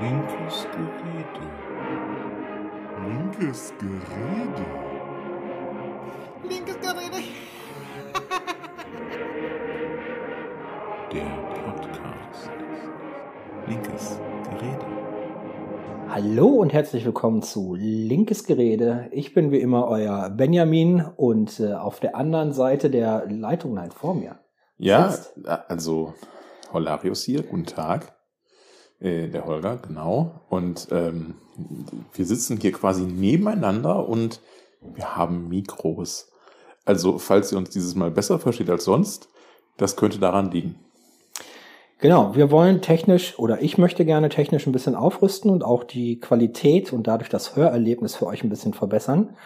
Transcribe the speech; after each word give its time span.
Linkes 0.00 0.66
Gerede. 0.72 1.44
Linkes 3.06 3.72
Gerede. 3.78 4.66
Linkes 6.48 6.76
Gerede. 6.80 7.12
Der 11.12 11.30
Podcast. 11.62 12.50
Linkes 13.68 14.18
Gerede. 14.50 14.86
Hallo 16.08 16.48
und 16.48 16.72
herzlich 16.72 17.04
willkommen 17.04 17.42
zu 17.42 17.76
Linkes 17.76 18.42
Gerede. 18.44 19.08
Ich 19.12 19.32
bin 19.32 19.52
wie 19.52 19.60
immer 19.60 19.86
euer 19.86 20.28
Benjamin 20.30 21.04
und 21.16 21.60
äh, 21.60 21.74
auf 21.74 22.00
der 22.00 22.16
anderen 22.16 22.52
Seite 22.52 22.90
der 22.90 23.26
Leitung, 23.28 23.74
nein, 23.74 23.92
vor 23.92 24.14
mir. 24.14 24.40
Ja, 24.76 25.08
Sitzt. 25.10 25.46
also 25.46 26.14
Holarius 26.72 27.22
hier, 27.22 27.44
guten 27.44 27.66
Tag. 27.66 28.12
Äh, 29.04 29.28
der 29.28 29.44
Holger, 29.44 29.76
genau. 29.86 30.40
Und 30.48 30.88
ähm, 30.90 31.34
wir 32.14 32.24
sitzen 32.24 32.58
hier 32.58 32.72
quasi 32.72 33.02
nebeneinander 33.02 34.08
und 34.08 34.40
wir 34.80 35.14
haben 35.14 35.48
Mikros. 35.50 36.32
Also, 36.86 37.18
falls 37.18 37.52
ihr 37.52 37.58
uns 37.58 37.68
dieses 37.68 37.94
Mal 37.94 38.10
besser 38.10 38.38
versteht 38.38 38.70
als 38.70 38.84
sonst, 38.84 39.28
das 39.76 39.96
könnte 39.96 40.18
daran 40.18 40.50
liegen. 40.50 40.76
Genau, 41.98 42.34
wir 42.34 42.50
wollen 42.50 42.80
technisch 42.80 43.38
oder 43.38 43.62
ich 43.62 43.76
möchte 43.76 44.06
gerne 44.06 44.30
technisch 44.30 44.66
ein 44.66 44.72
bisschen 44.72 44.94
aufrüsten 44.94 45.50
und 45.50 45.64
auch 45.64 45.84
die 45.84 46.18
Qualität 46.18 46.92
und 46.92 47.06
dadurch 47.06 47.28
das 47.28 47.56
Hörerlebnis 47.56 48.16
für 48.16 48.26
euch 48.26 48.42
ein 48.42 48.50
bisschen 48.50 48.72
verbessern. 48.72 49.36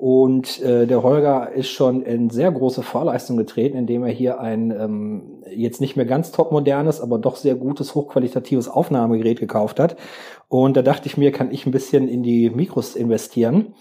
Und 0.00 0.62
äh, 0.62 0.86
der 0.86 1.02
Holger 1.02 1.52
ist 1.52 1.68
schon 1.68 2.00
in 2.00 2.30
sehr 2.30 2.50
große 2.50 2.82
Vorleistung 2.82 3.36
getreten, 3.36 3.76
indem 3.76 4.02
er 4.02 4.10
hier 4.10 4.40
ein 4.40 4.70
ähm, 4.70 5.42
jetzt 5.54 5.82
nicht 5.82 5.94
mehr 5.94 6.06
ganz 6.06 6.32
topmodernes, 6.32 7.02
aber 7.02 7.18
doch 7.18 7.36
sehr 7.36 7.54
gutes, 7.54 7.94
hochqualitatives 7.94 8.70
Aufnahmegerät 8.70 9.40
gekauft 9.40 9.78
hat. 9.78 9.96
Und 10.48 10.78
da 10.78 10.80
dachte 10.80 11.06
ich 11.06 11.18
mir, 11.18 11.32
kann 11.32 11.50
ich 11.50 11.66
ein 11.66 11.70
bisschen 11.70 12.08
in 12.08 12.22
die 12.22 12.48
Mikros 12.48 12.96
investieren 12.96 13.74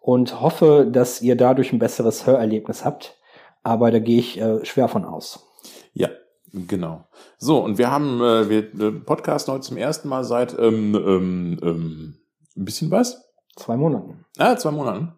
und 0.00 0.40
hoffe, 0.40 0.88
dass 0.90 1.20
ihr 1.20 1.36
dadurch 1.36 1.70
ein 1.74 1.78
besseres 1.78 2.26
Hörerlebnis 2.26 2.86
habt. 2.86 3.18
Aber 3.62 3.90
da 3.90 3.98
gehe 3.98 4.20
ich 4.20 4.40
äh, 4.40 4.64
schwer 4.64 4.88
von 4.88 5.04
aus. 5.04 5.50
Ja, 5.92 6.08
genau. 6.50 7.04
So, 7.36 7.62
und 7.62 7.76
wir 7.76 7.90
haben, 7.90 8.22
äh, 8.22 8.48
wir 8.48 8.86
äh, 8.86 8.92
podcasten 8.92 9.52
heute 9.52 9.66
zum 9.66 9.76
ersten 9.76 10.08
Mal 10.08 10.24
seit 10.24 10.58
ähm, 10.58 10.94
ähm, 10.94 11.60
ähm, 11.62 12.14
ein 12.56 12.64
bisschen 12.64 12.90
was? 12.90 13.22
Zwei 13.54 13.76
Monaten. 13.76 14.24
Ah, 14.38 14.56
zwei 14.56 14.70
Monaten. 14.70 15.12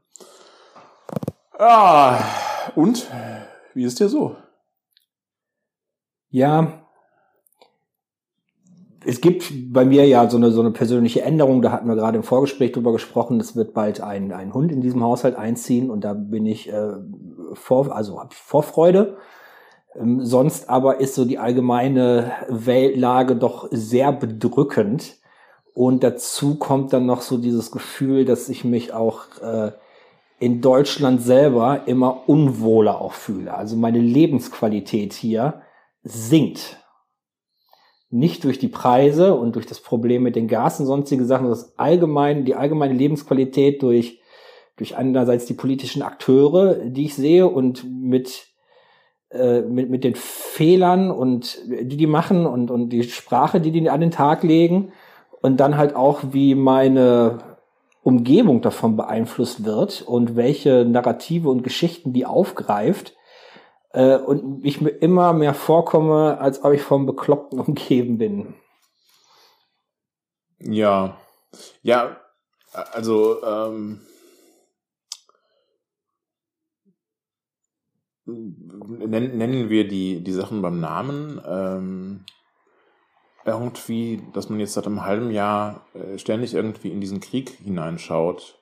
Ah, 1.63 2.25
und? 2.75 3.07
Wie 3.75 3.85
ist 3.85 4.01
dir 4.01 4.09
so? 4.09 4.35
Ja, 6.31 6.87
es 9.05 9.21
gibt 9.21 9.53
bei 9.71 9.85
mir 9.85 10.07
ja 10.07 10.29
so 10.31 10.39
eine, 10.39 10.53
so 10.53 10.61
eine 10.61 10.71
persönliche 10.71 11.21
Änderung, 11.21 11.61
da 11.61 11.71
hatten 11.71 11.87
wir 11.87 11.97
gerade 11.97 12.17
im 12.17 12.23
Vorgespräch 12.23 12.73
drüber 12.73 12.93
gesprochen, 12.93 13.41
es 13.41 13.57
wird 13.57 13.75
bald 13.75 14.01
ein, 14.01 14.33
ein 14.33 14.55
Hund 14.55 14.73
in 14.73 14.81
diesem 14.81 15.03
Haushalt 15.05 15.37
einziehen 15.37 15.91
und 15.91 16.03
da 16.03 16.15
bin 16.15 16.47
ich 16.47 16.73
äh, 16.73 16.95
vor, 17.53 17.95
also 17.95 18.19
hab 18.19 18.33
Vorfreude. 18.33 19.19
Ähm, 19.95 20.25
sonst 20.25 20.71
aber 20.71 21.01
ist 21.01 21.15
so 21.15 21.27
die 21.27 21.39
allgemeine 21.39 22.33
Weltlage 22.49 23.37
doch 23.37 23.69
sehr 23.71 24.13
bedrückend. 24.13 25.19
Und 25.75 26.05
dazu 26.05 26.59
kommt 26.59 26.95
dann 26.95 27.05
noch 27.05 27.21
so 27.21 27.37
dieses 27.37 27.71
Gefühl, 27.71 28.25
dass 28.25 28.49
ich 28.49 28.65
mich 28.65 28.95
auch 28.95 29.25
äh, 29.43 29.73
in 30.41 30.63
Deutschland 30.63 31.23
selber 31.23 31.83
immer 31.87 32.29
unwohler 32.29 33.01
auch 33.01 33.13
fühle. 33.13 33.55
Also 33.55 33.77
meine 33.77 34.01
Lebensqualität 34.01 35.13
hier 35.13 35.61
sinkt. 36.03 36.79
Nicht 38.09 38.43
durch 38.45 38.59
die 38.59 38.69
Preise 38.69 39.35
und 39.35 39.55
durch 39.55 39.67
das 39.67 39.81
Problem 39.81 40.23
mit 40.23 40.35
den 40.35 40.49
Gas 40.49 40.81
und 40.81 40.87
sonstige 40.87 41.27
Sachen, 41.27 41.45
sondern 41.45 41.61
das 41.61 41.79
allgemein, 41.79 42.45
die 42.47 42.55
allgemeine 42.55 42.95
Lebensqualität 42.95 43.83
durch, 43.83 44.21
durch 44.77 44.97
einerseits 44.97 45.45
die 45.45 45.55
politischen 45.55 46.03
Akteure, 46.03 46.75
die 46.87 47.05
ich 47.05 47.15
sehe 47.15 47.47
und 47.47 47.85
mit, 47.85 48.47
äh, 49.29 49.61
mit, 49.61 49.91
mit 49.91 50.05
den 50.05 50.15
Fehlern 50.15 51.11
und 51.11 51.59
die 51.69 51.99
die 51.99 52.07
machen 52.07 52.47
und, 52.47 52.71
und 52.71 52.89
die 52.89 53.03
Sprache, 53.03 53.61
die 53.61 53.73
die 53.73 53.91
an 53.91 54.01
den 54.01 54.11
Tag 54.11 54.43
legen 54.43 54.93
und 55.43 55.61
dann 55.61 55.77
halt 55.77 55.95
auch, 55.95 56.21
wie 56.33 56.55
meine 56.55 57.50
Umgebung 58.03 58.63
davon 58.63 58.97
beeinflusst 58.97 59.65
wird 59.65 60.03
und 60.03 60.37
welche 60.37 60.85
Narrative 60.85 61.51
und 61.51 61.63
Geschichten 61.63 62.13
die 62.13 62.27
aufgreift 62.27 63.15
äh, 63.93 64.17
und 64.17 64.65
ich 64.65 64.81
mir 64.81 64.91
immer 64.91 65.33
mehr 65.33 65.55
vorkomme, 65.55 66.39
als 66.39 66.65
ob 66.65 66.73
ich 66.73 66.83
vom 66.83 67.07
Bekloppten 67.07 67.61
umgeben 67.67 68.19
bin. 68.19 68.55
Ja, 70.59 71.17
ja, 71.83 72.17
also 72.73 73.43
ähm, 73.43 74.01
nennen, 78.27 79.71
wir 79.71 79.89
die, 79.89 80.23
die 80.23 80.33
Sachen 80.33 80.63
beim 80.63 80.81
Namen. 80.81 81.41
Ähm, 81.47 82.25
irgendwie, 83.45 84.23
dass 84.33 84.49
man 84.49 84.61
jetzt 84.61 84.75
seit 84.75 84.87
einem 84.87 85.05
halben 85.05 85.31
Jahr 85.31 85.87
äh, 85.95 86.19
ständig 86.19 86.55
irgendwie 86.55 86.91
in 86.91 87.01
diesen 87.01 87.21
Krieg 87.21 87.51
hineinschaut, 87.51 88.59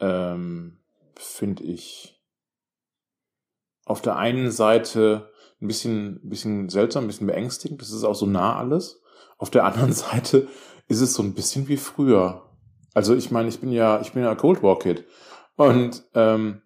ähm, 0.00 0.78
finde 1.14 1.64
ich 1.64 2.18
auf 3.84 4.00
der 4.00 4.16
einen 4.16 4.50
Seite 4.50 5.30
ein 5.60 5.66
bisschen, 5.66 6.20
bisschen 6.22 6.68
seltsam, 6.68 7.04
ein 7.04 7.06
bisschen 7.08 7.26
beängstigend. 7.26 7.82
Das 7.82 7.90
ist 7.90 8.04
auch 8.04 8.14
so 8.14 8.26
nah 8.26 8.56
alles. 8.56 9.02
Auf 9.36 9.50
der 9.50 9.64
anderen 9.64 9.92
Seite 9.94 10.48
ist 10.88 11.00
es 11.00 11.14
so 11.14 11.22
ein 11.22 11.34
bisschen 11.34 11.68
wie 11.68 11.76
früher. 11.76 12.46
Also 12.94 13.14
ich 13.14 13.30
meine, 13.30 13.48
ich 13.48 13.60
bin 13.60 13.72
ja, 13.72 14.00
ich 14.00 14.12
bin 14.12 14.22
ja 14.22 14.34
Cold 14.34 14.62
War 14.62 14.78
Kid. 14.78 15.04
Und 15.56 16.04
ähm, 16.14 16.62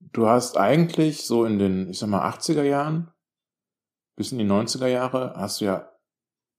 du 0.00 0.26
hast 0.26 0.58
eigentlich 0.58 1.24
so 1.24 1.44
in 1.44 1.58
den, 1.58 1.88
ich 1.88 1.98
sag 1.98 2.08
mal, 2.08 2.28
80er 2.28 2.62
Jahren 2.62 3.10
bis 4.16 4.30
in 4.32 4.38
die 4.38 4.44
90er 4.44 4.86
Jahre 4.86 5.34
hast 5.36 5.60
du 5.60 5.64
ja 5.64 5.88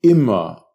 immer 0.05 0.67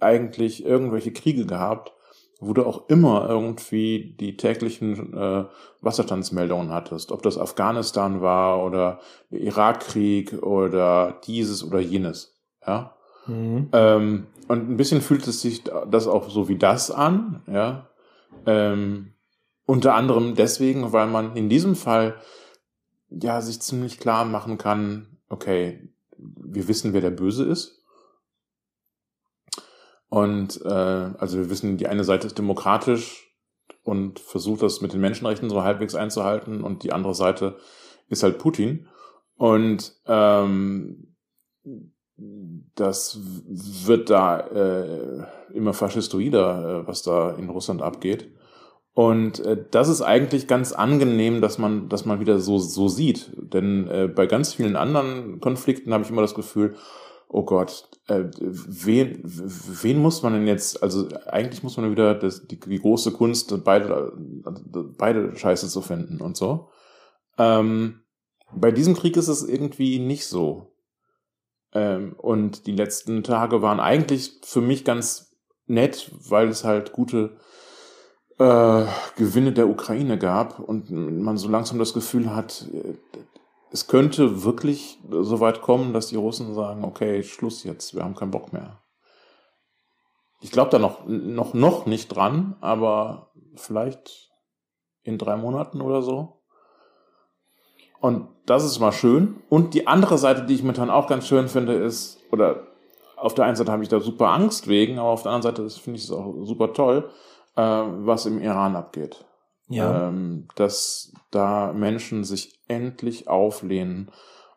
eigentlich 0.00 0.64
irgendwelche 0.64 1.12
Kriege 1.12 1.46
gehabt, 1.46 1.92
wo 2.40 2.54
du 2.54 2.64
auch 2.64 2.88
immer 2.88 3.28
irgendwie 3.28 4.16
die 4.18 4.36
täglichen 4.36 5.14
äh, 5.14 5.44
Wasserstandsmeldungen 5.80 6.70
hattest, 6.70 7.12
ob 7.12 7.22
das 7.22 7.38
Afghanistan 7.38 8.22
war 8.22 8.64
oder 8.64 9.00
der 9.30 9.40
Irakkrieg 9.40 10.42
oder 10.42 11.20
dieses 11.26 11.62
oder 11.64 11.80
jenes. 11.80 12.40
Ja. 12.66 12.96
Mhm. 13.26 13.68
Ähm, 13.72 14.26
und 14.48 14.70
ein 14.70 14.76
bisschen 14.76 15.02
fühlt 15.02 15.26
es 15.28 15.42
sich 15.42 15.64
das 15.64 16.06
auch 16.06 16.30
so 16.30 16.48
wie 16.48 16.56
das 16.56 16.90
an, 16.90 17.42
ja. 17.46 17.88
Ähm, 18.46 19.12
unter 19.66 19.94
anderem 19.94 20.34
deswegen, 20.34 20.92
weil 20.92 21.06
man 21.06 21.36
in 21.36 21.48
diesem 21.48 21.76
Fall 21.76 22.16
ja 23.10 23.40
sich 23.40 23.60
ziemlich 23.60 23.98
klar 23.98 24.24
machen 24.24 24.56
kann, 24.56 25.18
okay, 25.28 25.92
wir 26.20 26.68
wissen, 26.68 26.92
wer 26.92 27.00
der 27.00 27.10
Böse 27.10 27.44
ist. 27.44 27.84
Und 30.08 30.60
äh, 30.64 30.68
also 30.68 31.38
wir 31.38 31.50
wissen, 31.50 31.76
die 31.76 31.86
eine 31.86 32.04
Seite 32.04 32.26
ist 32.26 32.38
demokratisch 32.38 33.30
und 33.84 34.18
versucht 34.18 34.62
das 34.62 34.80
mit 34.80 34.92
den 34.92 35.00
Menschenrechten 35.00 35.48
so 35.48 35.62
halbwegs 35.62 35.94
einzuhalten 35.94 36.62
und 36.62 36.82
die 36.82 36.92
andere 36.92 37.14
Seite 37.14 37.58
ist 38.08 38.22
halt 38.22 38.38
Putin. 38.38 38.88
Und 39.36 39.94
ähm, 40.06 41.16
das 42.74 43.18
wird 43.22 44.10
da 44.10 44.40
äh, 44.40 45.26
immer 45.54 45.72
faschistoider, 45.72 46.82
äh, 46.82 46.86
was 46.86 47.02
da 47.02 47.30
in 47.30 47.48
Russland 47.48 47.80
abgeht. 47.80 48.30
Und 48.92 49.40
äh, 49.40 49.64
das 49.70 49.88
ist 49.88 50.02
eigentlich 50.02 50.46
ganz 50.46 50.72
angenehm, 50.72 51.40
dass 51.40 51.58
man, 51.58 51.88
dass 51.88 52.04
man 52.04 52.20
wieder 52.20 52.38
so, 52.40 52.58
so 52.58 52.88
sieht. 52.88 53.30
Denn 53.36 53.86
äh, 53.88 54.08
bei 54.08 54.26
ganz 54.26 54.54
vielen 54.54 54.76
anderen 54.76 55.40
Konflikten 55.40 55.92
habe 55.92 56.04
ich 56.04 56.10
immer 56.10 56.22
das 56.22 56.34
Gefühl, 56.34 56.76
oh 57.28 57.44
Gott, 57.44 57.88
äh, 58.08 58.24
wen, 58.40 59.20
wen 59.22 59.98
muss 59.98 60.22
man 60.22 60.32
denn 60.32 60.48
jetzt, 60.48 60.82
also 60.82 61.08
eigentlich 61.26 61.62
muss 61.62 61.76
man 61.76 61.90
wieder 61.90 62.14
das, 62.14 62.46
die, 62.46 62.58
die 62.58 62.80
große 62.80 63.12
Kunst, 63.12 63.64
beide, 63.64 64.12
beide 64.98 65.36
Scheiße 65.36 65.68
zu 65.68 65.80
finden 65.80 66.20
und 66.20 66.36
so. 66.36 66.68
Ähm, 67.38 68.02
bei 68.52 68.72
diesem 68.72 68.96
Krieg 68.96 69.16
ist 69.16 69.28
es 69.28 69.48
irgendwie 69.48 70.00
nicht 70.00 70.26
so. 70.26 70.74
Ähm, 71.72 72.14
und 72.18 72.66
die 72.66 72.72
letzten 72.72 73.22
Tage 73.22 73.62
waren 73.62 73.78
eigentlich 73.78 74.40
für 74.42 74.60
mich 74.60 74.84
ganz 74.84 75.36
nett, 75.66 76.10
weil 76.28 76.48
es 76.48 76.64
halt 76.64 76.90
gute 76.90 77.36
äh, 78.40 78.86
Gewinne 79.16 79.52
der 79.52 79.68
Ukraine 79.68 80.16
gab 80.18 80.58
und 80.58 80.90
man 80.90 81.36
so 81.36 81.48
langsam 81.48 81.78
das 81.78 81.92
Gefühl 81.92 82.34
hat, 82.34 82.66
äh, 82.72 82.94
es 83.70 83.86
könnte 83.86 84.42
wirklich 84.42 84.98
so 85.08 85.38
weit 85.40 85.60
kommen, 85.60 85.92
dass 85.92 86.08
die 86.08 86.16
Russen 86.16 86.54
sagen, 86.54 86.82
okay, 86.84 87.22
Schluss 87.22 87.62
jetzt, 87.62 87.94
wir 87.94 88.02
haben 88.02 88.16
keinen 88.16 88.32
Bock 88.32 88.52
mehr. 88.52 88.82
Ich 90.40 90.50
glaube 90.50 90.70
da 90.70 90.78
noch, 90.78 91.06
noch, 91.06 91.52
noch 91.52 91.86
nicht 91.86 92.08
dran, 92.08 92.56
aber 92.60 93.30
vielleicht 93.54 94.30
in 95.02 95.18
drei 95.18 95.36
Monaten 95.36 95.82
oder 95.82 96.02
so. 96.02 96.40
Und 98.00 98.28
das 98.46 98.64
ist 98.64 98.80
mal 98.80 98.92
schön. 98.92 99.42
Und 99.50 99.74
die 99.74 99.86
andere 99.86 100.16
Seite, 100.16 100.46
die 100.46 100.54
ich 100.54 100.62
momentan 100.62 100.88
auch 100.88 101.06
ganz 101.06 101.28
schön 101.28 101.48
finde, 101.48 101.74
ist, 101.74 102.18
oder 102.32 102.66
auf 103.16 103.34
der 103.34 103.44
einen 103.44 103.56
Seite 103.56 103.70
habe 103.70 103.82
ich 103.82 103.90
da 103.90 104.00
super 104.00 104.30
Angst 104.30 104.66
wegen, 104.66 104.98
aber 104.98 105.10
auf 105.10 105.22
der 105.22 105.32
anderen 105.32 105.54
Seite 105.54 105.68
finde 105.78 105.98
ich 105.98 106.04
es 106.04 106.10
auch 106.10 106.34
super 106.44 106.72
toll, 106.72 107.10
äh, 107.56 107.62
was 107.62 108.26
im 108.26 108.40
Iran 108.40 108.76
abgeht. 108.76 109.24
Ja. 109.68 110.08
Ähm, 110.08 110.48
dass 110.56 111.12
da 111.30 111.72
Menschen 111.72 112.24
sich 112.24 112.60
endlich 112.66 113.28
auflehnen 113.28 114.10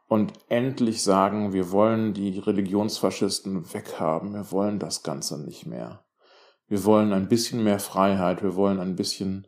und 0.07 0.33
endlich 0.49 1.03
sagen, 1.03 1.53
wir 1.53 1.71
wollen 1.71 2.13
die 2.13 2.39
Religionsfaschisten 2.39 3.73
weghaben, 3.73 4.33
wir 4.33 4.51
wollen 4.51 4.79
das 4.79 5.03
Ganze 5.03 5.41
nicht 5.41 5.65
mehr. 5.65 6.03
Wir 6.67 6.83
wollen 6.85 7.13
ein 7.13 7.27
bisschen 7.27 7.63
mehr 7.63 7.79
Freiheit, 7.79 8.41
wir 8.41 8.55
wollen 8.55 8.79
ein 8.79 8.95
bisschen, 8.95 9.47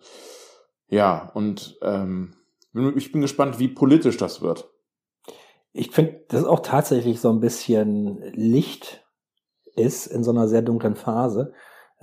ja, 0.87 1.31
und 1.33 1.77
ähm, 1.81 2.35
ich 2.95 3.11
bin 3.11 3.21
gespannt, 3.21 3.57
wie 3.57 3.69
politisch 3.69 4.17
das 4.17 4.41
wird. 4.41 4.69
Ich 5.71 5.91
finde, 5.91 6.23
das 6.29 6.41
ist 6.41 6.47
auch 6.47 6.59
tatsächlich 6.59 7.19
so 7.19 7.29
ein 7.29 7.39
bisschen 7.39 8.21
Licht 8.33 9.05
ist 9.75 10.07
in 10.07 10.23
so 10.23 10.31
einer 10.31 10.47
sehr 10.47 10.61
dunklen 10.61 10.95
Phase. 10.95 11.53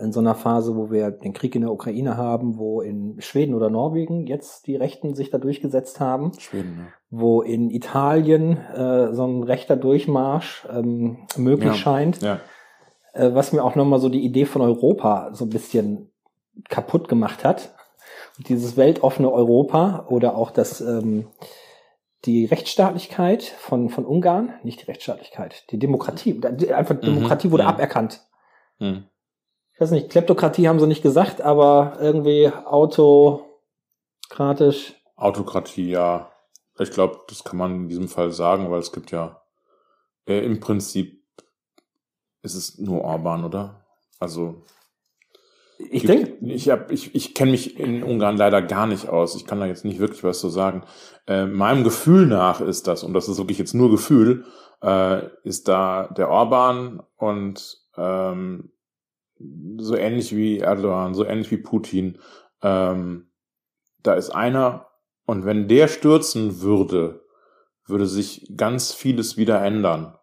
In 0.03 0.13
so 0.13 0.21
einer 0.21 0.35
Phase, 0.35 0.77
wo 0.77 0.91
wir 0.91 1.11
den 1.11 1.33
Krieg 1.33 1.55
in 1.55 1.63
der 1.63 1.73
Ukraine 1.73 2.17
haben, 2.17 2.59
wo 2.59 2.81
in 2.81 3.21
Schweden 3.21 3.55
oder 3.55 3.71
Norwegen 3.71 4.27
jetzt 4.27 4.67
die 4.67 4.77
Rechten 4.77 5.15
sich 5.15 5.31
da 5.31 5.39
durchgesetzt 5.39 6.01
haben. 6.01 6.33
Schweden, 6.39 6.79
ja. 6.79 6.87
Wo 7.11 7.43
in 7.43 7.71
Italien 7.71 8.57
äh, 8.57 9.15
so 9.15 9.25
ein 9.27 9.43
rechter 9.43 9.77
Durchmarsch 9.77 10.67
ähm, 10.71 11.19
möglich 11.37 11.73
ja. 11.73 11.75
scheint. 11.75 12.21
Ja. 12.21 12.41
Äh, 13.13 13.35
was 13.35 13.53
mir 13.53 13.63
auch 13.63 13.77
nochmal 13.77 14.01
so 14.01 14.09
die 14.09 14.25
Idee 14.25 14.45
von 14.45 14.63
Europa 14.63 15.31
so 15.33 15.45
ein 15.45 15.51
bisschen 15.51 16.11
kaputt 16.69 17.09
gemacht 17.09 17.45
hat. 17.45 17.75
Und 18.39 18.49
dieses 18.49 18.77
weltoffene 18.77 19.31
Europa 19.31 20.07
oder 20.09 20.37
auch 20.37 20.51
das 20.51 20.81
ähm, 20.81 21.29
die 22.25 22.45
Rechtsstaatlichkeit 22.45 23.43
von, 23.43 23.89
von 23.89 24.05
Ungarn, 24.05 24.55
nicht 24.63 24.81
die 24.81 24.87
Rechtsstaatlichkeit, 24.87 25.71
die 25.71 25.79
Demokratie, 25.79 26.41
einfach 26.73 26.95
mhm. 26.97 27.01
Demokratie 27.01 27.51
wurde 27.51 27.65
mhm. 27.65 27.69
aberkannt. 27.69 28.21
Mhm. 28.79 29.05
Ich 29.75 29.81
weiß 29.81 29.91
nicht, 29.91 30.11
Kleptokratie 30.11 30.69
haben 30.69 30.79
sie 30.81 30.87
nicht 30.87 31.03
gesagt, 31.03 31.41
aber 31.41 31.97
irgendwie 32.01 32.49
autokratisch. 32.49 33.51
Autokratie, 35.17 35.91
ja. 35.91 36.31
Ich 36.79 36.91
glaube, 36.91 37.21
das 37.29 37.45
kann 37.45 37.59
man 37.59 37.75
in 37.75 37.89
diesem 37.89 38.09
Fall 38.09 38.31
sagen, 38.33 38.71
weil 38.71 38.81
es 38.81 38.93
gibt 38.93 39.11
ja 39.11 39.43
äh, 40.27 40.45
im 40.45 40.61
Prinzip 40.61 41.23
ist 42.43 42.55
es 42.55 42.79
nur 42.79 43.03
Orban, 43.03 43.45
oder? 43.45 43.85
Also 44.19 44.65
ich 45.91 46.05
denke, 46.05 46.37
ich 46.45 46.71
habe, 46.71 46.93
ich, 46.93 47.15
ich 47.15 47.35
kenne 47.35 47.53
mich 47.53 47.79
in 47.79 48.03
Ungarn 48.03 48.37
leider 48.37 48.63
gar 48.63 48.87
nicht 48.87 49.09
aus. 49.09 49.35
Ich 49.35 49.47
kann 49.47 49.61
da 49.61 49.67
jetzt 49.67 49.85
nicht 49.85 49.99
wirklich 49.99 50.23
was 50.23 50.41
zu 50.41 50.49
sagen. 50.49 50.85
Äh, 51.27 51.47
meinem 51.47 51.83
Gefühl 51.83 52.27
nach 52.27 52.61
ist 52.61 52.87
das, 52.87 53.03
und 53.03 53.15
das 53.15 53.29
ist 53.29 53.39
wirklich 53.39 53.59
jetzt 53.59 53.75
nur 53.75 53.91
Gefühl, 53.91 54.45
äh, 54.83 55.27
ist 55.45 55.69
da 55.69 56.09
der 56.17 56.29
Orban 56.29 57.03
und 57.17 57.79
ähm, 57.97 58.73
so 59.79 59.97
ähnlich 59.97 60.35
wie 60.35 60.59
Erdogan, 60.59 61.15
so 61.15 61.25
ähnlich 61.25 61.51
wie 61.51 61.59
Putin. 61.59 62.19
Ähm, 62.63 63.31
da 64.03 64.15
ist 64.15 64.31
einer, 64.31 64.89
und 65.27 65.45
wenn 65.45 65.69
der 65.69 65.89
stürzen 65.89 66.61
würde, 66.61 67.25
würde 67.87 68.07
sich 68.07 68.53
ganz 68.57 68.93
vieles 68.93 69.37
wieder 69.37 69.63
ändern. 69.63 70.17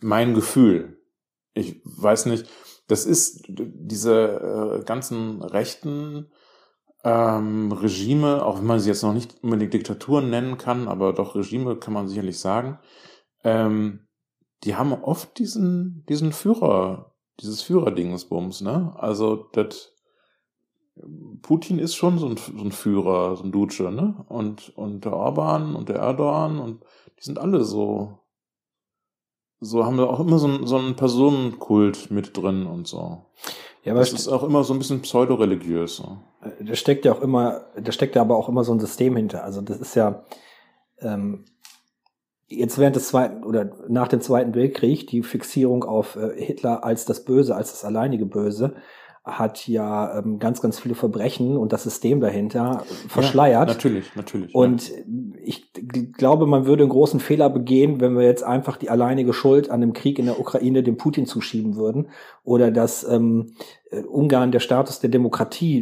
Mein 0.00 0.34
Gefühl. 0.34 0.98
Ich 1.54 1.80
weiß 1.84 2.26
nicht, 2.26 2.48
das 2.86 3.06
ist 3.06 3.44
diese 3.48 4.80
äh, 4.80 4.84
ganzen 4.84 5.42
rechten 5.42 6.30
ähm, 7.04 7.72
Regime, 7.72 8.44
auch 8.44 8.58
wenn 8.58 8.66
man 8.66 8.80
sie 8.80 8.88
jetzt 8.88 9.02
noch 9.02 9.14
nicht 9.14 9.42
unbedingt 9.42 9.72
Diktaturen 9.72 10.30
nennen 10.30 10.58
kann, 10.58 10.88
aber 10.88 11.12
doch 11.12 11.34
Regime 11.34 11.76
kann 11.76 11.94
man 11.94 12.08
sicherlich 12.08 12.38
sagen, 12.38 12.78
ähm, 13.44 14.06
die 14.64 14.76
haben 14.76 14.92
oft 14.92 15.38
diesen, 15.38 16.04
diesen 16.08 16.32
Führer, 16.32 17.09
dieses 17.40 17.62
Führerdingsbums, 17.62 18.60
ne? 18.60 18.94
Also 18.96 19.48
das 19.52 19.94
Putin 21.42 21.78
ist 21.78 21.94
schon 21.94 22.18
so 22.18 22.26
ein, 22.28 22.36
so 22.36 22.64
ein 22.64 22.72
Führer, 22.72 23.36
so 23.36 23.44
ein 23.44 23.52
Duce, 23.52 23.80
ne? 23.80 24.24
Und, 24.28 24.76
und 24.76 25.04
der 25.04 25.14
Orban 25.14 25.74
und 25.74 25.88
der 25.88 25.96
Erdogan 25.96 26.58
und 26.58 26.84
die 27.18 27.24
sind 27.24 27.38
alle 27.38 27.64
so 27.64 28.20
so 29.60 29.84
haben 29.84 29.98
wir 29.98 30.08
auch 30.08 30.20
immer 30.20 30.38
so, 30.38 30.46
einen, 30.46 30.66
so 30.66 30.76
einen 30.76 30.96
Personenkult 30.96 32.10
mit 32.10 32.36
drin 32.36 32.66
und 32.66 32.86
so. 32.86 33.26
Ja, 33.84 33.92
aber 33.92 34.00
das 34.00 34.12
ist 34.12 34.28
auch 34.28 34.42
immer 34.42 34.64
so 34.64 34.72
ein 34.72 34.78
bisschen 34.78 35.02
pseudoreligiös. 35.02 35.96
So. 35.96 36.18
Da 36.60 36.74
steckt 36.74 37.04
ja 37.04 37.12
auch 37.12 37.20
immer, 37.20 37.66
da 37.76 37.92
steckt 37.92 38.16
ja 38.16 38.22
aber 38.22 38.36
auch 38.36 38.48
immer 38.48 38.64
so 38.64 38.72
ein 38.72 38.80
System 38.80 39.16
hinter. 39.16 39.44
Also 39.44 39.60
das 39.60 39.78
ist 39.78 39.94
ja 39.94 40.24
ähm, 40.98 41.44
jetzt 42.50 42.78
während 42.78 42.96
des 42.96 43.08
zweiten 43.08 43.44
oder 43.44 43.70
nach 43.88 44.08
dem 44.08 44.20
Zweiten 44.20 44.54
Weltkrieg 44.54 45.06
die 45.06 45.22
Fixierung 45.22 45.84
auf 45.84 46.16
äh, 46.16 46.30
Hitler 46.36 46.84
als 46.84 47.04
das 47.04 47.24
Böse, 47.24 47.54
als 47.54 47.70
das 47.70 47.84
alleinige 47.84 48.26
Böse 48.26 48.74
hat 49.24 49.68
ja 49.68 50.18
ähm, 50.18 50.38
ganz, 50.38 50.62
ganz 50.62 50.78
viele 50.80 50.94
Verbrechen 50.94 51.56
und 51.56 51.72
das 51.72 51.82
System 51.82 52.20
dahinter 52.20 52.84
verschleiert. 53.08 53.68
Ja, 53.68 53.74
natürlich, 53.74 54.16
natürlich. 54.16 54.54
Und 54.54 54.88
ja. 54.88 54.96
ich 55.44 55.72
glaube, 56.16 56.46
man 56.46 56.64
würde 56.64 56.84
einen 56.84 56.90
großen 56.90 57.20
Fehler 57.20 57.50
begehen, 57.50 58.00
wenn 58.00 58.16
wir 58.16 58.24
jetzt 58.24 58.42
einfach 58.42 58.78
die 58.78 58.88
alleinige 58.88 59.34
Schuld 59.34 59.70
an 59.70 59.82
dem 59.82 59.92
Krieg 59.92 60.18
in 60.18 60.24
der 60.24 60.40
Ukraine 60.40 60.82
dem 60.82 60.96
Putin 60.96 61.26
zuschieben 61.26 61.76
würden 61.76 62.08
oder 62.44 62.70
dass 62.70 63.06
ähm, 63.06 63.52
äh, 63.90 64.00
Ungarn 64.00 64.52
der 64.52 64.60
Status 64.60 65.00
der 65.00 65.10
Demokratie 65.10 65.80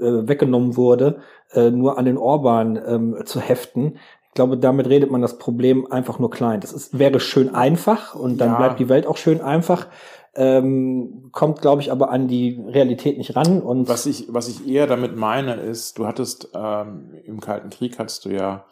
äh, 0.00 0.28
weggenommen 0.28 0.76
wurde, 0.76 1.20
äh, 1.52 1.70
nur 1.70 1.98
an 1.98 2.04
den 2.04 2.18
Orban 2.18 2.80
ähm, 2.84 3.16
zu 3.24 3.40
heften. 3.40 3.98
Ich 4.32 4.36
glaube, 4.36 4.56
damit 4.56 4.88
redet 4.88 5.10
man 5.10 5.20
das 5.20 5.36
Problem 5.36 5.90
einfach 5.92 6.18
nur 6.18 6.30
klein. 6.30 6.60
Das 6.60 6.72
ist, 6.72 6.98
wäre 6.98 7.20
schön 7.20 7.54
einfach 7.54 8.14
und 8.14 8.38
dann 8.38 8.52
ja. 8.52 8.56
bleibt 8.56 8.80
die 8.80 8.88
Welt 8.88 9.06
auch 9.06 9.18
schön 9.18 9.42
einfach 9.42 9.88
ähm, 10.34 11.28
kommt, 11.32 11.60
glaube 11.60 11.82
ich, 11.82 11.92
aber 11.92 12.10
an 12.10 12.26
die 12.26 12.60
Realität 12.66 13.18
nicht 13.18 13.36
ran. 13.36 13.60
Und 13.60 13.88
was 13.88 14.06
ich, 14.06 14.26
was 14.28 14.48
ich 14.48 14.66
eher 14.66 14.86
damit 14.86 15.16
meine, 15.16 15.54
ist, 15.54 15.98
du 15.98 16.06
hattest 16.06 16.48
ähm, 16.54 17.14
im 17.24 17.40
Kalten 17.40 17.70
Krieg 17.70 17.98
hattest 17.98 18.24
du 18.24 18.30
ja 18.30 18.64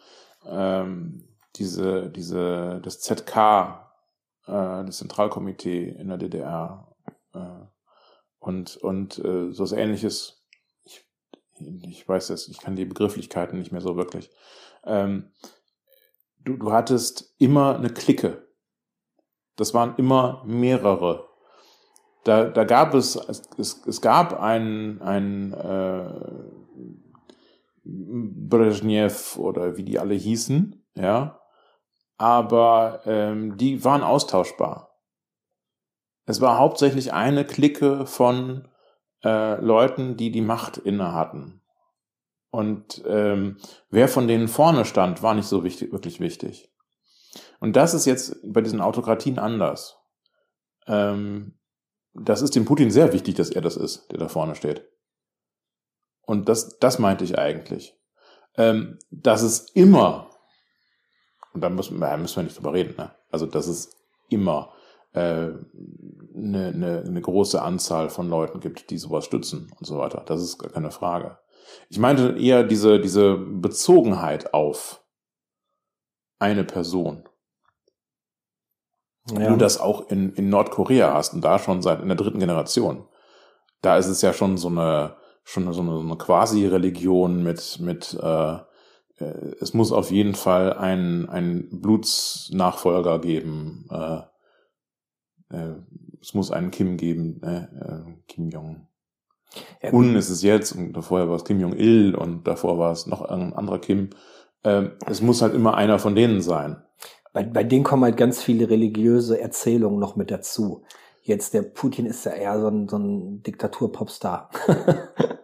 ähm, 0.45 1.27
diese, 1.55 2.09
diese, 2.09 2.79
das 2.83 2.99
ZK, 3.01 3.91
äh, 4.47 4.85
das 4.85 4.97
Zentralkomitee 4.97 5.89
in 5.89 6.07
der 6.07 6.17
DDR 6.17 6.87
äh, 7.33 7.39
und 8.39 8.77
und 8.77 9.19
äh, 9.19 9.51
so 9.51 9.63
was 9.63 9.71
Ähnliches. 9.71 10.43
Ich, 10.83 11.05
ich 11.59 12.09
weiß 12.09 12.27
das, 12.27 12.47
ich 12.47 12.59
kann 12.59 12.75
die 12.75 12.85
Begrifflichkeiten 12.85 13.59
nicht 13.59 13.71
mehr 13.71 13.81
so 13.81 13.97
wirklich. 13.97 14.31
Ähm, 14.85 15.31
du, 16.39 16.57
du 16.57 16.71
hattest 16.71 17.35
immer 17.37 17.75
eine 17.75 17.89
Clique. 17.89 18.47
Das 19.55 19.73
waren 19.73 19.95
immer 19.97 20.43
mehrere 20.45 21.31
da, 22.23 22.45
da 22.45 22.63
gab 22.65 22.93
es, 22.93 23.15
es, 23.15 23.81
es 23.85 24.01
gab 24.01 24.39
ein, 24.39 25.01
ein 25.01 25.53
äh, 25.53 26.09
Brezhnev 27.83 29.37
oder 29.37 29.77
wie 29.77 29.83
die 29.83 29.97
alle 29.97 30.13
hießen, 30.13 30.85
ja, 30.95 31.39
aber 32.17 33.01
ähm, 33.05 33.57
die 33.57 33.83
waren 33.83 34.03
austauschbar. 34.03 34.99
Es 36.27 36.39
war 36.41 36.59
hauptsächlich 36.59 37.11
eine 37.13 37.43
Clique 37.43 38.05
von 38.05 38.67
äh, 39.23 39.59
Leuten, 39.59 40.15
die 40.15 40.31
die 40.31 40.41
Macht 40.41 40.77
inne 40.77 41.13
hatten. 41.13 41.60
Und 42.51 43.01
ähm, 43.07 43.57
wer 43.89 44.09
von 44.09 44.27
denen 44.27 44.49
vorne 44.49 44.85
stand, 44.85 45.23
war 45.23 45.33
nicht 45.33 45.47
so 45.47 45.63
wichtig, 45.63 45.91
wirklich 45.93 46.19
wichtig. 46.19 46.69
Und 47.61 47.75
das 47.77 47.93
ist 47.93 48.05
jetzt 48.05 48.35
bei 48.43 48.61
diesen 48.61 48.81
Autokratien 48.81 49.39
anders. 49.39 49.97
Ähm, 50.85 51.57
das 52.13 52.41
ist 52.41 52.55
dem 52.55 52.65
Putin 52.65 52.91
sehr 52.91 53.13
wichtig, 53.13 53.35
dass 53.35 53.49
er 53.49 53.61
das 53.61 53.77
ist, 53.77 54.11
der 54.11 54.19
da 54.19 54.27
vorne 54.27 54.55
steht. 54.55 54.85
Und 56.23 56.49
das, 56.49 56.77
das 56.79 56.99
meinte 56.99 57.23
ich 57.23 57.39
eigentlich. 57.39 57.97
Ähm, 58.57 58.99
dass 59.11 59.43
es 59.43 59.69
immer, 59.71 60.29
und 61.53 61.61
da 61.61 61.69
müssen, 61.69 62.01
da 62.01 62.17
müssen 62.17 62.35
wir 62.35 62.43
nicht 62.43 62.57
drüber 62.57 62.73
reden, 62.73 62.95
ne? 62.97 63.15
also 63.29 63.45
dass 63.45 63.67
es 63.67 63.95
immer 64.29 64.73
eine 65.13 65.23
äh, 65.23 65.53
ne, 66.33 66.71
ne, 66.73 67.03
ne 67.09 67.21
große 67.21 67.61
Anzahl 67.61 68.09
von 68.09 68.29
Leuten 68.29 68.59
gibt, 68.59 68.89
die 68.89 68.97
sowas 68.97 69.25
stützen 69.25 69.71
und 69.77 69.85
so 69.85 69.97
weiter. 69.97 70.23
Das 70.25 70.41
ist 70.41 70.57
gar 70.57 70.71
keine 70.71 70.91
Frage. 70.91 71.37
Ich 71.89 71.99
meinte 71.99 72.37
eher 72.37 72.63
diese, 72.63 72.99
diese 72.99 73.35
Bezogenheit 73.35 74.53
auf 74.53 75.03
eine 76.39 76.63
Person. 76.63 77.23
Ja. 79.29 79.49
Du 79.49 79.55
das 79.55 79.79
auch 79.79 80.09
in, 80.09 80.33
in 80.33 80.49
Nordkorea 80.49 81.13
hast 81.13 81.33
und 81.33 81.41
da 81.41 81.59
schon 81.59 81.81
seit 81.81 82.01
in 82.01 82.07
der 82.07 82.17
dritten 82.17 82.39
Generation. 82.39 83.07
Da 83.81 83.97
ist 83.97 84.07
es 84.07 84.21
ja 84.21 84.33
schon 84.33 84.57
so 84.57 84.67
eine 84.67 85.15
schon 85.43 85.71
so 85.73 85.81
eine, 85.81 85.91
so 85.91 85.99
eine 85.99 86.17
Quasi-Religion 86.17 87.43
mit 87.43 87.79
mit 87.79 88.17
äh, 88.21 88.53
äh, 88.53 89.55
es 89.59 89.73
muss 89.73 89.91
auf 89.91 90.11
jeden 90.11 90.35
Fall 90.35 90.73
ein 90.73 91.29
ein 91.29 91.69
Blutsnachfolger 91.71 93.19
geben. 93.19 93.87
Äh, 93.91 94.21
äh, 95.49 95.75
es 96.19 96.33
muss 96.33 96.51
einen 96.51 96.71
Kim 96.71 96.97
geben, 96.97 97.41
äh, 97.43 97.63
äh, 97.63 98.03
Kim 98.27 98.49
Jong. 98.49 98.87
Ja, 99.81 99.93
Un 99.93 100.15
ist 100.15 100.29
es 100.29 100.43
jetzt 100.43 100.71
und 100.71 100.93
davor 100.93 101.27
war 101.27 101.35
es 101.35 101.43
Kim 101.43 101.59
Jong 101.59 101.73
Il 101.73 102.15
und 102.15 102.47
davor 102.47 102.77
war 102.77 102.91
es 102.91 103.07
noch 103.07 103.21
ein 103.21 103.53
anderer 103.53 103.79
Kim. 103.79 104.11
Äh, 104.63 104.89
es 105.07 105.21
muss 105.21 105.41
halt 105.41 105.53
immer 105.53 105.75
einer 105.75 105.99
von 105.99 106.15
denen 106.15 106.41
sein. 106.41 106.83
bei, 107.33 107.43
bei 107.43 107.63
denen 107.63 107.83
kommen 107.83 108.03
halt 108.03 108.17
ganz 108.17 108.41
viele 108.41 108.69
religiöse 108.69 109.39
Erzählungen 109.39 109.99
noch 109.99 110.15
mit 110.15 110.31
dazu. 110.31 110.83
Jetzt 111.23 111.53
der 111.53 111.61
Putin 111.61 112.05
ist 112.05 112.25
ja 112.25 112.31
eher 112.31 112.59
so 112.59 112.67
ein, 112.67 112.87
so 112.87 112.97
ein 112.97 113.43
Diktatur-Popstar. 113.43 114.49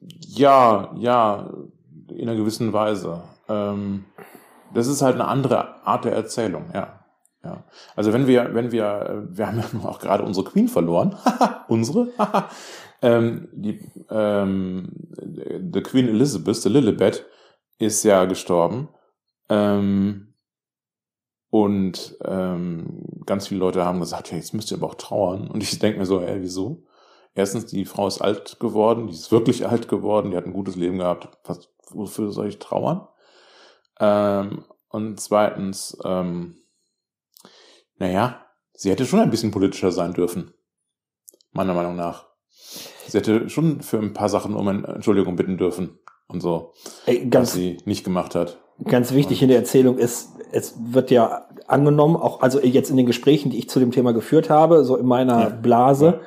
ja, 0.00 0.92
ja, 0.96 1.52
in 2.08 2.28
einer 2.28 2.36
gewissen 2.36 2.72
Weise. 2.72 3.22
Ähm, 3.48 4.04
das 4.72 4.86
ist 4.86 5.02
halt 5.02 5.14
eine 5.14 5.28
andere 5.28 5.86
Art 5.86 6.04
der 6.04 6.12
Erzählung, 6.12 6.70
ja. 6.74 7.02
Ja. 7.44 7.64
Also 7.96 8.12
wenn 8.12 8.28
wir, 8.28 8.54
wenn 8.54 8.70
wir, 8.70 8.84
äh, 8.84 9.36
wir 9.36 9.46
haben 9.48 9.58
ja 9.58 9.88
auch 9.88 9.98
gerade 9.98 10.22
unsere 10.22 10.46
Queen 10.48 10.68
verloren, 10.68 11.16
unsere, 11.68 12.08
ähm, 13.02 13.48
die, 13.52 13.80
ähm, 14.10 14.88
the 15.72 15.82
Queen 15.82 16.08
Elizabeth, 16.08 16.56
the 16.56 16.68
Lilibet, 16.68 17.26
ist 17.78 18.04
ja 18.04 18.24
gestorben. 18.24 18.88
Ähm, 19.48 20.34
und 21.50 22.16
ähm, 22.24 23.04
ganz 23.26 23.48
viele 23.48 23.60
Leute 23.60 23.84
haben 23.84 24.00
gesagt, 24.00 24.30
ja, 24.30 24.38
jetzt 24.38 24.54
müsst 24.54 24.70
ihr 24.70 24.78
aber 24.78 24.86
auch 24.86 24.94
trauern. 24.94 25.50
Und 25.50 25.62
ich 25.62 25.78
denke 25.78 25.98
mir 25.98 26.06
so, 26.06 26.20
ey, 26.20 26.40
wieso? 26.40 26.84
Erstens, 27.34 27.66
die 27.66 27.84
Frau 27.84 28.06
ist 28.06 28.20
alt 28.22 28.58
geworden, 28.60 29.06
die 29.08 29.14
ist 29.14 29.32
wirklich 29.32 29.66
alt 29.66 29.88
geworden, 29.88 30.30
die 30.30 30.36
hat 30.36 30.46
ein 30.46 30.52
gutes 30.52 30.76
Leben 30.76 30.98
gehabt. 30.98 31.28
Was, 31.44 31.68
wofür 31.90 32.30
soll 32.30 32.48
ich 32.48 32.58
trauern? 32.58 33.06
Ähm, 34.00 34.64
und 34.88 35.20
zweitens, 35.20 35.96
ähm, 36.04 36.56
naja, 37.96 38.46
sie 38.72 38.90
hätte 38.90 39.06
schon 39.06 39.20
ein 39.20 39.30
bisschen 39.30 39.50
politischer 39.50 39.92
sein 39.92 40.12
dürfen. 40.12 40.54
Meiner 41.52 41.74
Meinung 41.74 41.96
nach. 41.96 42.28
Sie 43.06 43.18
hätte 43.18 43.48
schon 43.48 43.80
für 43.80 43.98
ein 43.98 44.12
paar 44.12 44.28
Sachen 44.28 44.54
um 44.54 44.68
Entschuldigung 44.68 45.36
bitten 45.36 45.58
dürfen 45.58 45.98
und 46.28 46.40
so, 46.40 46.72
Ey, 47.06 47.26
ganz, 47.26 47.50
was 47.50 47.54
sie 47.54 47.78
nicht 47.84 48.04
gemacht 48.04 48.34
hat. 48.34 48.58
Ganz 48.84 49.12
wichtig 49.12 49.42
in 49.42 49.48
der 49.48 49.58
Erzählung 49.58 49.98
ist, 49.98 50.30
es 50.50 50.74
wird 50.80 51.10
ja 51.10 51.46
angenommen, 51.66 52.16
auch 52.16 52.40
also 52.40 52.60
jetzt 52.60 52.90
in 52.90 52.96
den 52.96 53.06
Gesprächen, 53.06 53.50
die 53.50 53.58
ich 53.58 53.68
zu 53.68 53.78
dem 53.78 53.90
Thema 53.90 54.12
geführt 54.12 54.50
habe, 54.50 54.84
so 54.84 54.96
in 54.96 55.06
meiner 55.06 55.40
ja. 55.40 55.48
Blase, 55.48 56.20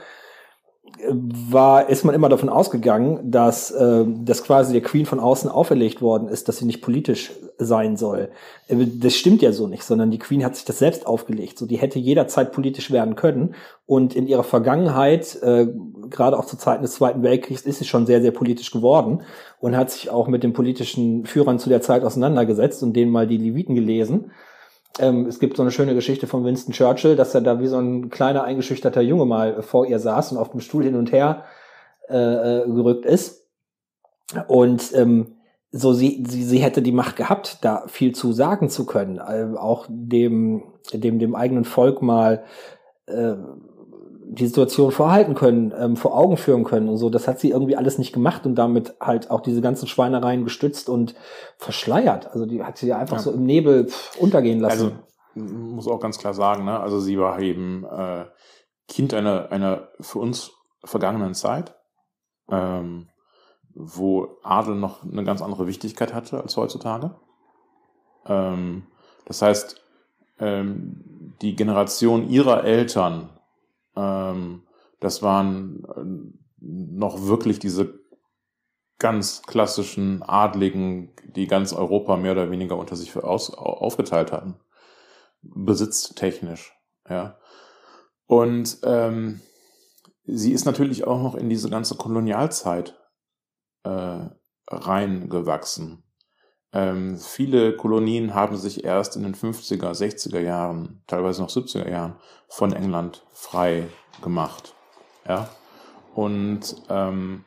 war, 1.03 1.89
ist 1.89 2.03
man 2.03 2.15
immer 2.15 2.29
davon 2.29 2.49
ausgegangen, 2.49 3.19
dass 3.29 3.71
äh, 3.71 4.05
das 4.07 4.43
quasi 4.43 4.73
der 4.73 4.81
Queen 4.81 5.05
von 5.05 5.19
außen 5.19 5.49
auferlegt 5.49 6.01
worden 6.01 6.27
ist, 6.27 6.47
dass 6.47 6.57
sie 6.57 6.65
nicht 6.65 6.81
politisch 6.81 7.31
sein 7.57 7.97
soll. 7.97 8.29
Äh, 8.67 8.85
das 8.99 9.15
stimmt 9.15 9.41
ja 9.41 9.51
so 9.51 9.67
nicht, 9.67 9.83
sondern 9.83 10.11
die 10.11 10.19
Queen 10.19 10.43
hat 10.43 10.55
sich 10.55 10.65
das 10.65 10.79
selbst 10.79 11.05
aufgelegt. 11.05 11.57
So, 11.57 11.65
die 11.65 11.77
hätte 11.77 11.99
jederzeit 11.99 12.51
politisch 12.51 12.91
werden 12.91 13.15
können. 13.15 13.55
Und 13.85 14.15
in 14.15 14.27
ihrer 14.27 14.43
Vergangenheit, 14.43 15.41
äh, 15.41 15.67
gerade 16.09 16.37
auch 16.37 16.45
zu 16.45 16.57
Zeiten 16.57 16.83
des 16.83 16.93
Zweiten 16.93 17.23
Weltkriegs, 17.23 17.61
ist 17.61 17.79
sie 17.79 17.85
schon 17.85 18.05
sehr, 18.05 18.21
sehr 18.21 18.31
politisch 18.31 18.71
geworden 18.71 19.23
und 19.59 19.75
hat 19.75 19.91
sich 19.91 20.09
auch 20.09 20.27
mit 20.27 20.43
den 20.43 20.53
politischen 20.53 21.25
Führern 21.25 21.59
zu 21.59 21.69
der 21.69 21.81
Zeit 21.81 22.03
auseinandergesetzt 22.03 22.83
und 22.83 22.93
denen 22.93 23.11
mal 23.11 23.27
die 23.27 23.37
Leviten 23.37 23.75
gelesen. 23.75 24.31
Ähm, 24.99 25.25
es 25.25 25.39
gibt 25.39 25.57
so 25.57 25.63
eine 25.63 25.71
schöne 25.71 25.93
Geschichte 25.93 26.27
von 26.27 26.45
Winston 26.45 26.73
Churchill, 26.73 27.15
dass 27.15 27.35
er 27.35 27.41
da 27.41 27.59
wie 27.59 27.67
so 27.67 27.77
ein 27.77 28.09
kleiner 28.09 28.43
eingeschüchterter 28.43 29.01
Junge 29.01 29.25
mal 29.25 29.61
vor 29.61 29.85
ihr 29.85 29.99
saß 29.99 30.31
und 30.31 30.37
auf 30.37 30.51
dem 30.51 30.61
Stuhl 30.61 30.83
hin 30.83 30.95
und 30.95 31.11
her 31.11 31.43
äh, 32.09 32.15
äh, 32.17 32.65
gerückt 32.65 33.05
ist. 33.05 33.47
Und 34.47 34.93
ähm, 34.95 35.35
so 35.71 35.93
sie, 35.93 36.23
sie, 36.27 36.43
sie 36.43 36.59
hätte 36.59 36.81
die 36.81 36.93
Macht 36.93 37.17
gehabt, 37.17 37.59
da 37.61 37.83
viel 37.87 38.15
zu 38.15 38.31
sagen 38.31 38.69
zu 38.69 38.85
können, 38.85 39.17
äh, 39.17 39.57
auch 39.57 39.85
dem, 39.89 40.63
dem, 40.93 41.19
dem 41.19 41.35
eigenen 41.35 41.65
Volk 41.65 42.01
mal 42.01 42.43
äh, 43.07 43.35
die 44.27 44.47
Situation 44.47 44.91
vorhalten 44.91 45.35
können, 45.35 45.73
ähm, 45.77 45.95
vor 45.97 46.17
Augen 46.17 46.37
führen 46.37 46.63
können 46.63 46.89
und 46.89 46.97
so. 46.97 47.09
Das 47.09 47.27
hat 47.27 47.39
sie 47.39 47.51
irgendwie 47.51 47.77
alles 47.77 47.97
nicht 47.97 48.11
gemacht 48.11 48.45
und 48.45 48.55
damit 48.55 48.95
halt 48.99 49.29
auch 49.29 49.41
diese 49.41 49.61
ganzen 49.61 49.87
Schweinereien 49.87 50.43
gestützt 50.43 50.89
und 50.89 51.15
verschleiert. 51.57 52.31
Also 52.31 52.45
die 52.45 52.63
hat 52.63 52.77
sie 52.77 52.87
ja 52.87 52.97
einfach 52.97 53.17
ja. 53.17 53.23
so 53.23 53.31
im 53.31 53.45
Nebel 53.45 53.87
untergehen 54.19 54.59
lassen. 54.59 54.83
Also 54.83 54.91
muss 55.35 55.87
auch 55.87 55.99
ganz 55.99 56.17
klar 56.17 56.33
sagen, 56.33 56.65
ne? 56.65 56.79
Also 56.79 56.99
sie 56.99 57.19
war 57.19 57.39
eben 57.39 57.85
äh, 57.85 58.25
Kind 58.87 59.13
einer 59.13 59.51
einer 59.51 59.89
für 59.99 60.19
uns 60.19 60.51
vergangenen 60.83 61.33
Zeit, 61.33 61.75
ähm, 62.49 63.09
wo 63.73 64.37
Adel 64.43 64.75
noch 64.75 65.03
eine 65.03 65.23
ganz 65.23 65.41
andere 65.41 65.67
Wichtigkeit 65.67 66.13
hatte 66.13 66.41
als 66.41 66.55
heutzutage. 66.57 67.15
Ähm, 68.25 68.87
das 69.25 69.41
heißt, 69.41 69.81
ähm, 70.39 71.35
die 71.41 71.55
Generation 71.55 72.29
ihrer 72.29 72.63
Eltern 72.63 73.29
ähm, 73.95 74.63
das 74.99 75.21
waren 75.21 75.83
äh, 75.95 76.35
noch 76.59 77.27
wirklich 77.27 77.59
diese 77.59 77.99
ganz 78.97 79.41
klassischen 79.43 80.23
Adligen, 80.23 81.13
die 81.35 81.47
ganz 81.47 81.73
Europa 81.73 82.15
mehr 82.17 82.31
oder 82.31 82.49
weniger 82.49 82.77
unter 82.77 82.95
sich 82.95 83.15
aus, 83.17 83.53
aufgeteilt 83.53 84.31
hatten. 84.31 84.59
Besitztechnisch, 85.41 86.73
ja. 87.09 87.37
Und 88.25 88.79
ähm, 88.83 89.41
sie 90.23 90.53
ist 90.53 90.65
natürlich 90.65 91.05
auch 91.05 91.21
noch 91.21 91.35
in 91.35 91.49
diese 91.49 91.69
ganze 91.69 91.95
Kolonialzeit 91.95 92.99
äh, 93.83 94.29
reingewachsen. 94.67 96.04
Ähm, 96.73 97.17
viele 97.17 97.75
Kolonien 97.75 98.33
haben 98.33 98.57
sich 98.57 98.83
erst 98.83 99.15
in 99.15 99.23
den 99.23 99.35
50er, 99.35 99.91
60er 99.93 100.39
Jahren, 100.39 101.01
teilweise 101.07 101.41
noch 101.41 101.49
70er 101.49 101.89
Jahren 101.89 102.15
von 102.47 102.73
England 102.73 103.25
frei 103.31 103.87
gemacht. 104.21 104.75
Ja? 105.27 105.49
Und 106.13 106.75
ähm, 106.89 107.45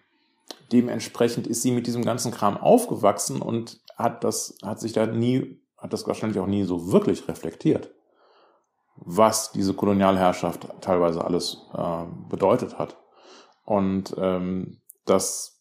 dementsprechend 0.72 1.46
ist 1.46 1.62
sie 1.62 1.72
mit 1.72 1.86
diesem 1.86 2.04
ganzen 2.04 2.32
Kram 2.32 2.56
aufgewachsen 2.56 3.42
und 3.42 3.80
hat 3.96 4.24
das, 4.24 4.56
hat 4.62 4.80
sich 4.80 4.92
da 4.92 5.06
nie, 5.06 5.60
hat 5.76 5.92
das 5.92 6.06
wahrscheinlich 6.06 6.38
auch 6.38 6.46
nie 6.46 6.64
so 6.64 6.92
wirklich 6.92 7.28
reflektiert, 7.28 7.90
was 8.96 9.52
diese 9.52 9.74
Kolonialherrschaft 9.74 10.68
teilweise 10.80 11.24
alles 11.24 11.66
äh, 11.74 12.04
bedeutet 12.28 12.78
hat. 12.78 12.96
Und 13.64 14.14
ähm, 14.18 14.80
das 15.04 15.57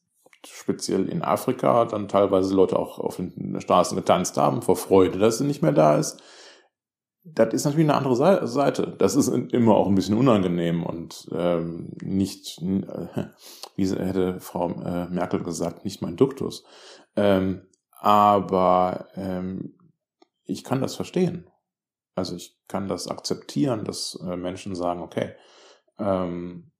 speziell 0.53 1.07
in 1.09 1.21
Afrika 1.21 1.85
dann 1.85 2.07
teilweise 2.07 2.55
Leute 2.55 2.77
auch 2.77 2.99
auf 2.99 3.17
den 3.17 3.59
Straßen 3.59 3.95
getanzt 3.95 4.37
haben, 4.37 4.61
vor 4.61 4.75
Freude, 4.75 5.19
dass 5.19 5.37
sie 5.37 5.45
nicht 5.45 5.61
mehr 5.61 5.71
da 5.71 5.97
ist. 5.97 6.21
Das 7.23 7.53
ist 7.53 7.65
natürlich 7.65 7.89
eine 7.89 7.97
andere 7.97 8.47
Seite. 8.47 8.95
Das 8.97 9.15
ist 9.15 9.27
immer 9.27 9.75
auch 9.75 9.87
ein 9.87 9.95
bisschen 9.95 10.17
unangenehm 10.17 10.83
und 10.83 11.27
ähm, 11.33 11.91
nicht, 12.01 12.61
äh, 12.61 13.27
wie 13.75 13.89
hätte 13.89 14.39
Frau 14.39 14.69
äh, 14.69 15.07
Merkel 15.09 15.43
gesagt, 15.43 15.83
nicht 15.83 16.01
mein 16.01 16.15
Duktus. 16.15 16.63
Ähm, 17.17 17.63
aber 17.99 19.07
ähm, 19.15 19.75
ich 20.45 20.63
kann 20.63 20.81
das 20.81 20.95
verstehen. 20.95 21.49
Also 22.15 22.35
ich 22.35 22.57
kann 22.67 22.87
das 22.87 23.07
akzeptieren, 23.07 23.83
dass 23.83 24.17
äh, 24.25 24.37
Menschen 24.37 24.75
sagen, 24.75 25.01
okay, 25.01 25.33
ähm, 25.99 26.71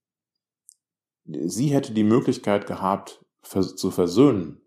sie 1.24 1.68
hätte 1.68 1.92
die 1.92 2.04
Möglichkeit 2.04 2.66
gehabt, 2.66 3.24
zu 3.48 3.90
versöhnen 3.90 4.60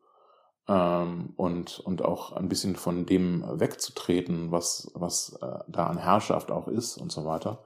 ähm, 0.68 1.34
und, 1.36 1.80
und 1.80 2.04
auch 2.04 2.32
ein 2.34 2.50
bisschen 2.50 2.76
von 2.76 3.06
dem 3.06 3.44
wegzutreten, 3.60 4.52
was, 4.52 4.92
was 4.94 5.38
äh, 5.42 5.60
da 5.68 5.88
an 5.88 5.98
Herrschaft 5.98 6.52
auch 6.52 6.68
ist 6.68 6.98
und 6.98 7.12
so 7.12 7.26
weiter. 7.26 7.64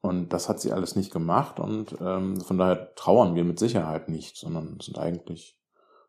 Und 0.00 0.30
das 0.30 0.48
hat 0.48 0.60
sie 0.60 0.72
alles 0.72 0.96
nicht 0.96 1.12
gemacht 1.12 1.60
und 1.60 1.94
ähm, 2.00 2.40
von 2.40 2.56
daher 2.56 2.94
trauern 2.94 3.34
wir 3.34 3.44
mit 3.44 3.58
Sicherheit 3.58 4.08
nicht, 4.08 4.36
sondern 4.36 4.78
sind 4.80 4.98
eigentlich, 4.98 5.58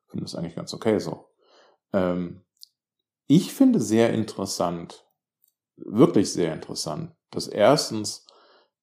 finden 0.07 0.25
es 0.25 0.36
eigentlich 0.36 0.55
ganz 0.55 0.74
okay 0.74 0.98
so. 1.00 1.27
Ähm, 1.91 2.41
ich 3.27 3.53
finde 3.53 3.81
sehr 3.81 4.13
interessant, 4.13 5.05
wirklich 5.75 6.31
sehr 6.31 6.53
interessant, 6.53 7.13
dass 7.31 7.48
erstens, 7.48 8.25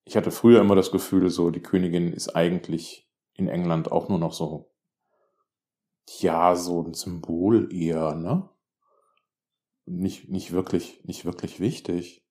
ich 0.05 0.15
hatte 0.15 0.31
früher 0.31 0.61
immer 0.61 0.75
das 0.75 0.91
Gefühl, 0.91 1.29
so 1.31 1.49
die 1.49 1.63
Königin 1.63 2.13
ist 2.13 2.35
eigentlich 2.35 3.09
in 3.33 3.47
England 3.47 3.91
auch 3.91 4.09
nur 4.09 4.19
noch 4.19 4.33
so 4.33 4.68
ja, 6.17 6.55
so 6.55 6.81
ein 6.81 6.93
Symbol 6.93 7.73
eher, 7.73 8.15
ne? 8.15 8.49
Nicht, 9.85 10.29
nicht 10.29 10.51
wirklich, 10.51 11.01
nicht 11.05 11.25
wirklich 11.25 11.59
wichtig. 11.59 12.23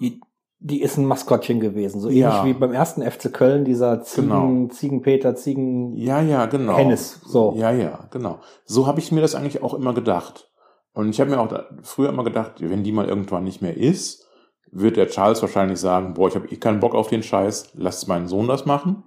Die, 0.00 0.20
die 0.58 0.82
ist 0.82 0.96
ein 0.96 1.04
Maskottchen 1.04 1.60
gewesen, 1.60 2.00
so 2.00 2.08
ja. 2.08 2.40
ähnlich 2.40 2.56
wie 2.56 2.60
beim 2.60 2.72
ersten 2.72 3.02
FC 3.02 3.32
Köln, 3.32 3.64
dieser 3.64 4.02
Ziegen, 4.02 4.28
genau. 4.28 4.68
Ziegenpeter, 4.68 5.34
Ziegen. 5.34 5.94
Ja, 5.96 6.20
ja, 6.20 6.46
genau. 6.46 6.76
Hennis, 6.76 7.20
so. 7.24 7.54
Ja, 7.56 7.70
ja, 7.70 8.08
genau. 8.10 8.40
So 8.64 8.86
habe 8.86 9.00
ich 9.00 9.12
mir 9.12 9.20
das 9.20 9.34
eigentlich 9.34 9.62
auch 9.62 9.74
immer 9.74 9.94
gedacht. 9.94 10.50
Und 10.92 11.10
ich 11.10 11.20
habe 11.20 11.30
mir 11.30 11.40
auch 11.40 11.48
da, 11.48 11.66
früher 11.82 12.08
immer 12.08 12.24
gedacht, 12.24 12.54
wenn 12.58 12.84
die 12.84 12.92
mal 12.92 13.08
irgendwann 13.08 13.44
nicht 13.44 13.62
mehr 13.62 13.76
ist, 13.76 14.26
wird 14.70 14.96
der 14.96 15.08
Charles 15.08 15.42
wahrscheinlich 15.42 15.78
sagen, 15.78 16.14
boah, 16.14 16.28
ich 16.28 16.34
habe 16.34 16.48
eh 16.48 16.56
keinen 16.56 16.80
Bock 16.80 16.94
auf 16.94 17.08
den 17.08 17.22
Scheiß, 17.22 17.72
lass 17.74 18.06
meinen 18.06 18.28
Sohn 18.28 18.48
das 18.48 18.64
machen. 18.64 19.04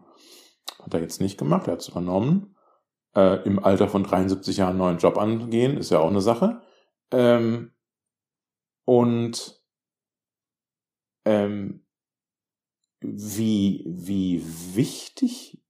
Hat 0.84 0.94
er 0.94 1.02
jetzt 1.02 1.20
nicht 1.22 1.38
gemacht, 1.38 1.68
er 1.68 1.74
hat 1.74 1.82
es 1.82 1.90
übernommen 1.90 2.56
äh, 3.16 3.44
im 3.44 3.64
Alter 3.64 3.88
von 3.88 4.04
73 4.04 4.58
Jahren 4.58 4.72
einen 4.72 4.80
neuen 4.80 4.98
Job 4.98 5.18
angehen, 5.18 5.78
ist 5.78 5.92
ja 5.92 6.00
auch 6.00 6.10
eine 6.10 6.22
Sache. 6.22 6.62
Ähm, 7.12 7.72
und 8.86 9.62
ähm, 11.26 11.86
wie, 13.02 13.86
wie 13.88 14.44
wichtig 14.76 15.64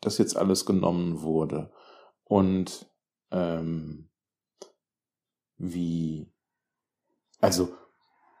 das 0.00 0.18
jetzt 0.18 0.36
alles 0.36 0.66
genommen 0.66 1.22
wurde 1.22 1.72
und 2.24 2.90
ähm, 3.30 4.10
wie, 5.58 6.32
also 7.40 7.72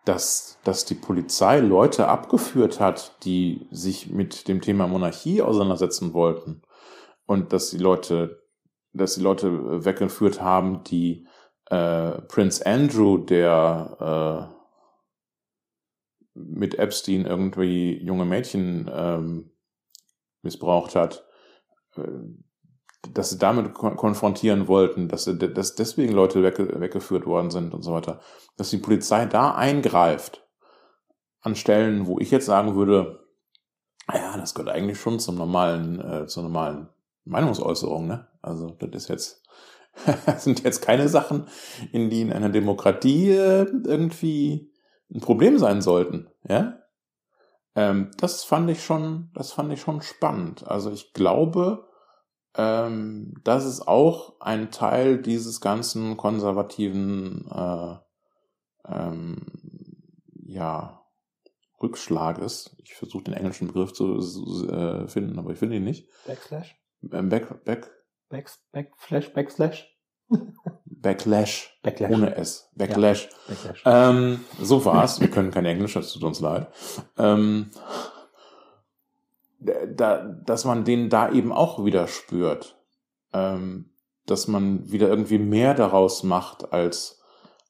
dass, 0.04 0.58
dass 0.64 0.84
die 0.84 0.94
Polizei 0.94 1.60
Leute 1.60 2.08
abgeführt 2.08 2.80
hat, 2.80 3.24
die 3.24 3.66
sich 3.70 4.10
mit 4.10 4.48
dem 4.48 4.60
Thema 4.60 4.88
Monarchie 4.88 5.42
auseinandersetzen 5.42 6.12
wollten. 6.12 6.62
Und 7.26 7.52
dass 7.52 7.70
die 7.70 7.78
Leute, 7.78 8.41
dass 8.92 9.14
die 9.14 9.22
Leute 9.22 9.84
weggeführt 9.84 10.40
haben, 10.40 10.84
die 10.84 11.26
äh, 11.66 12.20
Prince 12.22 12.64
Andrew, 12.66 13.18
der 13.18 14.50
äh, 14.54 14.62
mit 16.34 16.78
Epstein 16.78 17.26
irgendwie 17.26 18.02
junge 18.02 18.24
Mädchen 18.24 18.90
ähm, 18.92 19.50
missbraucht 20.42 20.94
hat, 20.94 21.26
äh, 21.96 22.02
dass 23.12 23.30
sie 23.30 23.38
damit 23.38 23.74
kon 23.74 23.96
konfrontieren 23.96 24.68
wollten, 24.68 25.08
dass, 25.08 25.24
sie, 25.24 25.36
dass 25.36 25.74
deswegen 25.74 26.12
Leute 26.12 26.42
wegge 26.42 26.80
weggeführt 26.80 27.26
worden 27.26 27.50
sind 27.50 27.74
und 27.74 27.82
so 27.82 27.92
weiter, 27.92 28.20
dass 28.56 28.70
die 28.70 28.78
Polizei 28.78 29.26
da 29.26 29.54
eingreift 29.54 30.46
an 31.40 31.56
Stellen, 31.56 32.06
wo 32.06 32.20
ich 32.20 32.30
jetzt 32.30 32.46
sagen 32.46 32.76
würde, 32.76 33.26
ja, 34.12 34.36
das 34.36 34.54
gehört 34.54 34.74
eigentlich 34.74 35.00
schon 35.00 35.18
zum 35.18 35.36
normalen, 35.36 36.00
äh, 36.00 36.26
zur 36.26 36.44
normalen 36.44 36.88
Meinungsäußerung, 37.24 38.06
ne? 38.06 38.28
Also 38.42 38.70
das 38.70 38.90
ist 39.04 39.08
jetzt, 39.08 39.42
das 40.26 40.44
sind 40.44 40.62
jetzt 40.64 40.82
keine 40.82 41.08
Sachen, 41.08 41.46
in 41.92 42.10
die 42.10 42.22
in 42.22 42.32
einer 42.32 42.50
Demokratie 42.50 43.30
äh, 43.30 43.66
irgendwie 43.84 44.72
ein 45.14 45.20
Problem 45.20 45.58
sein 45.58 45.80
sollten, 45.82 46.28
ja? 46.48 46.78
Ähm, 47.74 48.10
das 48.18 48.44
fand 48.44 48.68
ich 48.70 48.84
schon, 48.84 49.30
das 49.34 49.52
fand 49.52 49.72
ich 49.72 49.80
schon 49.80 50.02
spannend. 50.02 50.66
Also 50.66 50.90
ich 50.90 51.12
glaube, 51.14 51.88
ähm, 52.54 53.34
das 53.44 53.64
ist 53.64 53.88
auch 53.88 54.40
ein 54.40 54.70
Teil 54.70 55.22
dieses 55.22 55.60
ganzen 55.60 56.16
konservativen, 56.16 57.48
äh, 57.50 57.96
ähm, 58.86 59.46
ja, 60.44 61.02
Rückschlages. 61.82 62.76
Ich 62.84 62.94
versuche 62.94 63.24
den 63.24 63.34
englischen 63.34 63.68
Begriff 63.68 63.92
zu 63.92 64.18
äh, 64.68 65.08
finden, 65.08 65.38
aber 65.38 65.52
ich 65.52 65.58
finde 65.58 65.76
ihn 65.76 65.84
nicht. 65.84 66.08
Backslash? 66.26 66.78
Ähm, 67.10 67.28
back, 67.30 67.90
back. 68.32 68.50
Back, 68.72 68.90
backflash, 68.90 69.32
Backslash? 69.32 69.84
Backlash. 70.86 71.78
Backlash. 71.82 72.10
Ohne 72.10 72.34
S. 72.34 72.70
Backlash. 72.74 73.28
Ja, 73.30 73.54
Backlash. 73.54 73.82
Ähm, 73.84 74.44
so 74.60 74.84
war's. 74.84 75.20
Wir 75.20 75.30
können 75.30 75.50
kein 75.50 75.66
Englisch, 75.66 75.94
das 75.94 76.12
tut 76.12 76.24
uns 76.24 76.40
leid. 76.40 76.68
Ähm, 77.18 77.70
da, 79.60 80.24
dass 80.24 80.64
man 80.64 80.84
den 80.84 81.10
da 81.10 81.30
eben 81.30 81.52
auch 81.52 81.84
wieder 81.84 82.08
spürt. 82.08 82.76
Ähm, 83.32 83.90
dass 84.26 84.48
man 84.48 84.90
wieder 84.90 85.08
irgendwie 85.08 85.38
mehr 85.38 85.74
daraus 85.74 86.22
macht 86.22 86.72
als, 86.72 87.20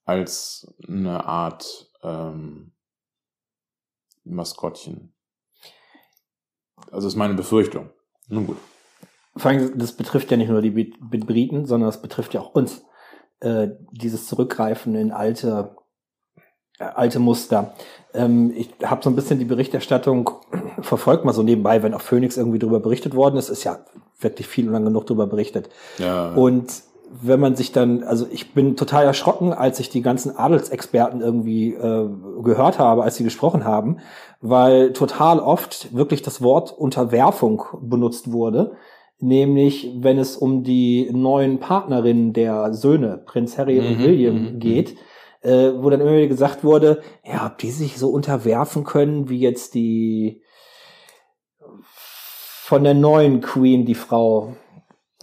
als 0.04 0.74
eine 0.86 1.24
Art 1.24 1.90
ähm, 2.02 2.72
Maskottchen. 4.24 5.14
Also 6.90 7.08
ist 7.08 7.16
meine 7.16 7.34
Befürchtung. 7.34 7.90
Nun 8.28 8.46
gut. 8.46 8.58
Vor 9.36 9.50
allem, 9.50 9.78
das 9.78 9.92
betrifft 9.92 10.30
ja 10.30 10.36
nicht 10.36 10.50
nur 10.50 10.62
die 10.62 10.70
Briten, 10.70 11.66
sondern 11.66 11.88
es 11.88 12.02
betrifft 12.02 12.34
ja 12.34 12.40
auch 12.40 12.54
uns. 12.54 12.82
Äh, 13.42 13.70
dieses 13.90 14.28
Zurückgreifen 14.28 14.94
in 14.94 15.10
alte, 15.10 15.74
äh, 16.78 16.84
alte 16.84 17.18
Muster. 17.18 17.74
Ähm, 18.14 18.52
ich 18.54 18.70
habe 18.84 19.02
so 19.02 19.10
ein 19.10 19.16
bisschen 19.16 19.40
die 19.40 19.44
Berichterstattung 19.44 20.30
verfolgt, 20.80 21.24
mal 21.24 21.32
so 21.32 21.42
nebenbei, 21.42 21.82
wenn 21.82 21.92
auf 21.92 22.02
Phoenix 22.02 22.36
irgendwie 22.36 22.60
drüber 22.60 22.78
berichtet 22.78 23.16
worden 23.16 23.36
ist, 23.36 23.48
ist 23.48 23.64
ja 23.64 23.80
wirklich 24.20 24.46
viel 24.46 24.68
und 24.68 24.74
lang 24.74 24.84
genug 24.84 25.06
drüber 25.06 25.26
berichtet. 25.26 25.70
Ja. 25.98 26.32
Und 26.34 26.82
wenn 27.20 27.40
man 27.40 27.56
sich 27.56 27.72
dann, 27.72 28.04
also 28.04 28.26
ich 28.30 28.54
bin 28.54 28.76
total 28.76 29.06
erschrocken, 29.06 29.52
als 29.52 29.80
ich 29.80 29.90
die 29.90 30.02
ganzen 30.02 30.36
Adelsexperten 30.36 31.20
irgendwie 31.20 31.74
äh, 31.74 32.08
gehört 32.44 32.78
habe, 32.78 33.02
als 33.02 33.16
sie 33.16 33.24
gesprochen 33.24 33.64
haben, 33.64 33.98
weil 34.40 34.92
total 34.92 35.40
oft 35.40 35.92
wirklich 35.94 36.22
das 36.22 36.42
Wort 36.42 36.70
Unterwerfung 36.70 37.64
benutzt 37.80 38.30
wurde 38.30 38.76
nämlich 39.22 39.90
wenn 40.00 40.18
es 40.18 40.36
um 40.36 40.64
die 40.64 41.08
neuen 41.12 41.60
Partnerinnen 41.60 42.32
der 42.32 42.74
Söhne, 42.74 43.22
Prinz 43.24 43.56
Harry 43.56 43.78
und 43.78 43.98
Mhm, 43.98 44.02
William, 44.02 44.34
mhm, 44.34 44.58
geht, 44.58 44.96
äh, 45.42 45.70
wo 45.76 45.88
dann 45.90 46.00
immer 46.00 46.12
wieder 46.12 46.26
gesagt 46.26 46.64
wurde, 46.64 47.02
ja, 47.24 47.46
ob 47.46 47.58
die 47.58 47.70
sich 47.70 47.98
so 47.98 48.10
unterwerfen 48.10 48.84
können, 48.84 49.28
wie 49.28 49.38
jetzt 49.38 49.74
die 49.74 50.42
von 52.64 52.84
der 52.84 52.94
neuen 52.94 53.40
Queen, 53.40 53.84
die 53.84 53.94
Frau. 53.94 54.56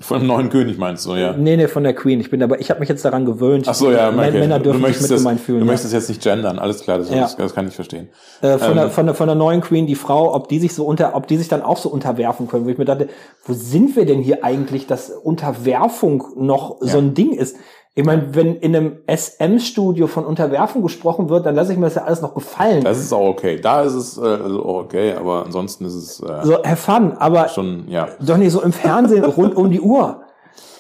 Von 0.02 0.20
dem 0.20 0.28
neuen 0.28 0.50
König 0.50 0.78
meinst 0.78 1.06
du, 1.06 1.16
ja. 1.16 1.34
Nee, 1.34 1.58
nee, 1.58 1.68
von 1.68 1.84
der 1.84 1.94
Queen. 1.94 2.20
Ich 2.22 2.30
bin 2.30 2.42
aber, 2.42 2.60
ich 2.62 2.70
habe 2.70 2.80
mich 2.80 2.88
jetzt 2.88 3.04
daran 3.04 3.26
gewöhnt. 3.26 3.68
Ach 3.68 3.74
so, 3.74 3.92
ja, 3.92 4.10
okay. 4.10 4.32
Männer 4.32 4.60
dürfen 4.60 4.84
sich 4.86 5.02
mitgemeint 5.02 5.42
fühlen. 5.42 5.60
Du 5.60 5.66
ja. 5.66 5.72
möchtest 5.74 5.94
jetzt 5.94 6.08
nicht 6.08 6.22
gendern, 6.22 6.58
alles 6.58 6.82
klar, 6.82 7.00
das, 7.00 7.10
Ja. 7.10 7.18
das, 7.22 7.36
das 7.36 7.54
kann 7.54 7.68
ich 7.68 7.76
verstehen. 7.76 8.08
Äh, 8.42 8.58
von, 8.58 8.76
der, 8.76 8.86
Ähm, 8.86 8.92
von, 8.92 9.06
der, 9.08 9.16
von 9.16 9.28
der 9.28 9.36
neuen 9.36 9.60
Queen, 9.62 9.88
die 9.88 9.96
Frau, 9.96 10.34
ob 10.34 10.48
die 10.48 10.60
sich 10.60 10.74
so 10.74 10.86
unter, 10.86 11.16
ob 11.16 11.28
die 11.28 11.38
sich 11.38 11.50
dann 11.50 11.62
auch 11.62 11.78
so 11.78 11.90
unterwerfen 11.90 12.48
können, 12.48 12.66
wo 12.66 12.70
ich 12.70 12.78
mir 12.78 12.86
dachte, 12.86 13.10
wo 13.44 13.54
sind 13.54 13.96
wir 13.98 14.06
denn 14.06 14.20
hier 14.22 14.44
eigentlich, 14.46 14.88
dass 14.88 15.10
Unterwerfung 15.10 16.24
noch 16.38 16.78
so 16.80 16.88
Ja. 16.88 17.04
ein 17.04 17.14
Ding 17.14 17.34
ist? 17.34 17.58
Ich 17.96 18.06
meine, 18.06 18.34
wenn 18.36 18.56
in 18.56 18.76
einem 18.76 19.00
SM-Studio 19.08 20.08
von 20.08 20.26
Unterwerfung 20.26 20.82
gesprochen 20.84 21.30
wird, 21.30 21.46
dann 21.46 21.56
lasse 21.56 21.74
ich 21.74 21.78
mir 21.80 21.86
das 21.88 21.96
ja 21.96 22.04
alles 22.04 22.22
noch 22.22 22.34
gefallen. 22.34 22.84
Das 22.84 23.00
ist 23.00 23.12
auch 23.12 23.28
okay. 23.28 23.60
Da 23.60 23.82
ist 23.82 23.94
es 23.94 24.18
äh, 24.18 24.22
also 24.22 24.64
auch 24.64 24.84
okay, 24.84 25.14
aber 25.14 25.46
ansonsten 25.46 25.86
ist 25.86 25.96
es 25.96 26.20
äh, 26.22 26.40
so, 26.44 26.64
have 26.64 26.76
fun, 26.78 27.14
aber 27.18 27.50
schon, 27.50 27.90
ja. 27.90 28.08
doch 28.22 28.38
nicht 28.38 28.52
so 28.52 28.62
im 28.62 28.72
Fernsehen 28.72 29.26
rund 29.26 29.56
um 29.56 29.70
die 29.72 29.82
Uhr. 29.82 30.22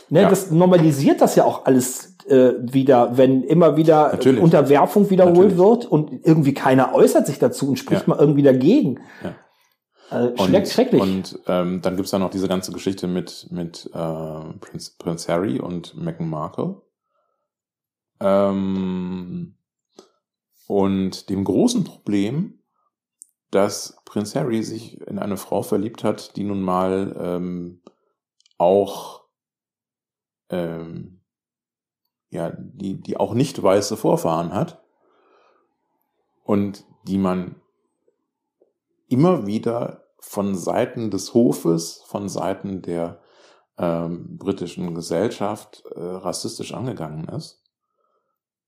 Ne, 0.09 0.21
Ja. 0.21 0.29
Das 0.29 0.49
normalisiert 0.51 1.19
das 1.21 1.35
ja 1.35 1.43
auch 1.45 1.65
alles 1.65 2.15
äh, 2.27 2.53
wieder, 2.61 3.17
wenn 3.17 3.43
immer 3.43 3.75
wieder 3.75 4.09
Natürlich. 4.11 4.41
Unterwerfung 4.41 5.09
wiederholt 5.09 5.35
Natürlich. 5.37 5.57
wird 5.57 5.85
und 5.87 6.11
irgendwie 6.23 6.53
keiner 6.53 6.93
äußert 6.93 7.25
sich 7.27 7.39
dazu 7.39 7.69
und 7.69 7.77
spricht 7.77 8.07
Ja. 8.07 8.13
mal 8.15 8.19
irgendwie 8.19 8.43
dagegen. 8.43 8.99
Ja. 9.23 9.33
Also, 10.11 10.29
Und, 10.43 10.49
schreck, 10.49 10.67
schrecklich. 10.67 11.01
und 11.01 11.39
ähm, 11.47 11.81
dann 11.81 11.95
gibt's 11.95 12.11
da 12.11 12.17
noch 12.17 12.31
diese 12.31 12.47
ganze 12.47 12.71
Geschichte 12.71 13.07
mit, 13.07 13.47
mit 13.51 13.89
äh, 13.93 13.97
Prinz, 14.59 14.91
Prinz 14.97 15.27
Harry 15.27 15.59
und 15.59 15.95
Meghan 16.01 16.27
Markle. 16.29 16.77
Ähm, 18.19 19.55
und 20.67 21.29
dem 21.29 21.43
großen 21.43 21.83
Problem, 21.83 22.59
dass 23.51 23.97
Prinz 24.05 24.35
Harry 24.35 24.63
sich 24.63 25.01
in 25.01 25.19
eine 25.19 25.37
Frau 25.37 25.63
verliebt 25.63 26.03
hat, 26.03 26.35
die 26.35 26.43
nun 26.43 26.61
mal 26.61 27.15
ähm, 27.19 27.81
auch 28.57 29.23
ähm, 30.49 31.21
ja, 32.29 32.51
die, 32.55 33.01
die 33.01 33.17
auch 33.17 33.33
nicht 33.33 33.61
weiße 33.61 33.97
Vorfahren 33.97 34.53
hat 34.53 34.83
und 36.43 36.85
die 37.07 37.17
man 37.17 37.55
immer 39.07 39.47
wieder 39.47 40.05
von 40.19 40.55
Seiten 40.55 41.09
des 41.09 41.33
Hofes, 41.33 42.03
von 42.05 42.29
Seiten 42.29 42.81
der 42.81 43.21
ähm, 43.77 44.37
britischen 44.37 44.93
Gesellschaft 44.93 45.83
äh, 45.95 45.99
rassistisch 45.99 46.73
angegangen 46.73 47.27
ist. 47.29 47.63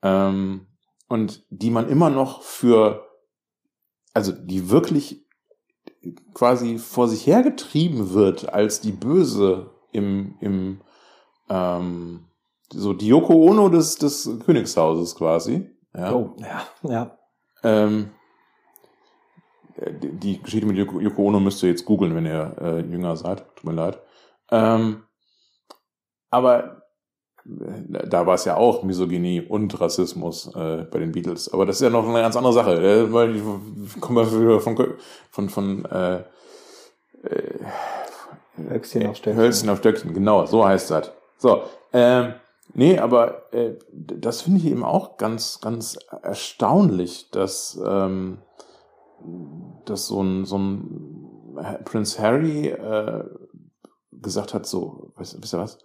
Ähm, 0.01 0.67
und 1.07 1.45
die 1.49 1.69
man 1.69 1.89
immer 1.89 2.09
noch 2.09 2.41
für, 2.41 3.05
also 4.13 4.31
die 4.31 4.69
wirklich 4.69 5.25
quasi 6.33 6.77
vor 6.77 7.07
sich 7.07 7.27
hergetrieben 7.27 8.13
wird 8.13 8.53
als 8.53 8.81
die 8.81 8.91
Böse 8.91 9.71
im, 9.91 10.35
im 10.39 10.81
ähm, 11.49 12.27
so 12.69 12.93
die 12.93 13.07
Yoko 13.07 13.33
Ono 13.33 13.69
des, 13.69 13.97
des 13.97 14.29
Königshauses 14.45 15.15
quasi. 15.15 15.69
Ja. 15.93 16.13
oh, 16.13 16.35
ja, 16.37 16.63
ja. 16.83 17.17
Ähm, 17.63 18.11
die, 20.01 20.41
Geschichte 20.41 20.65
mit 20.65 20.77
Yoko, 20.77 20.99
Yoko 20.99 21.23
Ono 21.23 21.39
müsst 21.39 21.61
ihr 21.63 21.69
jetzt 21.69 21.85
googeln, 21.85 22.15
wenn 22.15 22.25
ihr 22.25 22.55
äh, 22.61 22.79
jünger 22.81 23.15
seid. 23.17 23.45
Tut 23.55 23.65
mir 23.65 23.73
leid. 23.73 23.99
Ähm, 24.49 25.03
aber 26.29 26.80
da 27.43 28.27
war 28.27 28.35
es 28.35 28.45
ja 28.45 28.55
auch 28.55 28.83
Misogynie 28.83 29.41
und 29.41 29.79
Rassismus 29.81 30.47
äh, 30.55 30.85
bei 30.91 30.99
den 30.99 31.11
Beatles. 31.11 31.51
Aber 31.51 31.65
das 31.65 31.77
ist 31.77 31.81
ja 31.81 31.89
noch 31.89 32.07
eine 32.07 32.21
ganz 32.21 32.35
andere 32.35 32.53
Sache. 32.53 32.75
Äh, 32.75 33.11
weil 33.11 33.35
ich 33.35 34.01
komme 34.01 34.31
wieder 34.31 34.59
von 34.59 34.77
von 35.31 35.49
von 35.49 35.85
äh, 35.85 36.17
äh, 37.23 37.65
Höchstchen 38.57 39.07
auf 39.07 39.17
Stöckchen. 39.17 39.41
Hölzchen 39.41 39.69
auf 39.69 39.79
Stöckchen, 39.79 40.13
genau, 40.13 40.45
so 40.45 40.65
heißt 40.65 40.91
das. 40.91 41.11
So, 41.37 41.63
ähm, 41.93 42.33
nee, 42.73 42.99
aber 42.99 43.53
äh, 43.53 43.75
das 43.91 44.41
finde 44.41 44.59
ich 44.59 44.65
eben 44.67 44.83
auch 44.83 45.17
ganz, 45.17 45.59
ganz 45.61 45.97
erstaunlich, 46.21 47.29
dass, 47.31 47.79
ähm, 47.85 48.39
dass 49.85 50.07
so 50.07 50.21
ein, 50.21 50.45
so 50.45 50.57
ein 50.57 51.29
Prinz 51.85 52.19
Harry 52.19 52.67
äh, 52.67 53.23
gesagt 54.11 54.53
hat, 54.53 54.65
so, 54.65 55.13
weißt, 55.15 55.41
wisst 55.41 55.53
ihr 55.53 55.59
was? 55.59 55.79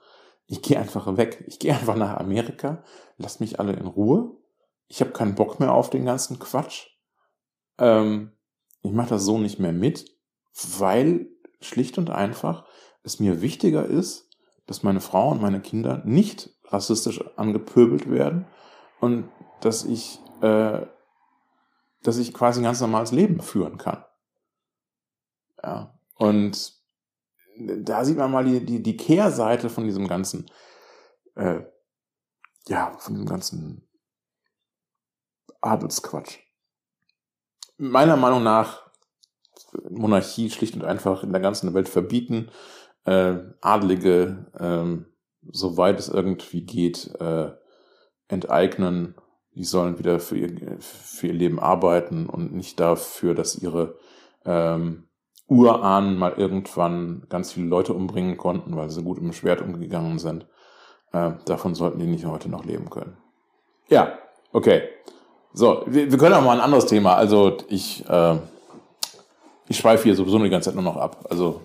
Ich 0.46 0.62
gehe 0.62 0.78
einfach 0.78 1.16
weg. 1.16 1.44
Ich 1.46 1.58
gehe 1.58 1.74
einfach 1.74 1.96
nach 1.96 2.16
Amerika. 2.18 2.82
Lasst 3.18 3.40
mich 3.40 3.58
alle 3.58 3.72
in 3.72 3.86
Ruhe. 3.86 4.36
Ich 4.88 5.00
habe 5.00 5.10
keinen 5.10 5.34
Bock 5.34 5.58
mehr 5.58 5.72
auf 5.72 5.90
den 5.90 6.04
ganzen 6.04 6.38
Quatsch. 6.38 6.86
Ähm, 7.78 8.32
ich 8.82 8.92
mache 8.92 9.10
das 9.10 9.24
so 9.24 9.38
nicht 9.38 9.58
mehr 9.58 9.72
mit, 9.72 10.06
weil 10.78 11.28
schlicht 11.60 11.98
und 11.98 12.10
einfach 12.10 12.64
es 13.02 13.18
mir 13.18 13.42
wichtiger 13.42 13.84
ist, 13.84 14.30
dass 14.66 14.82
meine 14.82 15.00
Frau 15.00 15.30
und 15.30 15.40
meine 15.40 15.60
Kinder 15.60 16.02
nicht 16.04 16.50
rassistisch 16.64 17.22
angepöbelt 17.36 18.10
werden 18.10 18.46
und 19.00 19.28
dass 19.60 19.84
ich 19.84 20.20
äh, 20.40 20.86
dass 22.02 22.18
ich 22.18 22.32
quasi 22.32 22.60
ein 22.60 22.64
ganz 22.64 22.80
normales 22.80 23.10
Leben 23.10 23.40
führen 23.40 23.78
kann. 23.78 24.04
Ja. 25.62 25.98
Und 26.14 26.75
da 27.58 28.04
sieht 28.04 28.18
man 28.18 28.30
mal 28.30 28.44
die, 28.44 28.64
die, 28.64 28.82
die 28.82 28.96
Kehrseite 28.96 29.70
von 29.70 29.84
diesem 29.84 30.08
ganzen, 30.08 30.46
äh, 31.34 31.60
ja, 32.68 32.96
von 32.98 33.14
diesem 33.14 33.28
ganzen 33.28 33.88
Adelsquatsch. 35.60 36.38
Meiner 37.78 38.16
Meinung 38.16 38.42
nach 38.42 38.90
Monarchie 39.90 40.50
schlicht 40.50 40.74
und 40.74 40.84
einfach 40.84 41.22
in 41.22 41.32
der 41.32 41.40
ganzen 41.40 41.74
Welt 41.74 41.88
verbieten, 41.88 42.50
äh, 43.04 43.36
Adlige, 43.60 44.46
äh, 44.58 45.04
soweit 45.52 45.98
es 45.98 46.08
irgendwie 46.08 46.62
geht, 46.62 47.14
äh, 47.20 47.52
enteignen. 48.28 49.14
Die 49.54 49.64
sollen 49.64 49.98
wieder 49.98 50.20
für 50.20 50.36
ihr, 50.36 50.80
für 50.80 51.28
ihr 51.28 51.32
Leben 51.32 51.58
arbeiten 51.58 52.26
und 52.26 52.52
nicht 52.52 52.78
dafür, 52.78 53.34
dass 53.34 53.56
ihre 53.56 53.98
ähm, 54.44 55.08
Urahnen 55.48 56.18
mal 56.18 56.32
irgendwann 56.32 57.24
ganz 57.28 57.52
viele 57.52 57.66
Leute 57.66 57.92
umbringen 57.92 58.36
konnten, 58.36 58.76
weil 58.76 58.90
sie 58.90 59.02
gut 59.02 59.18
im 59.18 59.32
Schwert 59.32 59.60
umgegangen 59.60 60.18
sind. 60.18 60.46
Äh, 61.12 61.32
davon 61.44 61.74
sollten 61.74 61.98
die 61.98 62.06
nicht 62.06 62.26
heute 62.26 62.48
noch 62.48 62.64
leben 62.64 62.90
können. 62.90 63.16
Ja, 63.88 64.18
okay. 64.52 64.82
So, 65.52 65.84
wir, 65.86 66.10
wir 66.10 66.18
können 66.18 66.34
auch 66.34 66.42
mal 66.42 66.56
ein 66.56 66.60
anderes 66.60 66.86
Thema. 66.86 67.14
Also 67.14 67.56
ich, 67.68 68.08
äh, 68.08 68.36
ich 69.68 69.78
schweife 69.78 70.04
hier 70.04 70.16
sowieso 70.16 70.38
die 70.38 70.50
ganze 70.50 70.70
Zeit 70.70 70.74
nur 70.74 70.84
noch 70.84 70.96
ab. 70.96 71.24
Also 71.30 71.62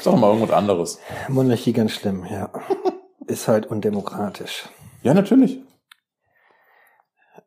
sag 0.00 0.16
mal 0.16 0.28
irgendwas 0.28 0.56
anderes. 0.56 0.98
Monarchie 1.28 1.72
ganz 1.72 1.92
schlimm, 1.92 2.24
ja. 2.30 2.50
Ist 3.26 3.48
halt 3.48 3.66
undemokratisch. 3.66 4.68
Ja, 5.02 5.12
natürlich. 5.12 5.60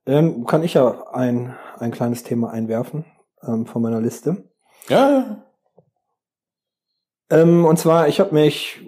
Ähm, 0.06 0.46
kann 0.46 0.64
ich 0.64 0.76
ja 0.76 1.08
ein, 1.14 1.56
ein 1.78 1.92
kleines 1.92 2.24
Thema 2.24 2.52
einwerfen 2.52 3.06
ähm, 3.44 3.66
von 3.66 3.82
meiner 3.82 4.02
Liste. 4.02 4.49
Ja. 4.90 5.44
Ähm, 7.30 7.66
und 7.66 7.78
zwar, 7.78 8.08
ich 8.08 8.20
habe 8.20 8.34
mich 8.34 8.82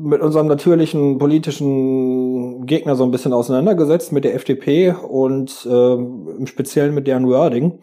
mit 0.00 0.20
unserem 0.20 0.46
natürlichen 0.46 1.18
politischen 1.18 2.66
Gegner 2.66 2.96
so 2.96 3.04
ein 3.04 3.10
bisschen 3.10 3.32
auseinandergesetzt, 3.32 4.12
mit 4.12 4.24
der 4.24 4.34
FDP 4.34 4.92
und 4.92 5.66
ähm, 5.70 6.36
im 6.38 6.46
Speziellen 6.46 6.94
mit 6.94 7.06
deren 7.06 7.26
Wording 7.26 7.80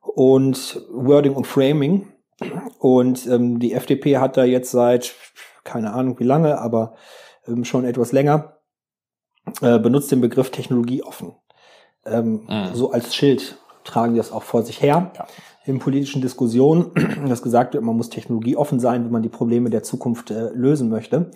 und 0.00 0.82
Wording 0.90 1.34
und 1.34 1.46
Framing. 1.46 2.08
Und 2.78 3.26
ähm, 3.26 3.60
die 3.60 3.72
FDP 3.72 4.18
hat 4.18 4.36
da 4.36 4.44
jetzt 4.44 4.70
seit, 4.70 5.14
keine 5.64 5.92
Ahnung 5.92 6.18
wie 6.18 6.24
lange, 6.24 6.58
aber 6.58 6.94
ähm, 7.46 7.64
schon 7.64 7.84
etwas 7.84 8.12
länger, 8.12 8.56
äh, 9.60 9.78
benutzt 9.78 10.10
den 10.10 10.20
Begriff 10.20 10.50
Technologie 10.50 11.02
offen. 11.02 11.34
Ähm, 12.04 12.46
mhm. 12.48 12.74
So 12.74 12.90
als 12.90 13.14
Schild 13.14 13.58
tragen 13.84 14.14
die 14.14 14.18
das 14.18 14.32
auch 14.32 14.42
vor 14.42 14.62
sich 14.62 14.82
her. 14.82 15.12
Ja 15.16 15.26
in 15.64 15.78
politischen 15.78 16.22
Diskussionen, 16.22 16.90
dass 17.28 17.42
gesagt 17.42 17.74
wird, 17.74 17.84
man 17.84 17.96
muss 17.96 18.10
technologieoffen 18.10 18.80
sein, 18.80 19.04
wenn 19.04 19.12
man 19.12 19.22
die 19.22 19.28
Probleme 19.28 19.70
der 19.70 19.82
Zukunft 19.82 20.30
äh, 20.30 20.50
lösen 20.54 20.88
möchte. 20.88 21.30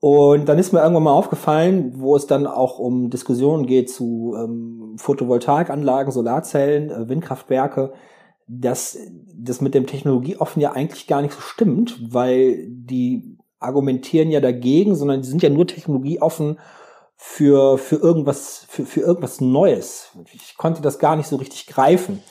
Und 0.00 0.48
dann 0.48 0.58
ist 0.58 0.72
mir 0.72 0.80
irgendwann 0.80 1.02
mal 1.02 1.12
aufgefallen, 1.12 1.94
wo 1.96 2.14
es 2.14 2.26
dann 2.26 2.46
auch 2.46 2.78
um 2.78 3.10
Diskussionen 3.10 3.66
geht 3.66 3.90
zu 3.90 4.36
ähm, 4.38 4.94
Photovoltaikanlagen, 4.96 6.12
Solarzellen, 6.12 6.90
äh, 6.90 7.08
Windkraftwerke, 7.08 7.92
dass 8.46 8.96
das 9.34 9.60
mit 9.60 9.74
dem 9.74 9.86
Technologieoffen 9.86 10.62
ja 10.62 10.72
eigentlich 10.72 11.06
gar 11.06 11.20
nicht 11.20 11.34
so 11.34 11.40
stimmt, 11.40 11.98
weil 12.12 12.66
die 12.68 13.38
argumentieren 13.58 14.30
ja 14.30 14.40
dagegen, 14.40 14.94
sondern 14.94 15.22
die 15.22 15.28
sind 15.28 15.42
ja 15.42 15.50
nur 15.50 15.66
technologieoffen 15.66 16.58
für, 17.16 17.76
für 17.76 17.96
irgendwas, 17.96 18.64
für, 18.68 18.86
für 18.86 19.00
irgendwas 19.00 19.40
Neues. 19.40 20.12
Ich 20.32 20.56
konnte 20.56 20.80
das 20.80 21.00
gar 21.00 21.16
nicht 21.16 21.26
so 21.26 21.36
richtig 21.36 21.66
greifen. 21.66 22.22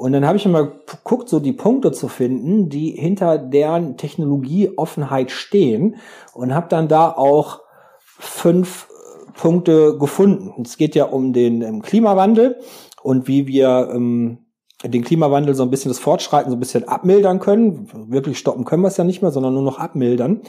Und 0.00 0.12
dann 0.12 0.26
habe 0.26 0.38
ich 0.38 0.46
immer 0.46 0.72
geguckt, 0.86 1.28
so 1.28 1.40
die 1.40 1.52
Punkte 1.52 1.92
zu 1.92 2.08
finden, 2.08 2.70
die 2.70 2.92
hinter 2.92 3.36
deren 3.36 3.98
Technologieoffenheit 3.98 5.30
stehen 5.30 5.96
und 6.32 6.54
habe 6.54 6.68
dann 6.70 6.88
da 6.88 7.10
auch 7.10 7.60
fünf 8.06 8.88
äh, 8.88 9.32
Punkte 9.32 9.98
gefunden. 9.98 10.62
Es 10.64 10.78
geht 10.78 10.94
ja 10.94 11.04
um 11.04 11.34
den 11.34 11.62
um 11.62 11.82
Klimawandel 11.82 12.56
und 13.02 13.28
wie 13.28 13.46
wir 13.46 13.90
ähm, 13.92 14.38
den 14.82 15.04
Klimawandel 15.04 15.54
so 15.54 15.64
ein 15.64 15.70
bisschen 15.70 15.90
das 15.90 15.98
Fortschreiten 15.98 16.50
so 16.50 16.56
ein 16.56 16.60
bisschen 16.60 16.88
abmildern 16.88 17.38
können. 17.38 17.86
Wirklich 18.10 18.38
stoppen 18.38 18.64
können 18.64 18.82
wir 18.82 18.88
es 18.88 18.96
ja 18.96 19.04
nicht 19.04 19.20
mehr, 19.20 19.32
sondern 19.32 19.52
nur 19.52 19.62
noch 19.62 19.78
abmildern. 19.78 20.40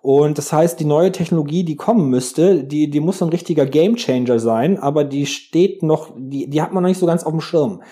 Und 0.00 0.38
das 0.38 0.54
heißt, 0.54 0.80
die 0.80 0.86
neue 0.86 1.12
Technologie, 1.12 1.64
die 1.64 1.76
kommen 1.76 2.08
müsste, 2.08 2.64
die, 2.64 2.88
die 2.88 3.00
muss 3.00 3.22
ein 3.22 3.28
richtiger 3.28 3.66
Gamechanger 3.66 4.38
sein, 4.38 4.78
aber 4.78 5.04
die 5.04 5.26
steht 5.26 5.82
noch, 5.82 6.14
die, 6.16 6.48
die 6.48 6.62
hat 6.62 6.72
man 6.72 6.82
noch 6.82 6.88
nicht 6.88 7.00
so 7.00 7.04
ganz 7.04 7.24
auf 7.24 7.32
dem 7.32 7.42
Schirm 7.42 7.82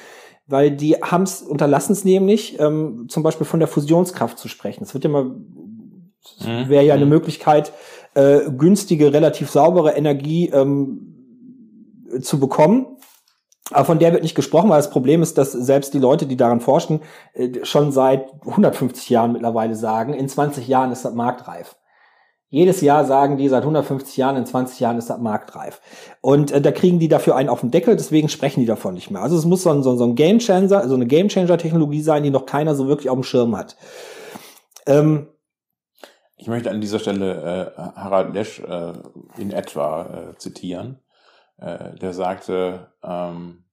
weil 0.47 0.71
die 0.71 0.97
haben 0.97 1.23
es 1.23 1.43
unterlassen 1.43 1.93
es 1.93 2.05
nämlich, 2.05 2.59
ähm, 2.61 3.07
zum 3.09 3.23
Beispiel 3.23 3.47
von 3.47 3.61
der 3.61 3.69
Fusionskraft 3.69 4.39
zu 4.39 4.49
sprechen. 4.49 4.85
Es 4.85 4.95
wird 4.95 5.05
ja 5.05 5.11
mal, 5.11 5.25
mhm. 5.25 6.69
wäre 6.69 6.85
ja 6.85 6.95
eine 6.95 7.05
mhm. 7.05 7.13
Möglichkeit, 7.13 7.73
äh, 8.15 8.41
günstige, 8.51 9.13
relativ 9.13 9.51
saubere 9.51 9.93
Energie 9.93 10.49
ähm, 10.51 11.15
zu 12.21 12.39
bekommen. 12.39 12.87
Aber 13.71 13.87
von 13.87 13.99
der 13.99 14.13
wird 14.13 14.23
nicht 14.23 14.35
gesprochen, 14.35 14.69
weil 14.69 14.79
das 14.79 14.91
Problem 14.91 15.23
ist, 15.23 15.39
dass 15.39 15.53
selbst 15.53 15.95
die 15.95 15.99
Leute, 15.99 16.27
die 16.27 16.37
daran 16.37 16.61
forschen, 16.61 17.01
äh, 17.33 17.65
schon 17.65 17.93
seit 17.93 18.31
150 18.43 19.09
Jahren 19.09 19.33
mittlerweile 19.33 19.75
sagen, 19.75 20.13
in 20.13 20.29
20 20.29 20.69
Jahren 20.69 20.93
ist 20.93 21.05
das 21.05 21.15
marktreif. 21.15 21.77
Jedes 22.55 22.83
Jahr 22.83 23.05
sagen 23.05 23.37
die, 23.37 23.49
seit 23.49 23.65
150 23.65 24.17
Jahren, 24.17 24.37
in 24.37 24.47
20 24.47 24.79
Jahren 24.79 24.97
ist 24.97 25.11
das 25.11 25.19
marktreif. 25.19 25.81
Und 26.21 26.53
äh, 26.53 26.61
da 26.61 26.71
kriegen 26.71 27.01
die 27.01 27.09
dafür 27.09 27.35
einen 27.35 27.49
auf 27.49 27.63
den 27.63 27.73
Deckel, 27.73 27.97
deswegen 27.97 28.29
sprechen 28.29 28.61
die 28.61 28.67
davon 28.67 28.95
nicht 28.95 29.11
mehr. 29.11 29.23
Also 29.23 29.37
es 29.37 29.45
muss 29.45 29.65
so 29.65 29.71
ein, 29.71 29.83
so, 29.83 29.97
so 29.97 30.05
ein 30.05 30.15
Game 30.15 30.39
Changer, 30.39 30.79
also 30.79 30.95
eine 30.95 31.09
Game 31.09 31.27
Changer 31.27 31.59
Technologie 31.59 32.01
sein, 32.01 32.23
die 32.23 32.31
noch 32.31 32.47
keiner 32.47 32.77
so 32.77 32.87
wirklich 32.87 33.11
auf 33.11 33.17
dem 33.17 33.25
Schirm 33.25 33.57
hat. 33.57 33.77
Ähm, 34.87 35.27
ich 36.37 36.47
möchte 36.47 36.71
an 36.71 36.81
dieser 36.81 37.01
Stelle 37.01 37.75
äh, 37.77 37.81
Harald 37.97 38.35
Lesch 38.35 38.61
äh, 38.61 38.93
in 39.37 39.51
etwa 39.51 40.03
äh, 40.31 40.39
zitieren. 40.39 41.01
Äh, 41.57 41.97
der 41.97 42.13
sagte, 42.13 42.93
ähm, 43.03 43.65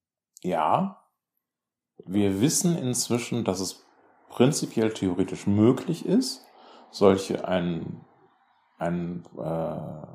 ja, 0.41 1.03
wir 2.03 2.41
wissen 2.41 2.75
inzwischen, 2.75 3.43
dass 3.43 3.59
es 3.59 3.85
prinzipiell 4.29 4.91
theoretisch 4.91 5.45
möglich 5.45 6.03
ist, 6.03 6.47
solche 6.89 7.47
einen 7.47 8.05
einen, 8.81 9.23
äh, 9.37 10.07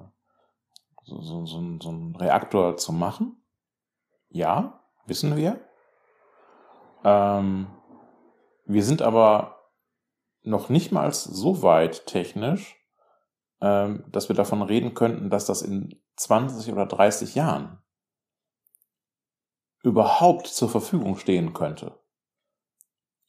so, 1.05 1.21
so, 1.21 1.47
so, 1.47 1.79
so 1.81 1.89
einen 1.89 2.17
Reaktor 2.17 2.77
zu 2.77 2.93
machen. 2.93 3.43
Ja, 4.29 4.85
wissen 5.07 5.37
wir. 5.37 5.61
Ähm, 7.05 7.69
wir 8.65 8.83
sind 8.83 9.03
aber 9.03 9.71
noch 10.43 10.69
nicht 10.69 10.93
mal 10.93 11.13
so 11.13 11.63
weit 11.63 12.07
technisch, 12.07 12.77
ähm, 13.61 14.05
dass 14.09 14.29
wir 14.29 14.37
davon 14.37 14.63
reden 14.63 14.95
könnten, 14.95 15.31
dass 15.31 15.47
das 15.47 15.63
in 15.63 16.03
20 16.17 16.73
oder 16.73 16.87
30 16.87 17.35
Jahren 17.35 17.79
überhaupt 19.83 20.49
zur 20.49 20.69
Verfügung 20.69 21.17
stehen 21.17 21.53
könnte. 21.53 22.01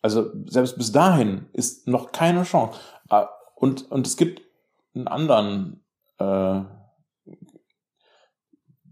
Also 0.01 0.31
selbst 0.45 0.77
bis 0.77 0.91
dahin 0.91 1.49
ist 1.53 1.87
noch 1.87 2.11
keine 2.11 2.43
Chance. 2.43 2.79
Ah, 3.09 3.29
und, 3.55 3.91
und 3.91 4.07
es 4.07 4.17
gibt 4.17 4.46
einen 4.95 5.07
anderen 5.07 5.85
äh, 6.19 6.61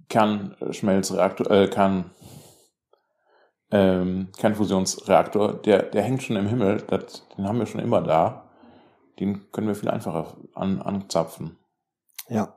Kernschmelzreaktor, 0.09 1.51
äh, 1.51 1.67
Kern, 1.67 2.11
ähm, 3.71 4.31
Kernfusionsreaktor, 4.37 5.53
der, 5.61 5.83
der 5.83 6.03
hängt 6.03 6.23
schon 6.23 6.35
im 6.35 6.47
Himmel, 6.47 6.77
das, 6.87 7.27
den 7.37 7.47
haben 7.47 7.59
wir 7.59 7.65
schon 7.65 7.81
immer 7.81 8.01
da. 8.01 8.49
Den 9.19 9.49
können 9.51 9.67
wir 9.67 9.75
viel 9.75 9.89
einfacher 9.89 10.37
an, 10.53 10.81
anzapfen. 10.81 11.57
Ja. 12.27 12.55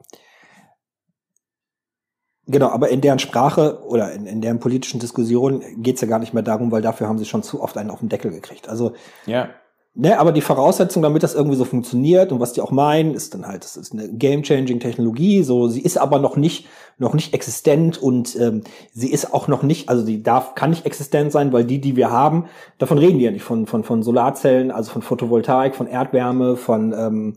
Genau, 2.47 2.69
aber 2.71 2.89
in 2.89 3.01
deren 3.01 3.19
Sprache 3.19 3.85
oder 3.85 4.13
in, 4.13 4.27
in 4.27 4.41
deren 4.41 4.59
politischen 4.59 5.01
Diskussion 5.01 5.63
geht's 5.83 6.01
ja 6.01 6.09
gar 6.09 6.19
nicht 6.19 6.33
mehr 6.33 6.43
darum, 6.43 6.73
weil 6.73 6.81
dafür 6.81 7.07
haben 7.07 7.19
sie 7.19 7.27
schon 7.27 7.43
zu 7.43 7.63
oft 7.63 7.77
einen 7.77 7.91
auf 7.91 8.01
den 8.01 8.09
Deckel 8.09 8.31
gekriegt. 8.31 8.69
Also 8.69 8.95
ja. 9.27 9.51
Ne, 9.95 10.17
aber 10.19 10.31
die 10.31 10.43
Voraussetzung, 10.43 11.03
damit 11.03 11.25
das 11.25 11.35
irgendwie 11.35 11.57
so 11.57 11.65
funktioniert 11.65 12.31
und 12.31 12.39
was 12.39 12.53
die 12.53 12.61
auch 12.61 12.71
meinen, 12.71 13.15
ist 13.15 13.35
dann 13.35 13.49
halt, 13.49 13.65
das 13.65 13.77
ist 13.77 13.93
eine 13.93 14.09
game-changing 14.09 14.79
Technologie. 14.79 15.43
So, 15.43 15.67
sie 15.67 15.81
ist 15.81 15.99
aber 15.99 16.21
noch 16.21 16.37
nicht 16.37 16.67
noch 16.99 17.15
nicht 17.15 17.35
existent 17.35 18.01
und 18.01 18.37
ähm, 18.37 18.63
sie 18.93 19.11
ist 19.11 19.33
auch 19.33 19.49
noch 19.49 19.63
nicht, 19.63 19.89
also 19.89 20.05
die 20.05 20.23
darf 20.23 20.55
kann 20.55 20.71
nicht 20.71 20.87
existent 20.87 21.33
sein, 21.33 21.53
weil 21.53 21.65
die, 21.65 21.81
die 21.81 21.97
wir 21.97 22.11
haben, 22.11 22.47
davon 22.79 22.99
reden 22.99 23.19
die 23.19 23.25
ja 23.25 23.31
nicht 23.31 23.43
von 23.43 23.67
von 23.67 23.83
von 23.83 24.03
Solarzellen, 24.03 24.71
also 24.71 24.91
von 24.93 25.03
Photovoltaik, 25.03 25.75
von 25.75 25.89
Erdwärme, 25.89 26.57
von 26.57 26.93
ähm, 26.93 27.37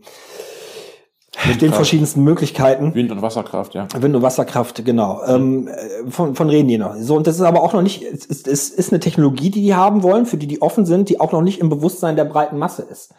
mit 1.48 1.62
den 1.62 1.72
verschiedensten 1.72 2.22
Möglichkeiten. 2.22 2.94
Wind- 2.94 3.10
und 3.12 3.22
Wasserkraft, 3.22 3.74
ja. 3.74 3.88
Wind- 3.98 4.14
und 4.14 4.22
Wasserkraft, 4.22 4.84
genau. 4.84 5.20
Ähm, 5.26 5.68
von, 6.08 6.34
von 6.34 6.48
reden 6.48 6.68
die 6.68 6.78
noch. 6.78 6.94
So, 6.96 7.16
und 7.16 7.26
das 7.26 7.36
ist 7.36 7.42
aber 7.42 7.62
auch 7.62 7.72
noch 7.72 7.82
nicht, 7.82 8.02
es 8.02 8.26
ist, 8.26 8.48
es 8.48 8.70
ist 8.70 8.92
eine 8.92 9.00
Technologie, 9.00 9.50
die 9.50 9.62
die 9.62 9.74
haben 9.74 10.02
wollen, 10.02 10.26
für 10.26 10.36
die 10.36 10.46
die 10.46 10.62
offen 10.62 10.86
sind, 10.86 11.08
die 11.08 11.20
auch 11.20 11.32
noch 11.32 11.42
nicht 11.42 11.60
im 11.60 11.68
Bewusstsein 11.68 12.16
der 12.16 12.24
breiten 12.24 12.58
Masse 12.58 12.82
ist. 12.82 13.14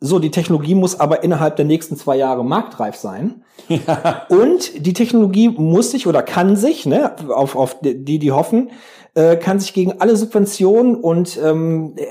So, 0.00 0.18
die 0.18 0.30
Technologie 0.30 0.74
muss 0.74 1.00
aber 1.00 1.22
innerhalb 1.24 1.56
der 1.56 1.64
nächsten 1.64 1.96
zwei 1.96 2.16
Jahre 2.16 2.44
marktreif 2.44 2.96
sein. 2.96 3.44
Ja. 3.68 4.26
Und 4.28 4.84
die 4.84 4.92
Technologie 4.92 5.48
muss 5.48 5.92
sich 5.92 6.06
oder 6.06 6.22
kann 6.22 6.56
sich, 6.56 6.84
ne, 6.84 7.14
auf, 7.28 7.56
auf 7.56 7.80
die, 7.80 8.18
die 8.18 8.32
hoffen, 8.32 8.70
äh, 9.14 9.36
kann 9.36 9.60
sich 9.60 9.72
gegen 9.72 10.00
alle 10.00 10.16
Subventionen 10.16 10.96
und 10.96 11.40
ähm, 11.42 11.94
äh, 11.96 12.04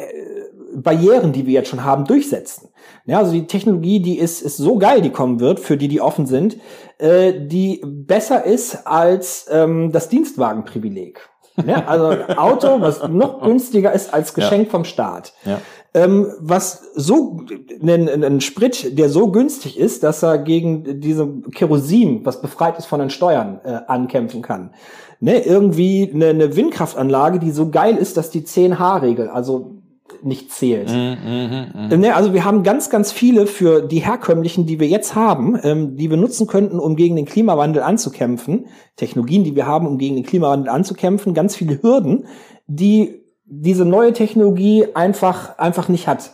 Barrieren, 0.76 1.34
die 1.34 1.46
wir 1.46 1.54
jetzt 1.54 1.70
schon 1.70 1.84
haben, 1.84 2.06
durchsetzen. 2.06 2.70
Ja, 3.06 3.20
also 3.20 3.34
die 3.34 3.48
Technologie, 3.48 4.00
die 4.00 4.18
ist, 4.18 4.42
ist 4.42 4.58
so 4.58 4.78
geil, 4.78 5.02
die 5.02 5.10
kommen 5.10 5.40
wird, 5.40 5.60
für 5.60 5.76
die, 5.76 5.90
die 5.90 6.00
offen 6.00 6.26
sind, 6.26 6.58
äh, 7.00 7.34
die 7.34 7.82
besser 7.86 8.46
ist 8.46 8.88
als 8.88 9.46
ähm, 9.52 9.92
das 9.92 10.10
Dienstwagenprivileg. 10.10 11.30
Ja, 11.68 11.86
also 11.86 12.18
Auto, 12.36 12.82
was 12.82 13.08
noch 13.08 13.44
günstiger 13.44 13.92
ist 13.94 14.12
als 14.12 14.34
Geschenk 14.34 14.66
ja. 14.66 14.72
vom 14.72 14.86
Staat. 14.86 15.34
Ja. 15.46 15.62
Ähm, 15.94 16.32
was 16.40 16.90
so 16.96 17.46
ein, 17.80 18.10
ein 18.24 18.42
Sprit, 18.42 18.98
der 18.98 19.10
so 19.10 19.32
günstig 19.32 19.78
ist, 19.78 20.02
dass 20.02 20.24
er 20.24 20.40
gegen 20.40 21.00
diese 21.00 21.28
Kerosin, 21.54 22.26
was 22.26 22.42
befreit 22.42 22.80
ist 22.80 22.88
von 22.88 23.00
den 23.00 23.12
Steuern, 23.12 23.62
äh, 23.64 23.82
ankämpfen 23.86 24.42
kann. 24.42 24.72
Ne, 25.20 25.46
irgendwie 25.46 26.10
eine, 26.12 26.30
eine 26.30 26.56
Windkraftanlage, 26.56 27.38
die 27.38 27.52
so 27.52 27.70
geil 27.70 27.98
ist, 27.98 28.18
dass 28.18 28.32
die 28.32 28.42
10H-Regel, 28.42 29.30
also 29.30 29.83
nicht 30.22 30.52
zählt. 30.52 30.90
Mm, 30.90 31.90
mm, 31.94 32.00
mm. 32.00 32.06
Also 32.14 32.34
wir 32.34 32.46
haben 32.46 32.64
ganz, 32.64 32.90
ganz 32.90 33.12
viele 33.12 33.48
für 33.48 33.82
die 33.82 34.00
herkömmlichen, 34.00 34.66
die 34.66 34.80
wir 34.80 34.88
jetzt 34.88 35.16
haben, 35.16 35.58
ähm, 35.64 35.96
die 35.96 36.10
wir 36.10 36.18
nutzen 36.18 36.48
könnten, 36.48 36.80
um 36.80 36.96
gegen 36.96 37.16
den 37.16 37.26
Klimawandel 37.26 37.84
anzukämpfen. 37.84 38.68
Technologien, 38.96 39.44
die 39.44 39.56
wir 39.56 39.66
haben, 39.66 39.88
um 39.88 39.98
gegen 39.98 40.16
den 40.16 40.26
Klimawandel 40.26 40.70
anzukämpfen. 40.70 41.34
Ganz 41.34 41.56
viele 41.56 41.82
Hürden, 41.82 42.26
die 42.68 43.24
diese 43.46 43.86
neue 43.86 44.14
Technologie 44.14 44.88
einfach, 44.94 45.58
einfach 45.58 45.90
nicht 45.90 46.08
hat. 46.08 46.34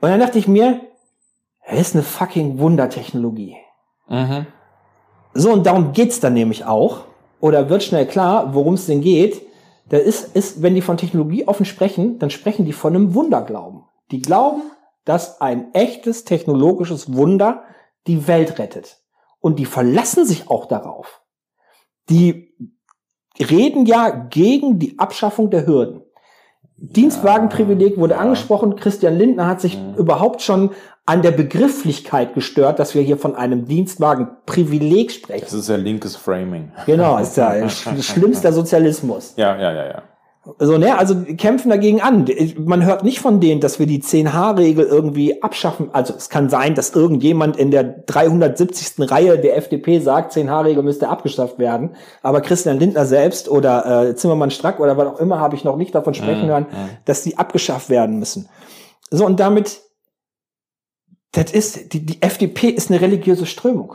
Und 0.00 0.10
dann 0.10 0.20
dachte 0.20 0.38
ich 0.38 0.48
mir, 0.48 0.80
es 1.66 1.80
ist 1.80 1.94
eine 1.94 2.04
fucking 2.04 2.58
Wundertechnologie. 2.58 3.56
Mhm. 4.08 4.46
So, 5.34 5.52
und 5.52 5.66
darum 5.66 5.92
geht's 5.92 6.20
dann 6.20 6.34
nämlich 6.34 6.64
auch. 6.64 7.04
Oder 7.40 7.68
wird 7.68 7.82
schnell 7.82 8.06
klar, 8.06 8.54
worum 8.54 8.74
es 8.74 8.86
denn 8.86 9.00
geht 9.00 9.47
da 9.88 9.96
ist, 9.96 10.36
ist, 10.36 10.62
wenn 10.62 10.74
die 10.74 10.82
von 10.82 10.96
Technologie 10.96 11.46
offen 11.46 11.64
sprechen, 11.64 12.18
dann 12.18 12.30
sprechen 12.30 12.64
die 12.64 12.72
von 12.72 12.94
einem 12.94 13.14
Wunderglauben. 13.14 13.84
Die 14.10 14.20
glauben, 14.20 14.62
dass 15.04 15.40
ein 15.40 15.72
echtes 15.74 16.24
technologisches 16.24 17.14
Wunder 17.14 17.64
die 18.06 18.26
Welt 18.26 18.58
rettet. 18.58 18.98
Und 19.40 19.58
die 19.58 19.64
verlassen 19.64 20.26
sich 20.26 20.50
auch 20.50 20.66
darauf. 20.66 21.22
Die 22.10 22.54
reden 23.38 23.86
ja 23.86 24.10
gegen 24.10 24.78
die 24.78 24.98
Abschaffung 24.98 25.50
der 25.50 25.66
Hürden. 25.66 26.02
Dienstwagenprivileg 26.76 27.98
wurde 27.98 28.14
ja. 28.14 28.20
angesprochen. 28.20 28.76
Christian 28.76 29.16
Lindner 29.16 29.46
hat 29.46 29.60
sich 29.60 29.74
ja. 29.74 29.94
überhaupt 29.96 30.42
schon 30.42 30.70
an 31.08 31.22
der 31.22 31.30
Begrifflichkeit 31.30 32.34
gestört, 32.34 32.78
dass 32.78 32.94
wir 32.94 33.00
hier 33.00 33.16
von 33.16 33.34
einem 33.34 33.64
Dienstwagenprivileg 33.64 35.10
sprechen. 35.10 35.40
Das 35.42 35.54
ist 35.54 35.70
ja 35.70 35.76
linkes 35.76 36.16
Framing. 36.16 36.70
Genau, 36.84 37.16
ist 37.16 37.34
ja 37.38 37.66
schlimmster 38.00 38.52
Sozialismus. 38.52 39.32
Ja, 39.36 39.56
ja, 39.56 39.72
ja, 39.72 39.86
ja. 39.86 40.02
So, 40.58 40.76
ne, 40.76 40.98
also 40.98 41.14
kämpfen 41.36 41.70
dagegen 41.70 42.02
an. 42.02 42.26
Man 42.58 42.84
hört 42.84 43.04
nicht 43.04 43.20
von 43.20 43.40
denen, 43.40 43.62
dass 43.62 43.78
wir 43.78 43.86
die 43.86 44.02
10H-Regel 44.02 44.84
irgendwie 44.84 45.42
abschaffen. 45.42 45.88
Also 45.94 46.12
es 46.14 46.28
kann 46.28 46.50
sein, 46.50 46.74
dass 46.74 46.94
irgendjemand 46.94 47.56
in 47.56 47.70
der 47.70 47.84
370. 47.84 49.10
Reihe 49.10 49.38
der 49.38 49.56
FDP 49.56 50.00
sagt, 50.00 50.32
10H-Regel 50.32 50.82
müsste 50.82 51.08
abgeschafft 51.08 51.58
werden. 51.58 51.96
Aber 52.22 52.42
Christian 52.42 52.78
Lindner 52.78 53.06
selbst 53.06 53.48
oder 53.48 54.08
äh, 54.08 54.14
Zimmermann 54.14 54.50
Strack 54.50 54.78
oder 54.78 54.98
was 54.98 55.06
auch 55.06 55.20
immer 55.20 55.40
habe 55.40 55.56
ich 55.56 55.64
noch 55.64 55.76
nicht 55.76 55.94
davon 55.94 56.12
sprechen 56.12 56.44
mhm. 56.44 56.50
hören, 56.50 56.66
mhm. 56.70 56.88
dass 57.06 57.22
die 57.22 57.38
abgeschafft 57.38 57.88
werden 57.88 58.18
müssen. 58.18 58.48
So, 59.10 59.24
und 59.24 59.40
damit 59.40 59.80
das 61.32 61.52
ist, 61.52 61.92
die, 61.92 62.04
die 62.04 62.22
FDP 62.22 62.68
ist 62.70 62.90
eine 62.90 63.00
religiöse 63.00 63.46
Strömung. 63.46 63.94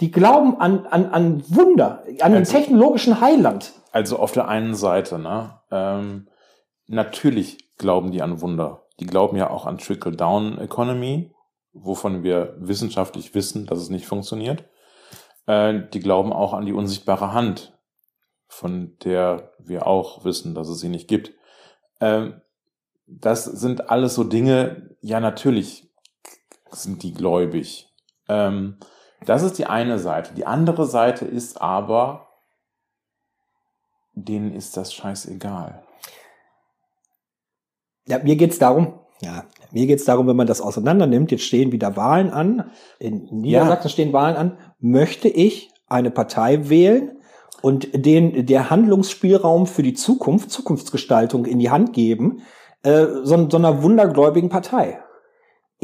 Die 0.00 0.10
glauben 0.10 0.60
an, 0.60 0.86
an, 0.86 1.06
an 1.06 1.44
Wunder, 1.48 2.02
an 2.20 2.34
also, 2.34 2.36
den 2.36 2.44
technologischen 2.44 3.20
Heiland. 3.20 3.72
Also 3.92 4.18
auf 4.18 4.32
der 4.32 4.48
einen 4.48 4.74
Seite, 4.74 5.18
ne, 5.18 5.60
ähm, 5.70 6.28
natürlich 6.86 7.76
glauben 7.78 8.10
die 8.10 8.22
an 8.22 8.40
Wunder. 8.40 8.82
Die 9.00 9.06
glauben 9.06 9.36
ja 9.36 9.50
auch 9.50 9.66
an 9.66 9.78
Trickle-Down-Economy, 9.78 11.32
wovon 11.72 12.22
wir 12.22 12.56
wissenschaftlich 12.58 13.34
wissen, 13.34 13.66
dass 13.66 13.78
es 13.78 13.90
nicht 13.90 14.06
funktioniert. 14.06 14.64
Äh, 15.46 15.80
die 15.92 16.00
glauben 16.00 16.32
auch 16.32 16.54
an 16.54 16.66
die 16.66 16.72
unsichtbare 16.72 17.32
Hand, 17.32 17.78
von 18.48 18.96
der 19.04 19.52
wir 19.58 19.86
auch 19.86 20.24
wissen, 20.24 20.54
dass 20.54 20.68
es 20.68 20.80
sie 20.80 20.88
nicht 20.88 21.08
gibt. 21.08 21.32
Äh, 22.00 22.30
das 23.06 23.44
sind 23.44 23.90
alles 23.90 24.14
so 24.14 24.24
Dinge, 24.24 24.96
ja 25.00 25.20
natürlich 25.20 25.83
sind 26.82 27.02
die 27.02 27.12
gläubig. 27.12 27.88
Ähm, 28.28 28.78
das 29.24 29.42
ist 29.42 29.58
die 29.58 29.66
eine 29.66 29.98
Seite. 29.98 30.34
Die 30.34 30.46
andere 30.46 30.86
Seite 30.86 31.24
ist 31.24 31.60
aber, 31.60 32.28
denen 34.12 34.54
ist 34.54 34.76
das 34.76 34.92
scheißegal. 34.92 35.82
Ja, 38.06 38.18
mir 38.18 38.36
geht's 38.36 38.58
darum, 38.58 39.00
ja, 39.20 39.44
mir 39.70 39.86
geht's 39.86 40.04
darum, 40.04 40.26
wenn 40.26 40.36
man 40.36 40.46
das 40.46 40.60
auseinander 40.60 41.06
nimmt, 41.06 41.30
jetzt 41.30 41.44
stehen 41.44 41.72
wieder 41.72 41.96
Wahlen 41.96 42.30
an, 42.30 42.70
in 42.98 43.24
Niedersachsen 43.30 43.88
ja. 43.88 43.92
stehen 43.92 44.12
Wahlen 44.12 44.36
an, 44.36 44.58
möchte 44.78 45.28
ich 45.28 45.70
eine 45.88 46.10
Partei 46.10 46.68
wählen 46.68 47.18
und 47.62 47.88
den, 47.94 48.46
der 48.46 48.68
Handlungsspielraum 48.68 49.66
für 49.66 49.82
die 49.82 49.94
Zukunft, 49.94 50.50
Zukunftsgestaltung 50.50 51.46
in 51.46 51.58
die 51.58 51.70
Hand 51.70 51.92
geben, 51.94 52.42
äh, 52.82 53.06
so, 53.22 53.48
so 53.48 53.56
einer 53.56 53.82
wundergläubigen 53.82 54.50
Partei. 54.50 55.03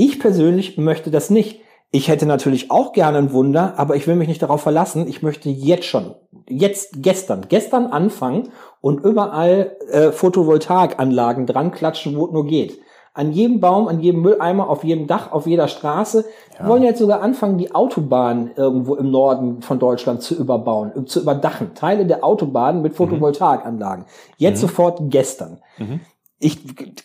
Ich 0.01 0.19
persönlich 0.19 0.79
möchte 0.79 1.11
das 1.11 1.29
nicht. 1.29 1.61
Ich 1.91 2.09
hätte 2.09 2.25
natürlich 2.25 2.71
auch 2.71 2.95
gerne 2.95 3.19
ein 3.19 3.35
Wunder, 3.35 3.75
aber 3.77 3.97
ich 3.97 4.07
will 4.07 4.17
mich 4.17 4.29
nicht 4.29 4.41
darauf 4.41 4.63
verlassen. 4.63 5.07
Ich 5.07 5.23
möchte 5.23 5.51
jetzt 5.51 5.85
schon, 5.85 6.15
jetzt, 6.49 7.03
gestern, 7.03 7.49
gestern 7.51 7.89
anfangen 7.89 8.49
und 8.81 9.05
überall 9.05 9.77
äh, 9.91 10.11
Photovoltaikanlagen 10.11 11.45
dran 11.45 11.71
klatschen, 11.71 12.17
wo 12.17 12.25
es 12.25 12.33
nur 12.33 12.47
geht. 12.47 12.81
An 13.13 13.33
jedem 13.33 13.61
Baum, 13.61 13.89
an 13.89 14.01
jedem 14.01 14.23
Mülleimer, 14.23 14.71
auf 14.71 14.85
jedem 14.85 15.07
Dach, 15.07 15.33
auf 15.33 15.47
jeder 15.47 15.69
Straße. 15.69 16.25
Ja. 16.55 16.61
Wir 16.61 16.69
wollen 16.71 16.83
jetzt 16.83 16.99
sogar 16.99 17.21
anfangen, 17.21 17.59
die 17.59 17.75
Autobahn 17.75 18.53
irgendwo 18.57 18.95
im 18.95 19.11
Norden 19.11 19.61
von 19.61 19.79
Deutschland 19.79 20.23
zu 20.23 20.35
überbauen, 20.35 21.07
zu 21.09 21.21
überdachen. 21.21 21.75
Teile 21.75 22.07
der 22.07 22.25
Autobahn 22.25 22.81
mit 22.81 22.93
mhm. 22.93 22.97
Photovoltaikanlagen. 22.97 24.07
Jetzt 24.39 24.63
mhm. 24.63 24.69
sofort 24.69 24.99
gestern. 25.11 25.59
Mhm. 25.77 26.01
Ich 26.39 26.59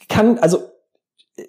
kann, 0.07 0.39
also, 0.39 0.59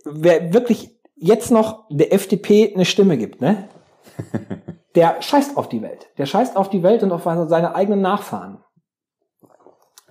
wer 0.04 0.52
wirklich 0.52 0.95
jetzt 1.16 1.50
noch 1.50 1.86
der 1.90 2.12
FDP 2.12 2.72
eine 2.74 2.84
Stimme 2.84 3.16
gibt, 3.18 3.40
ne? 3.40 3.68
Der 4.94 5.20
scheißt 5.20 5.58
auf 5.58 5.68
die 5.68 5.82
Welt. 5.82 6.08
Der 6.16 6.24
scheißt 6.24 6.56
auf 6.56 6.70
die 6.70 6.82
Welt 6.82 7.02
und 7.02 7.12
auf 7.12 7.24
seine 7.24 7.74
eigenen 7.74 8.00
Nachfahren. 8.00 8.64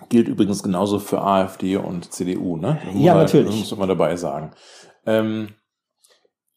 Gilt 0.10 0.28
übrigens 0.28 0.62
genauso 0.62 1.00
für 1.00 1.22
AfD 1.24 1.78
und 1.78 2.14
CDU, 2.14 2.56
ne? 2.56 2.80
Nur 2.94 3.02
ja, 3.02 3.16
natürlich. 3.16 3.62
Das 3.62 3.72
muss 3.72 3.80
man 3.80 3.90
dabei 3.90 4.16
sagen. 4.16 4.52
Ähm, 5.08 5.56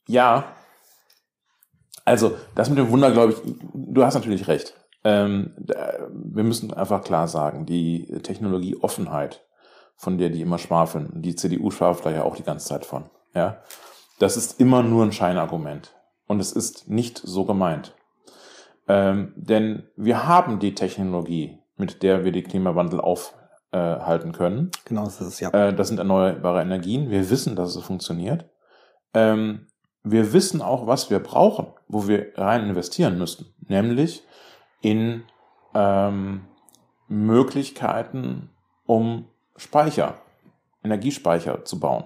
ja, 0.06 0.44
also 2.04 2.36
das 2.54 2.68
mit 2.68 2.78
dem 2.78 2.90
Wunder, 2.90 3.10
glaube 3.12 3.32
ich, 3.32 3.38
du 3.72 4.04
hast 4.04 4.14
natürlich 4.14 4.46
recht. 4.46 4.74
Ähm, 5.04 5.54
wir 6.10 6.44
müssen 6.44 6.72
einfach 6.74 7.02
klar 7.02 7.28
sagen, 7.28 7.64
die 7.64 8.06
Technologieoffenheit, 8.22 9.46
von 9.96 10.18
der 10.18 10.28
die 10.28 10.42
immer 10.42 10.58
schwafeln, 10.58 11.22
die 11.22 11.34
CDU 11.34 11.70
schwafelt 11.70 12.06
da 12.06 12.10
ja 12.10 12.24
auch 12.24 12.36
die 12.36 12.42
ganze 12.42 12.68
Zeit 12.68 12.84
von. 12.84 13.08
Ja, 13.34 13.62
das 14.18 14.36
ist 14.36 14.60
immer 14.60 14.82
nur 14.82 15.04
ein 15.04 15.12
Scheinargument. 15.12 15.94
Und 16.26 16.40
es 16.40 16.52
ist 16.52 16.88
nicht 16.88 17.18
so 17.18 17.44
gemeint. 17.44 17.94
Ähm, 18.86 19.32
denn 19.36 19.88
wir 19.96 20.26
haben 20.26 20.58
die 20.58 20.74
Technologie, 20.74 21.58
mit 21.76 22.02
der 22.02 22.24
wir 22.24 22.32
den 22.32 22.44
Klimawandel 22.44 23.00
aufhalten 23.00 24.30
äh, 24.30 24.32
können. 24.32 24.70
Genau, 24.84 25.04
das 25.04 25.20
ist 25.20 25.26
es, 25.26 25.40
ja. 25.40 25.50
Äh, 25.50 25.74
das 25.74 25.88
sind 25.88 25.98
erneuerbare 25.98 26.62
Energien. 26.62 27.10
Wir 27.10 27.28
wissen, 27.30 27.56
dass 27.56 27.76
es 27.76 27.82
funktioniert. 27.82 28.48
Ähm, 29.14 29.66
wir 30.02 30.32
wissen 30.32 30.62
auch, 30.62 30.86
was 30.86 31.10
wir 31.10 31.18
brauchen, 31.18 31.66
wo 31.86 32.08
wir 32.08 32.32
rein 32.36 32.68
investieren 32.68 33.18
müssten. 33.18 33.54
Nämlich 33.66 34.22
in 34.80 35.24
ähm, 35.74 36.46
Möglichkeiten, 37.08 38.50
um 38.86 39.26
Speicher, 39.56 40.14
Energiespeicher 40.82 41.64
zu 41.64 41.80
bauen. 41.80 42.04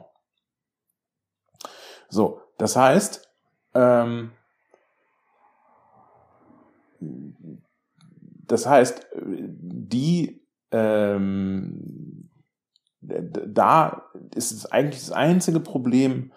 So, 2.12 2.42
das 2.58 2.76
heißt, 2.76 3.26
ähm, 3.72 4.32
das 7.00 8.66
heißt, 8.66 9.06
die 9.16 10.46
ähm, 10.72 12.28
da 13.00 14.10
ist 14.34 14.52
es 14.52 14.70
eigentlich 14.70 15.00
das 15.00 15.12
einzige 15.12 15.58
Problem 15.58 16.32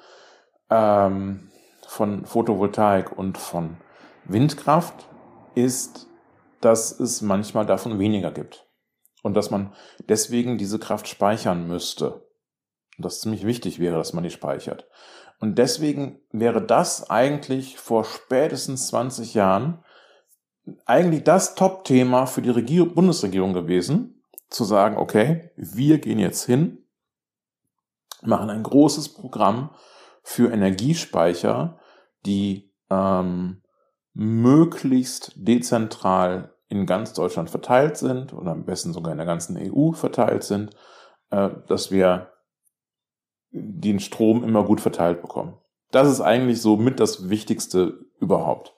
ähm, 0.70 1.52
von 1.86 2.26
Photovoltaik 2.26 3.12
und 3.12 3.38
von 3.38 3.76
Windkraft 4.24 5.10
ist, 5.56 6.08
dass 6.62 6.98
es 7.02 7.22
manchmal 7.22 7.66
davon 7.66 8.00
weniger 8.00 8.32
gibt 8.32 8.66
und 9.24 9.34
dass 9.34 9.52
man 9.52 9.74
deswegen 10.08 10.58
diese 10.58 10.80
Kraft 10.80 11.10
speichern 11.10 11.68
müsste. 11.68 12.26
Und 12.98 13.04
das 13.04 13.20
ziemlich 13.20 13.46
wichtig 13.46 13.80
wäre, 13.80 13.98
dass 13.98 14.14
man 14.14 14.24
die 14.24 14.32
speichert. 14.32 14.88
Und 15.40 15.58
deswegen 15.58 16.20
wäre 16.32 16.62
das 16.62 17.10
eigentlich 17.10 17.78
vor 17.78 18.06
spätestens 18.06 18.88
20 18.88 19.34
Jahren 19.34 19.84
eigentlich 20.86 21.24
das 21.24 21.56
Top-Thema 21.56 22.26
für 22.26 22.42
die 22.42 22.50
Regierung, 22.50 22.96
Bundesregierung 22.96 23.54
gewesen, 23.54 24.24
zu 24.50 24.64
sagen, 24.64 24.98
okay, 24.98 25.52
wir 25.56 26.00
gehen 26.00 26.20
jetzt 26.20 26.46
hin, 26.46 26.80
machen 28.22 28.50
ein 28.50 28.64
großes 28.64 29.14
Programm 29.14 29.72
für 30.24 30.52
Energiespeicher, 30.52 31.80
die 32.26 32.72
ähm, 32.90 33.62
möglichst 34.14 35.34
dezentral 35.36 36.54
in 36.68 36.86
ganz 36.86 37.14
Deutschland 37.14 37.50
verteilt 37.50 37.98
sind 37.98 38.34
oder 38.34 38.52
am 38.52 38.66
besten 38.66 38.94
sogar 38.94 39.12
in 39.12 39.18
der 39.18 39.28
ganzen 39.28 39.58
EU 39.58 39.92
verteilt 39.92 40.44
sind, 40.44 40.76
äh, 41.30 41.50
dass 41.68 41.92
wir 41.92 42.32
den 43.58 44.00
Strom 44.00 44.44
immer 44.44 44.64
gut 44.66 44.82
verteilt 44.82 45.22
bekommen. 45.22 45.58
Das 45.92 46.10
ist 46.10 46.20
eigentlich 46.20 46.62
so 46.62 46.76
mit 46.76 47.00
das 47.00 47.30
Wichtigste 47.30 48.06
überhaupt. 48.20 48.76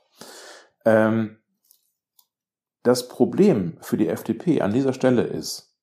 Ähm, 0.85 1.39
das 2.83 3.07
Problem 3.07 3.77
für 3.81 3.97
die 3.97 4.07
FDP 4.07 4.61
an 4.61 4.71
dieser 4.71 4.93
Stelle 4.93 5.23
ist, 5.23 5.75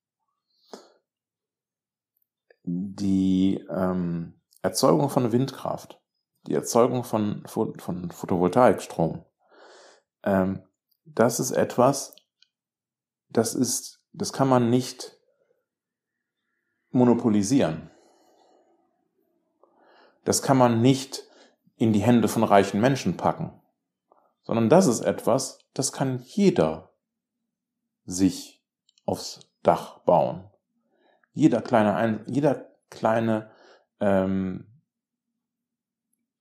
die 2.62 3.62
ähm, 3.68 4.40
Erzeugung 4.62 5.10
von 5.10 5.32
Windkraft, 5.32 6.00
die 6.46 6.54
Erzeugung 6.54 7.04
von, 7.04 7.44
von, 7.46 8.10
Photovoltaikstrom, 8.10 9.24
ähm, 10.22 10.62
das 11.04 11.40
ist 11.40 11.50
etwas, 11.50 12.14
das 13.28 13.54
ist, 13.54 14.00
das 14.12 14.32
kann 14.32 14.48
man 14.48 14.70
nicht 14.70 15.18
monopolisieren. 16.90 17.90
Das 20.24 20.42
kann 20.42 20.56
man 20.56 20.80
nicht 20.80 21.24
in 21.76 21.92
die 21.92 22.02
Hände 22.02 22.28
von 22.28 22.44
reichen 22.44 22.80
Menschen 22.80 23.16
packen, 23.16 23.52
sondern 24.42 24.68
das 24.68 24.86
ist 24.86 25.00
etwas, 25.00 25.58
das 25.74 25.92
kann 25.92 26.22
jeder 26.24 26.90
sich 28.04 28.62
aufs 29.04 29.40
Dach 29.62 29.98
bauen. 30.00 30.50
Jeder 31.32 31.62
kleine, 31.62 32.24
jeder 32.26 32.66
kleine 32.90 33.50
ähm, 34.00 34.66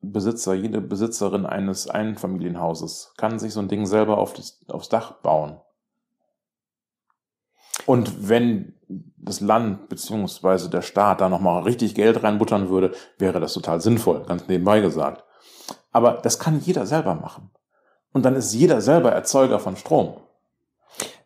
Besitzer, 0.01 0.53
jede 0.53 0.81
Besitzerin 0.81 1.45
eines 1.45 1.87
Einfamilienhauses 1.87 3.13
kann 3.17 3.39
sich 3.39 3.53
so 3.53 3.61
ein 3.61 3.69
Ding 3.69 3.85
selber 3.85 4.17
auf 4.17 4.33
das, 4.33 4.59
aufs 4.67 4.89
Dach 4.89 5.21
bauen. 5.21 5.61
Und 7.85 8.29
wenn 8.29 8.75
das 9.17 9.41
Land 9.41 9.89
beziehungsweise 9.89 10.69
der 10.69 10.81
Staat 10.81 11.21
da 11.21 11.29
nochmal 11.29 11.63
richtig 11.63 11.95
Geld 11.95 12.23
reinbuttern 12.23 12.69
würde, 12.69 12.93
wäre 13.17 13.39
das 13.39 13.53
total 13.53 13.81
sinnvoll, 13.81 14.23
ganz 14.25 14.47
nebenbei 14.47 14.79
gesagt. 14.79 15.23
Aber 15.91 16.19
das 16.23 16.39
kann 16.39 16.59
jeder 16.59 16.85
selber 16.85 17.15
machen. 17.15 17.51
Und 18.11 18.25
dann 18.25 18.35
ist 18.35 18.53
jeder 18.53 18.81
selber 18.81 19.11
Erzeuger 19.11 19.59
von 19.59 19.75
Strom. 19.75 20.17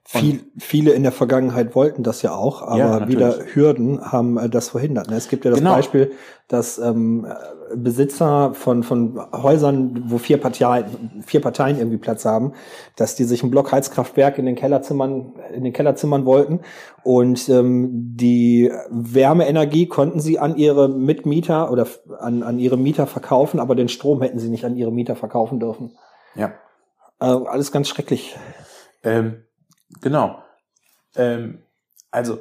Viel, 0.10 0.46
viele 0.58 0.92
in 0.92 1.04
der 1.04 1.12
Vergangenheit 1.12 1.76
wollten 1.76 2.02
das 2.02 2.22
ja 2.22 2.34
auch, 2.34 2.62
aber 2.62 2.78
ja, 2.78 3.08
wieder 3.10 3.40
Hürden 3.54 4.10
haben 4.10 4.38
äh, 4.38 4.48
das 4.48 4.70
verhindert. 4.70 5.10
Ne? 5.10 5.18
Es 5.18 5.28
gibt 5.28 5.44
ja 5.44 5.52
das 5.52 5.60
genau. 5.60 5.76
Beispiel, 5.76 6.14
dass 6.48 6.78
ähm, 6.78 7.28
Besitzer 7.76 8.54
von, 8.54 8.84
von 8.84 9.20
Häusern, 9.34 10.06
wo 10.06 10.18
vier 10.18 10.38
Parteien, 10.38 11.22
vier 11.26 11.42
Parteien 11.42 11.78
irgendwie 11.78 11.98
Platz 11.98 12.24
haben, 12.24 12.54
dass 12.96 13.16
die 13.16 13.26
sich 13.26 13.44
ein 13.44 13.52
Blockheizkraftwerk 13.52 14.38
in 14.38 14.46
den 14.46 14.56
Kellerzimmern, 14.56 15.34
in 15.54 15.66
den 15.66 15.74
Kellerzimmern 15.74 16.24
wollten 16.24 16.62
und 17.04 17.50
ähm, 17.50 17.90
die 18.16 18.72
Wärmeenergie 18.90 19.88
konnten 19.88 20.22
sie 20.22 20.40
an 20.40 20.56
ihre 20.56 20.88
Mitmieter 20.88 21.70
oder 21.70 21.86
an, 22.20 22.44
an 22.44 22.60
ihre 22.60 22.78
Mieter 22.78 23.08
verkaufen, 23.08 23.60
aber 23.60 23.76
den 23.76 23.90
Strom 23.90 24.22
hätten 24.22 24.40
sie 24.40 24.48
nicht 24.48 24.64
an 24.64 24.78
ihre 24.78 24.94
Mieter 24.94 25.18
verkaufen 25.18 25.60
dürfen. 25.60 25.98
Ja. 26.34 26.54
Äh, 27.20 27.26
alles 27.26 27.74
ganz 27.74 27.90
schrecklich. 27.90 28.38
Ähm 29.04 29.44
Genau. 30.02 30.44
Ähm, 31.16 31.64
also, 32.12 32.40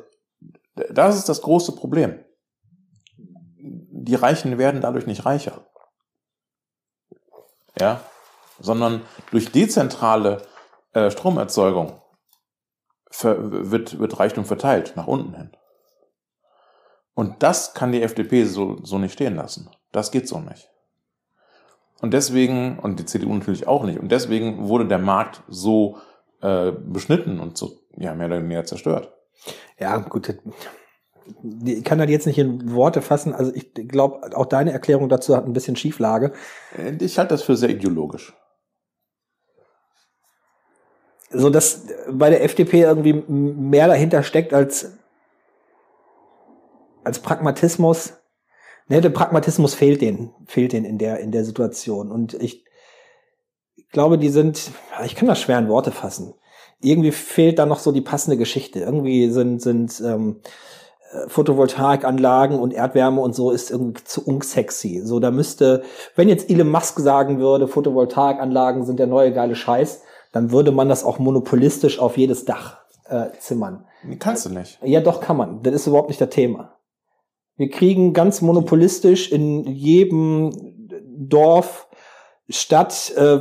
das 0.74 1.16
ist 1.16 1.28
das 1.28 1.42
große 1.42 1.72
Problem. 1.72 2.24
Die 3.18 4.14
Reichen 4.14 4.58
werden 4.58 4.80
dadurch 4.80 5.06
nicht 5.06 5.24
reicher. 5.24 5.66
Ja, 7.78 8.00
sondern 8.58 9.02
durch 9.30 9.52
dezentrale 9.52 10.42
äh, 10.92 11.10
Stromerzeugung 11.10 12.00
wird, 13.22 13.98
wird 13.98 14.18
Reichtum 14.18 14.44
verteilt, 14.44 14.94
nach 14.96 15.06
unten 15.06 15.34
hin. 15.34 15.50
Und 17.14 17.42
das 17.42 17.72
kann 17.74 17.92
die 17.92 18.02
FDP 18.02 18.44
so, 18.44 18.78
so 18.82 18.98
nicht 18.98 19.14
stehen 19.14 19.36
lassen. 19.36 19.70
Das 19.92 20.10
geht 20.10 20.28
so 20.28 20.38
nicht. 20.38 20.70
Und 22.00 22.12
deswegen, 22.12 22.78
und 22.78 23.00
die 23.00 23.06
CDU 23.06 23.32
natürlich 23.32 23.66
auch 23.66 23.84
nicht, 23.84 23.98
und 23.98 24.12
deswegen 24.12 24.68
wurde 24.68 24.86
der 24.86 24.98
Markt 24.98 25.42
so 25.48 25.98
äh, 26.42 26.72
beschnitten 26.72 27.40
und 27.40 27.56
so, 27.56 27.78
ja, 27.96 28.14
mehr 28.14 28.26
oder 28.26 28.42
weniger 28.42 28.64
zerstört. 28.64 29.12
Ja, 29.78 29.98
gut. 29.98 30.38
Ich 31.64 31.84
kann 31.84 31.98
das 31.98 32.08
jetzt 32.08 32.26
nicht 32.26 32.38
in 32.38 32.72
Worte 32.72 33.02
fassen. 33.02 33.34
Also 33.34 33.52
ich 33.54 33.74
glaube, 33.74 34.36
auch 34.36 34.46
deine 34.46 34.72
Erklärung 34.72 35.08
dazu 35.08 35.36
hat 35.36 35.44
ein 35.44 35.52
bisschen 35.52 35.76
Schieflage. 35.76 36.32
Äh, 36.76 36.96
ich 37.00 37.18
halte 37.18 37.34
das 37.34 37.42
für 37.42 37.56
sehr 37.56 37.70
ideologisch. 37.70 38.34
So 41.30 41.50
dass 41.50 41.86
bei 42.10 42.30
der 42.30 42.44
FDP 42.44 42.82
irgendwie 42.82 43.12
mehr 43.12 43.88
dahinter 43.88 44.22
steckt 44.22 44.54
als, 44.54 44.92
als 47.02 47.18
Pragmatismus. 47.18 48.14
Ne, 48.88 49.00
der 49.00 49.10
Pragmatismus 49.10 49.74
fehlt 49.74 50.00
denen, 50.00 50.32
fehlt 50.46 50.72
denen 50.72 50.86
in 50.86 50.98
der, 50.98 51.18
in 51.18 51.32
der 51.32 51.44
Situation. 51.44 52.12
Und 52.12 52.34
ich 52.34 52.65
glaube, 53.96 54.18
die 54.18 54.28
sind, 54.28 54.72
ich 55.06 55.14
kann 55.14 55.26
das 55.26 55.40
schwer 55.40 55.58
in 55.58 55.70
Worte 55.70 55.90
fassen. 55.90 56.34
Irgendwie 56.82 57.12
fehlt 57.12 57.58
da 57.58 57.64
noch 57.64 57.78
so 57.78 57.92
die 57.92 58.02
passende 58.02 58.36
Geschichte. 58.36 58.80
Irgendwie 58.80 59.30
sind, 59.30 59.62
sind 59.62 60.02
ähm, 60.04 60.42
äh, 61.12 61.26
Photovoltaikanlagen 61.30 62.58
und 62.58 62.74
Erdwärme 62.74 63.22
und 63.22 63.34
so 63.34 63.50
ist 63.52 63.70
irgendwie 63.70 64.04
zu 64.04 64.22
unsexy. 64.22 65.00
So, 65.02 65.18
da 65.18 65.30
müsste, 65.30 65.82
wenn 66.14 66.28
jetzt 66.28 66.50
Elon 66.50 66.68
Musk 66.68 67.00
sagen 67.00 67.38
würde, 67.38 67.68
Photovoltaikanlagen 67.68 68.84
sind 68.84 68.98
der 68.98 69.06
neue 69.06 69.32
geile 69.32 69.56
Scheiß, 69.56 70.02
dann 70.30 70.50
würde 70.50 70.72
man 70.72 70.90
das 70.90 71.02
auch 71.02 71.18
monopolistisch 71.18 71.98
auf 71.98 72.18
jedes 72.18 72.44
Dach 72.44 72.80
äh, 73.08 73.30
zimmern. 73.38 73.86
Kannst 74.18 74.44
du 74.44 74.50
nicht. 74.50 74.78
Ja, 74.82 75.00
doch 75.00 75.22
kann 75.22 75.38
man. 75.38 75.62
Das 75.62 75.72
ist 75.72 75.86
überhaupt 75.86 76.10
nicht 76.10 76.20
das 76.20 76.28
Thema. 76.28 76.76
Wir 77.56 77.70
kriegen 77.70 78.12
ganz 78.12 78.42
monopolistisch 78.42 79.32
in 79.32 79.64
jedem 79.64 80.52
Dorf 81.16 81.85
Stadt 82.48 83.12
äh, 83.16 83.40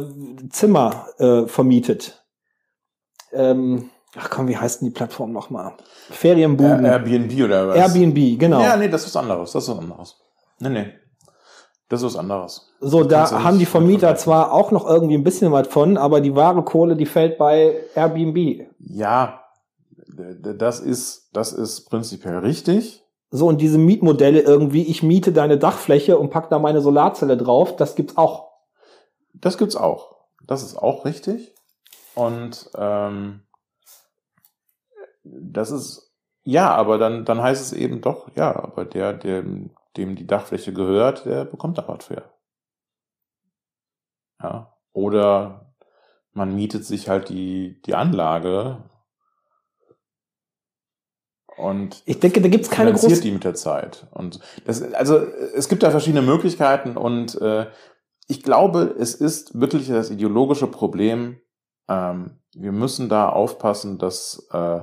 Zimmer 0.49 1.07
äh, 1.19 1.45
vermietet. 1.47 2.23
Ähm, 3.31 3.89
ach 4.15 4.29
komm, 4.29 4.47
wie 4.47 4.57
heißt 4.57 4.81
denn 4.81 4.87
die 4.89 4.93
Plattform 4.93 5.31
nochmal? 5.31 5.73
Ferienbuben. 6.09 6.85
Airbnb 6.85 7.43
oder 7.43 7.67
was? 7.67 7.75
Airbnb, 7.77 8.39
genau. 8.39 8.61
Ja, 8.61 8.77
nee, 8.77 8.87
das 8.87 9.05
ist 9.05 9.15
was 9.15 9.21
anderes. 9.21 9.51
Das 9.51 9.63
ist 9.63 9.69
was 9.69 9.79
anderes. 9.79 10.15
Nee, 10.59 10.69
nee. 10.69 10.93
Das 11.89 12.01
ist 12.01 12.07
was 12.07 12.17
anderes. 12.17 12.71
So, 12.79 13.03
da 13.03 13.43
haben 13.43 13.59
die 13.59 13.65
Vermieter 13.67 14.15
zwar 14.15 14.51
auch 14.51 14.71
noch 14.71 14.87
irgendwie 14.87 15.15
ein 15.15 15.23
bisschen 15.23 15.51
was 15.51 15.67
von, 15.67 15.97
aber 15.97 16.19
die 16.19 16.35
wahre 16.35 16.63
Kohle, 16.63 16.95
die 16.95 17.05
fällt 17.05 17.37
bei 17.37 17.75
Airbnb. 17.93 18.67
Ja, 18.79 19.41
das 20.07 20.79
ist, 20.79 21.29
das 21.33 21.53
ist 21.53 21.89
prinzipiell 21.89 22.39
richtig. 22.39 23.03
So, 23.29 23.47
und 23.47 23.59
diese 23.59 23.77
Mietmodelle 23.77 24.39
irgendwie, 24.39 24.83
ich 24.83 25.03
miete 25.03 25.31
deine 25.31 25.57
Dachfläche 25.57 26.17
und 26.17 26.29
pack 26.29 26.49
da 26.49 26.57
meine 26.57 26.81
Solarzelle 26.81 27.37
drauf, 27.37 27.75
das 27.75 27.95
gibt's 27.95 28.17
auch. 28.17 28.54
Das 29.41 29.57
gibt's 29.57 29.75
auch. 29.75 30.15
Das 30.45 30.63
ist 30.63 30.75
auch 30.75 31.05
richtig. 31.05 31.53
Und 32.13 32.69
ähm, 32.75 33.41
das 35.23 35.71
ist 35.71 36.05
ja, 36.47 36.71
aber 36.75 36.99
dann, 36.99 37.25
dann 37.25 37.41
heißt 37.41 37.61
es 37.61 37.73
eben 37.73 38.01
doch, 38.01 38.29
ja, 38.35 38.55
aber 38.55 38.85
der, 38.85 39.13
dem, 39.13 39.71
dem 39.97 40.15
die 40.15 40.27
Dachfläche 40.27 40.73
gehört, 40.73 41.25
der 41.25 41.43
bekommt 41.43 41.79
da 41.79 41.87
was 41.87 42.05
für. 42.05 42.23
Ja. 44.41 44.77
Oder 44.93 45.73
man 46.33 46.53
mietet 46.53 46.85
sich 46.85 47.09
halt 47.09 47.29
die, 47.29 47.81
die 47.81 47.95
Anlage 47.95 48.83
und 51.57 52.03
ich 52.05 52.19
denke, 52.19 52.41
da 52.41 52.47
gibt's 52.47 52.69
keine 52.69 52.93
große 52.93 53.21
die 53.21 53.31
mit 53.31 53.43
der 53.43 53.55
Zeit 53.55 54.07
und 54.11 54.39
das 54.65 54.81
also 54.93 55.17
es 55.17 55.69
gibt 55.69 55.83
da 55.83 55.89
verschiedene 55.89 56.21
Möglichkeiten 56.21 56.97
und 56.97 57.41
äh, 57.41 57.67
ich 58.27 58.43
glaube, 58.43 58.95
es 58.97 59.15
ist 59.15 59.59
wirklich 59.59 59.87
das 59.87 60.09
ideologische 60.09 60.67
Problem. 60.67 61.37
Ähm, 61.87 62.39
wir 62.53 62.71
müssen 62.71 63.09
da 63.09 63.29
aufpassen, 63.29 63.97
dass, 63.97 64.47
äh, 64.51 64.79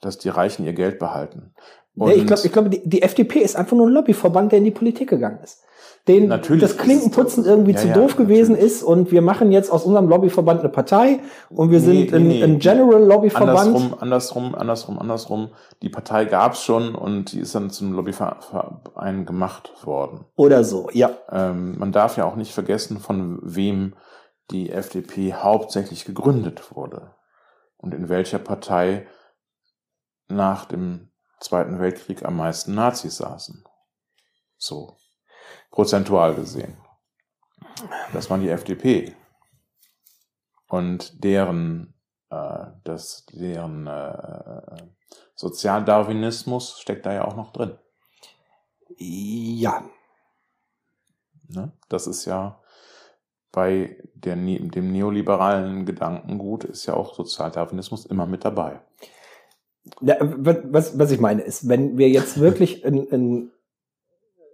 dass 0.00 0.18
die 0.18 0.28
Reichen 0.28 0.64
ihr 0.64 0.74
Geld 0.74 0.98
behalten. 0.98 1.54
Und 1.96 2.08
nee, 2.08 2.14
ich 2.16 2.26
glaube, 2.26 2.42
ich 2.44 2.52
glaub, 2.52 2.70
die, 2.70 2.82
die 2.88 3.02
FDP 3.02 3.40
ist 3.40 3.56
einfach 3.56 3.76
nur 3.76 3.86
ein 3.86 3.92
Lobbyverband, 3.92 4.52
der 4.52 4.58
in 4.58 4.64
die 4.64 4.70
Politik 4.70 5.08
gegangen 5.10 5.40
ist. 5.42 5.62
Den 6.06 6.28
natürlich 6.28 6.60
das 6.62 6.76
Klinkenputzen 6.76 7.46
irgendwie 7.46 7.72
ja, 7.72 7.78
zu 7.78 7.88
ja, 7.88 7.94
doof 7.94 8.16
gewesen 8.16 8.52
natürlich. 8.52 8.72
ist 8.72 8.82
und 8.82 9.10
wir 9.10 9.22
machen 9.22 9.52
jetzt 9.52 9.70
aus 9.70 9.84
unserem 9.84 10.06
Lobbyverband 10.08 10.60
eine 10.60 10.68
Partei 10.68 11.20
und 11.48 11.70
wir 11.70 11.80
nee, 11.80 11.84
sind 11.84 12.10
nee, 12.10 12.16
ein, 12.16 12.28
nee. 12.28 12.42
ein 12.42 12.58
General 12.58 13.02
Lobbyverband. 13.02 13.58
Andersrum, 13.58 13.94
andersrum, 13.98 14.54
andersrum, 14.54 14.98
andersrum. 14.98 15.50
Die 15.80 15.88
Partei 15.88 16.26
gab's 16.26 16.62
schon 16.62 16.94
und 16.94 17.32
die 17.32 17.40
ist 17.40 17.54
dann 17.54 17.70
zum 17.70 17.94
Lobbyverein 17.94 19.24
gemacht 19.24 19.72
worden. 19.84 20.26
Oder 20.36 20.62
so, 20.62 20.90
ja. 20.92 21.10
Ähm, 21.30 21.78
man 21.78 21.90
darf 21.90 22.18
ja 22.18 22.26
auch 22.26 22.36
nicht 22.36 22.52
vergessen, 22.52 22.98
von 22.98 23.38
wem 23.42 23.94
die 24.50 24.70
FDP 24.70 25.32
hauptsächlich 25.32 26.04
gegründet 26.04 26.74
wurde 26.74 27.12
und 27.78 27.94
in 27.94 28.10
welcher 28.10 28.38
Partei 28.38 29.06
nach 30.28 30.66
dem 30.66 31.10
Zweiten 31.40 31.80
Weltkrieg 31.80 32.24
am 32.24 32.36
meisten 32.36 32.74
Nazis 32.74 33.16
saßen. 33.16 33.64
So. 34.56 34.96
Prozentual 35.74 36.36
gesehen. 36.36 36.76
Das 38.12 38.30
waren 38.30 38.40
die 38.40 38.48
FDP. 38.48 39.12
Und 40.68 41.24
deren, 41.24 41.94
äh, 42.30 42.66
das, 42.84 43.26
deren 43.32 43.88
äh, 43.88 44.84
Sozialdarwinismus 45.34 46.78
steckt 46.78 47.04
da 47.06 47.12
ja 47.12 47.24
auch 47.24 47.34
noch 47.34 47.52
drin. 47.52 47.76
Ja. 48.98 49.82
Ne? 51.48 51.72
Das 51.88 52.06
ist 52.06 52.24
ja 52.24 52.60
bei 53.50 53.96
der, 54.14 54.36
dem 54.36 54.92
neoliberalen 54.92 55.86
Gedankengut 55.86 56.62
ist 56.62 56.86
ja 56.86 56.94
auch 56.94 57.16
Sozialdarwinismus 57.16 58.06
immer 58.06 58.26
mit 58.26 58.44
dabei. 58.44 58.78
Ja, 60.00 60.18
was, 60.20 60.96
was 60.96 61.10
ich 61.10 61.18
meine 61.18 61.42
ist, 61.42 61.68
wenn 61.68 61.98
wir 61.98 62.08
jetzt 62.10 62.38
wirklich 62.38 62.84
in, 62.84 63.08
in 63.08 63.50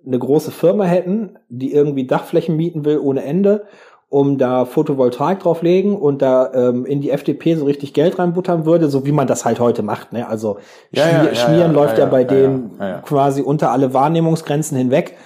eine 0.07 0.19
große 0.19 0.51
Firma 0.51 0.85
hätten, 0.85 1.39
die 1.49 1.73
irgendwie 1.73 2.07
Dachflächen 2.07 2.57
mieten 2.57 2.85
will 2.85 2.99
ohne 2.99 3.25
Ende, 3.25 3.67
um 4.09 4.39
da 4.39 4.65
Photovoltaik 4.65 5.41
drauflegen 5.41 5.97
und 5.97 6.21
da 6.21 6.53
ähm, 6.53 6.85
in 6.85 7.01
die 7.01 7.11
FDP 7.11 7.55
so 7.55 7.65
richtig 7.65 7.95
Geld 7.95 8.19
reinbuttern 8.19 8.67
würde, 8.67 8.89
so 8.89 9.07
wie 9.07 9.13
man 9.13 9.29
das 9.29 9.45
halt 9.45 9.61
heute 9.61 9.83
macht. 9.83 10.13
Ne? 10.13 10.29
Also 10.29 10.59
ja, 10.91 11.05
Schmier, 11.05 11.17
ja, 11.17 11.25
ja, 11.25 11.35
Schmieren 11.35 11.73
läuft 11.73 11.99
ja, 11.99 12.07
bei 12.07 12.25
denen 12.25 12.79
quasi 13.05 13.43
unter 13.43 13.71
alle 13.71 13.95
Wahrnehmungsgrenzen 13.95 14.77
hinweg. 14.77 15.17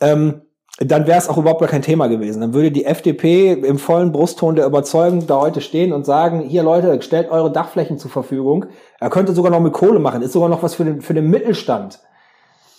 Ähm, 0.00 0.42
dann 0.78 1.06
wäre 1.06 1.18
es 1.18 1.28
auch 1.28 1.36
überhaupt 1.36 1.60
gar 1.60 1.68
kein 1.68 1.82
Thema 1.82 2.06
gewesen. 2.08 2.40
Dann 2.40 2.54
würde 2.54 2.70
die 2.70 2.84
FDP 2.84 3.52
im 3.52 3.78
vollen 3.78 4.10
Brustton 4.10 4.56
der 4.56 4.66
Überzeugung 4.66 5.26
da 5.26 5.40
heute 5.40 5.60
stehen 5.60 5.92
und 5.92 6.06
sagen, 6.06 6.40
hier 6.40 6.62
Leute, 6.62 7.00
stellt 7.02 7.30
eure 7.30 7.52
Dachflächen 7.52 7.98
zur 7.98 8.10
Verfügung. 8.10 8.66
Er 8.98 9.10
könnte 9.10 9.32
sogar 9.32 9.52
noch 9.52 9.60
mit 9.60 9.72
Kohle 9.72 9.98
machen, 9.98 10.22
ist 10.22 10.32
sogar 10.32 10.48
noch 10.48 10.62
was 10.62 10.74
für 10.74 10.84
den, 10.84 11.00
für 11.00 11.14
den 11.14 11.28
Mittelstand. 11.28 12.00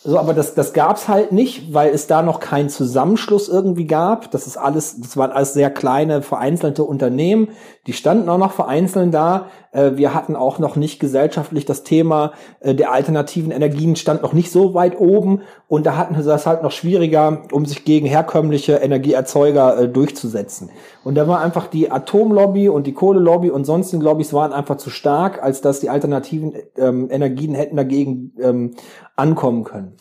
So, 0.05 0.19
aber 0.19 0.33
das, 0.33 0.53
das 0.53 0.73
gab's 0.73 1.07
halt 1.07 1.31
nicht, 1.31 1.73
weil 1.73 1.93
es 1.93 2.07
da 2.07 2.23
noch 2.23 2.41
keinen 2.41 2.67
Zusammenschluss 2.67 3.47
irgendwie 3.47 3.87
gab. 3.87 4.31
Das 4.31 4.47
ist 4.47 4.57
alles, 4.57 4.99
das 4.99 5.15
waren 5.15 5.31
alles 5.31 5.53
sehr 5.53 5.69
kleine, 5.69 6.21
vereinzelte 6.21 6.83
Unternehmen. 6.83 7.47
Die 7.87 7.93
standen 7.93 8.27
auch 8.27 8.37
noch 8.37 8.51
vereinzelt 8.51 9.13
da. 9.13 9.47
Äh, 9.71 9.91
wir 9.95 10.13
hatten 10.13 10.35
auch 10.35 10.59
noch 10.59 10.75
nicht 10.75 10.99
gesellschaftlich 10.99 11.63
das 11.63 11.83
Thema 11.83 12.33
äh, 12.59 12.75
der 12.75 12.91
alternativen 12.91 13.51
Energien 13.51 13.95
stand 13.95 14.23
noch 14.23 14.33
nicht 14.33 14.51
so 14.51 14.73
weit 14.73 14.99
oben. 14.99 15.41
Und 15.73 15.87
da 15.87 15.97
hatten 15.97 16.13
sie 16.13 16.23
das 16.23 16.45
halt 16.45 16.61
noch 16.61 16.69
schwieriger, 16.69 17.41
um 17.51 17.65
sich 17.65 17.83
gegen 17.83 18.05
herkömmliche 18.05 18.73
Energieerzeuger 18.73 19.75
äh, 19.75 19.89
durchzusetzen. 19.89 20.69
Und 21.03 21.15
da 21.15 21.27
war 21.27 21.41
einfach 21.41 21.65
die 21.65 21.89
Atomlobby 21.89 22.69
und 22.69 22.85
die 22.85 22.93
Kohlelobby 22.93 23.49
und 23.49 23.65
sonstigen 23.65 24.03
Lobbys 24.03 24.33
waren 24.33 24.53
einfach 24.53 24.77
zu 24.77 24.91
stark, 24.91 25.41
als 25.41 25.61
dass 25.61 25.79
die 25.79 25.89
alternativen 25.89 26.53
ähm, 26.77 27.09
Energien 27.09 27.55
hätten 27.55 27.75
dagegen 27.75 28.33
ähm, 28.39 28.75
ankommen 29.15 29.63
können. 29.63 29.97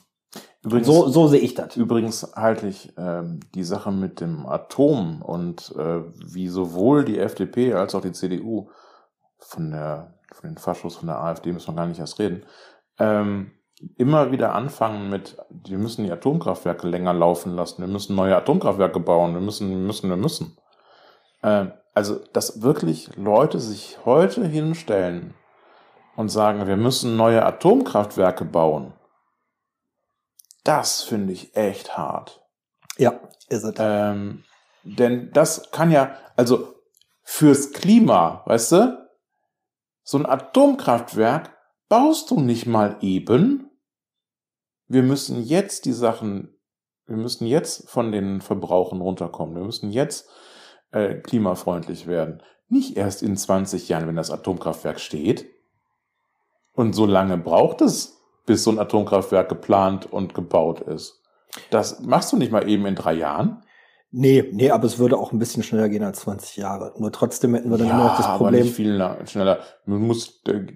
Übrigens, 0.62 0.88
so, 0.88 1.08
so 1.08 1.28
sehe 1.28 1.40
ich 1.40 1.54
das. 1.54 1.74
Übrigens 1.74 2.30
halte 2.36 2.66
ich 2.68 2.92
ähm, 2.98 3.40
die 3.54 3.64
Sache 3.64 3.92
mit 3.92 4.20
dem 4.20 4.44
Atom 4.44 5.22
und 5.22 5.74
äh, 5.78 6.02
wie 6.22 6.48
sowohl 6.48 7.02
die 7.02 7.18
FDP 7.18 7.72
als 7.72 7.94
auch 7.94 8.02
die 8.02 8.12
CDU 8.12 8.68
von 9.38 9.70
der 9.70 10.18
von 10.32 10.50
den 10.50 10.58
Faschos 10.58 10.96
von 10.96 11.06
der 11.06 11.18
AfD 11.18 11.50
müssen 11.50 11.72
wir 11.72 11.76
gar 11.76 11.86
nicht 11.86 11.98
erst 11.98 12.18
reden, 12.18 12.42
ähm, 12.98 13.52
immer 13.96 14.32
wieder 14.32 14.54
anfangen 14.54 15.10
mit, 15.10 15.36
wir 15.50 15.78
müssen 15.78 16.04
die 16.04 16.12
Atomkraftwerke 16.12 16.86
länger 16.88 17.12
laufen 17.12 17.54
lassen, 17.54 17.82
wir 17.82 17.88
müssen 17.88 18.14
neue 18.16 18.36
Atomkraftwerke 18.36 19.00
bauen, 19.00 19.34
wir 19.34 19.40
müssen, 19.40 19.70
wir 19.70 19.76
müssen, 19.76 20.08
wir 20.08 20.16
müssen. 20.16 20.56
Äh, 21.42 21.66
also, 21.94 22.20
dass 22.32 22.62
wirklich 22.62 23.16
Leute 23.16 23.60
sich 23.60 23.98
heute 24.04 24.46
hinstellen 24.46 25.34
und 26.16 26.28
sagen, 26.28 26.66
wir 26.66 26.76
müssen 26.76 27.16
neue 27.16 27.44
Atomkraftwerke 27.44 28.44
bauen, 28.44 28.92
das 30.64 31.02
finde 31.02 31.32
ich 31.32 31.56
echt 31.56 31.96
hart. 31.96 32.40
Ja, 32.96 33.14
ist 33.48 33.64
es. 33.64 33.74
Ähm, 33.78 34.44
denn 34.84 35.30
das 35.32 35.70
kann 35.70 35.90
ja, 35.90 36.16
also 36.36 36.74
fürs 37.22 37.72
Klima, 37.72 38.42
weißt 38.46 38.72
du, 38.72 39.08
so 40.04 40.18
ein 40.18 40.26
Atomkraftwerk 40.26 41.56
baust 41.88 42.30
du 42.30 42.40
nicht 42.40 42.66
mal 42.66 42.96
eben. 43.00 43.70
Wir 44.92 45.02
müssen 45.02 45.42
jetzt 45.42 45.86
die 45.86 45.92
Sachen, 45.92 46.54
wir 47.06 47.16
müssen 47.16 47.46
jetzt 47.46 47.88
von 47.88 48.12
den 48.12 48.42
Verbrauchen 48.42 49.00
runterkommen. 49.00 49.56
Wir 49.56 49.64
müssen 49.64 49.90
jetzt 49.90 50.28
äh, 50.90 51.14
klimafreundlich 51.14 52.06
werden. 52.06 52.42
Nicht 52.68 52.98
erst 52.98 53.22
in 53.22 53.34
20 53.34 53.88
Jahren, 53.88 54.06
wenn 54.06 54.16
das 54.16 54.30
Atomkraftwerk 54.30 55.00
steht. 55.00 55.46
Und 56.74 56.92
so 56.92 57.06
lange 57.06 57.38
braucht 57.38 57.80
es, 57.80 58.20
bis 58.44 58.64
so 58.64 58.70
ein 58.70 58.78
Atomkraftwerk 58.78 59.48
geplant 59.48 60.12
und 60.12 60.34
gebaut 60.34 60.80
ist. 60.80 61.22
Das 61.70 62.00
machst 62.00 62.30
du 62.30 62.36
nicht 62.36 62.52
mal 62.52 62.68
eben 62.68 62.84
in 62.84 62.94
drei 62.94 63.14
Jahren. 63.14 63.64
Nee, 64.10 64.46
nee, 64.52 64.70
aber 64.70 64.84
es 64.84 64.98
würde 64.98 65.16
auch 65.16 65.32
ein 65.32 65.38
bisschen 65.38 65.62
schneller 65.62 65.88
gehen 65.88 66.04
als 66.04 66.20
20 66.20 66.58
Jahre. 66.58 66.92
Nur 66.98 67.12
trotzdem 67.12 67.54
hätten 67.54 67.70
wir 67.70 67.78
dann 67.78 67.86
ja, 67.88 67.94
immer 67.94 68.08
noch 68.08 68.16
das 68.18 68.26
Problem. 68.26 68.46
Aber 68.46 68.50
nicht 68.50 68.74
viel 68.74 69.26
schneller. 69.26 69.60
Man 69.86 70.02
muss 70.02 70.42
äh, 70.48 70.66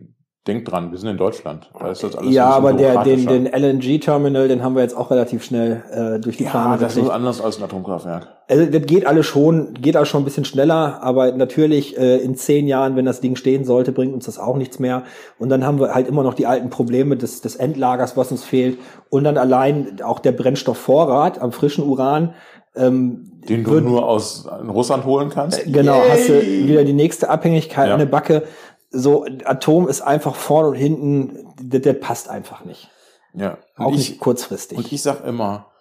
Denk 0.47 0.65
dran, 0.65 0.93
wir 0.93 0.99
sind 0.99 1.09
in 1.09 1.17
Deutschland. 1.17 1.69
Da 1.77 1.91
ist 1.91 2.05
das 2.05 2.15
alles 2.15 2.33
ja, 2.33 2.49
aber 2.51 2.73
der, 2.73 3.03
den, 3.03 3.27
den 3.27 3.47
LNG-Terminal, 3.47 4.47
den 4.47 4.63
haben 4.63 4.77
wir 4.77 4.83
jetzt 4.83 4.97
auch 4.97 5.11
relativ 5.11 5.43
schnell 5.43 5.83
äh, 5.91 6.21
durch 6.21 6.37
die 6.37 6.45
ja, 6.45 6.51
Planung. 6.51 6.79
das 6.79 6.97
ist 6.97 7.11
anders 7.11 7.41
als 7.41 7.59
ein 7.59 7.65
Atomkraftwerk. 7.65 8.29
Also 8.49 8.67
das 8.67 8.83
geht 8.87 9.07
alles 9.09 9.27
schon, 9.27 9.75
geht 9.75 9.97
auch 9.97 10.07
schon 10.07 10.23
ein 10.23 10.25
bisschen 10.25 10.45
schneller, 10.45 11.03
aber 11.03 11.33
natürlich 11.33 11.99
äh, 11.99 12.19
in 12.19 12.37
zehn 12.37 12.69
Jahren, 12.69 12.95
wenn 12.95 13.05
das 13.05 13.21
Ding 13.21 13.35
stehen 13.35 13.65
sollte, 13.65 13.91
bringt 13.91 14.15
uns 14.15 14.27
das 14.27 14.39
auch 14.39 14.57
nichts 14.57 14.79
mehr. 14.79 15.03
Und 15.41 15.49
dann 15.49 15.67
haben 15.67 15.81
wir 15.81 15.93
halt 15.93 16.07
immer 16.07 16.23
noch 16.23 16.35
die 16.35 16.47
alten 16.47 16.71
Probleme 16.71 17.17
des, 17.17 17.41
des 17.41 17.57
Endlagers, 17.57 18.17
was 18.17 18.31
uns 18.31 18.45
fehlt. 18.45 18.79
Und 19.11 19.25
dann 19.25 19.39
allein 19.39 20.01
auch 20.05 20.21
der 20.21 20.31
Brennstoffvorrat 20.31 21.41
am 21.41 21.51
frischen 21.51 21.83
Uran. 21.83 22.35
Ähm, 22.77 23.33
den 23.49 23.65
du 23.65 23.71
wird, 23.73 23.85
nur 23.85 24.07
aus 24.07 24.47
Russland 24.69 25.07
holen 25.07 25.31
kannst. 25.31 25.67
Äh, 25.67 25.71
genau, 25.71 25.99
Yay. 26.03 26.11
hast 26.11 26.29
du 26.29 26.41
wieder 26.41 26.85
die 26.85 26.93
nächste 26.93 27.31
Abhängigkeit 27.31 27.89
ja. 27.89 27.95
an 27.95 27.99
der 27.99 28.07
Backe 28.07 28.45
so 28.91 29.25
Atom 29.45 29.89
ist 29.89 30.01
einfach 30.01 30.35
vorne 30.35 30.69
und 30.69 30.75
hinten, 30.75 31.55
der, 31.61 31.81
der 31.81 31.95
passt 31.95 32.29
einfach 32.29 32.65
nicht. 32.65 32.91
Ja. 33.35 33.59
Auch 33.77 33.93
ich, 33.93 34.11
nicht 34.11 34.21
kurzfristig. 34.21 34.79
Und 34.79 34.93
ich 34.93 35.03
sag 35.03 35.25
immer, 35.25 35.73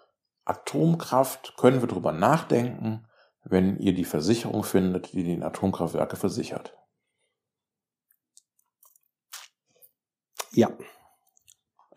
Atomkraft 0.43 1.55
können 1.57 1.81
wir 1.81 1.87
drüber 1.87 2.11
nachdenken, 2.11 3.07
wenn 3.43 3.77
ihr 3.77 3.93
die 3.93 4.05
Versicherung 4.05 4.63
findet, 4.63 5.13
die 5.13 5.23
die 5.23 5.41
Atomkraftwerke 5.41 6.15
versichert. 6.15 6.75
Ja. 10.51 10.69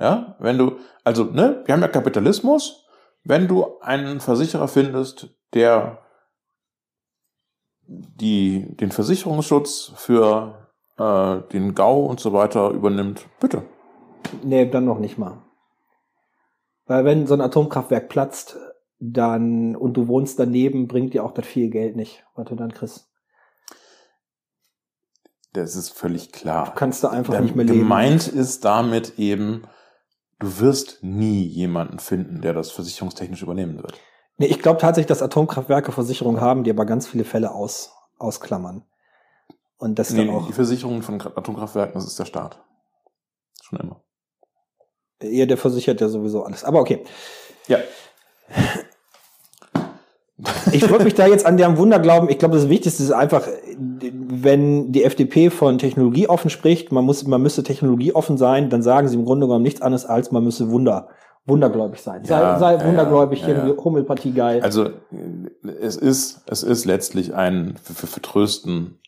Ja, 0.01 0.37
wenn 0.39 0.59
du, 0.59 0.79
also, 1.05 1.25
ne, 1.25 1.63
wir 1.65 1.75
haben 1.75 1.83
ja 1.83 1.89
Kapitalismus. 1.89 2.85
Wenn 3.25 3.49
du 3.49 3.81
einen 3.81 4.21
Versicherer 4.21 4.69
findest, 4.69 5.31
der 5.55 6.03
die, 7.89 8.77
den 8.77 8.93
Versicherungsschutz 8.93 9.93
für 9.97 10.58
äh, 10.99 11.41
den 11.53 11.75
GAU 11.75 12.07
und 12.07 12.21
so 12.21 12.33
weiter 12.33 12.71
übernimmt, 12.71 13.27
bitte. 13.41 13.63
Nee, 14.43 14.67
dann 14.67 14.85
noch 14.85 14.99
nicht 14.99 15.19
mal. 15.19 15.43
Weil 16.87 17.05
wenn 17.05 17.27
so 17.27 17.35
ein 17.35 17.41
Atomkraftwerk 17.41 18.09
platzt, 18.09 18.57
dann 18.99 19.77
und 19.77 19.95
du 19.95 20.09
wohnst 20.09 20.39
daneben, 20.39 20.89
bringt 20.89 21.15
dir 21.15 21.25
auch 21.25 21.33
das 21.33 21.47
viel 21.47 21.71
Geld 21.71 21.97
nicht, 21.97 22.25
was 22.35 22.49
du 22.49 22.57
dann 22.57 22.73
kriegst. 22.73 23.09
Das 25.53 25.77
ist 25.77 25.91
völlig 25.91 26.33
klar. 26.33 26.67
Du 26.67 26.73
kannst 26.73 27.05
da 27.05 27.09
einfach 27.09 27.33
Der 27.33 27.43
nicht 27.43 27.57
mehr 27.57 27.65
leben. 27.65 27.79
Gemeint 27.79 28.29
ist 28.29 28.65
damit 28.65 29.19
eben, 29.19 29.63
du 30.39 30.61
wirst 30.61 31.03
nie 31.03 31.43
jemanden 31.43 31.99
finden, 31.99 32.43
der 32.43 32.53
das 32.53 32.71
versicherungstechnisch 32.71 33.43
übernehmen 33.43 33.77
wird. 33.77 33.99
Nee, 34.37 34.47
ich 34.47 34.61
glaube 34.61 34.81
tatsächlich, 34.81 35.09
dass 35.09 35.23
Atomkraftwerke 35.23 35.91
Versicherungen 35.91 36.41
haben, 36.41 36.65
die 36.65 36.71
aber 36.71 36.87
ganz 36.87 37.07
viele 37.07 37.25
Fälle 37.25 37.53
aus, 37.53 37.93
ausklammern. 38.19 38.85
Und 39.79 39.99
das 39.99 40.11
nee, 40.11 40.27
dann 40.27 40.35
auch. 40.35 40.47
Die 40.47 40.53
Versicherungen 40.53 41.03
von 41.03 41.21
Atomkraftwerken, 41.21 41.95
das 41.95 42.07
ist 42.07 42.19
der 42.19 42.25
Staat. 42.25 42.61
Schon 43.63 43.81
immer. 43.81 44.03
Ja, 45.23 45.47
der 45.47 45.57
versichert 45.57 46.01
ja 46.01 46.09
sowieso 46.09 46.43
alles. 46.43 46.65
Aber 46.65 46.81
okay. 46.81 47.05
Ja. 47.67 47.79
ich 50.73 50.89
würde 50.89 51.05
mich 51.05 51.15
da 51.15 51.27
jetzt 51.27 51.47
an 51.47 51.57
deren 51.57 51.77
Wunder 51.77 51.99
glauben. 51.99 52.29
Ich 52.29 52.39
glaube, 52.39 52.57
das 52.57 52.69
Wichtigste 52.69 53.03
ist 53.03 53.13
einfach, 53.13 53.47
wenn 53.77 54.93
die 54.93 55.05
FDP 55.05 55.51
von 55.51 55.79
technologieoffen 55.79 56.51
spricht, 56.51 56.93
man 56.93 57.05
muss, 57.05 57.27
man 57.27 57.43
müsste 57.43 57.63
technologieoffen 57.63 58.39
sein, 58.39 58.71
dann 58.71 58.83
sagen 58.83 59.09
sie 59.09 59.17
im 59.17 59.25
Grunde 59.25 59.47
genommen 59.47 59.65
nichts 59.65 59.83
anderes 59.83 60.07
als 60.07 60.31
man 60.31 60.45
müsse 60.45 60.71
Wunder, 60.71 61.09
wundergläubig 61.47 62.01
sein. 62.01 62.23
Ja, 62.25 62.59
sei, 62.59 62.59
sei 62.59 62.75
ja, 62.75 62.89
wundergläubig, 62.89 63.43
ja, 63.43 63.67
ja. 63.67 63.77
Homöopathie 63.77 64.33
geil. 64.33 64.61
Also 64.63 64.91
es 65.81 65.97
ist, 65.97 66.43
es 66.47 66.63
ist 66.63 66.85
letztlich 66.85 67.35
ein 67.35 67.77
für, 67.83 67.95
für 67.95 68.07
Vertrösten 68.07 69.01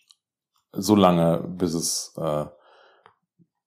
so 0.72 0.94
lange, 0.94 1.44
bis 1.48 1.74
es 1.74 2.14
äh, 2.18 2.44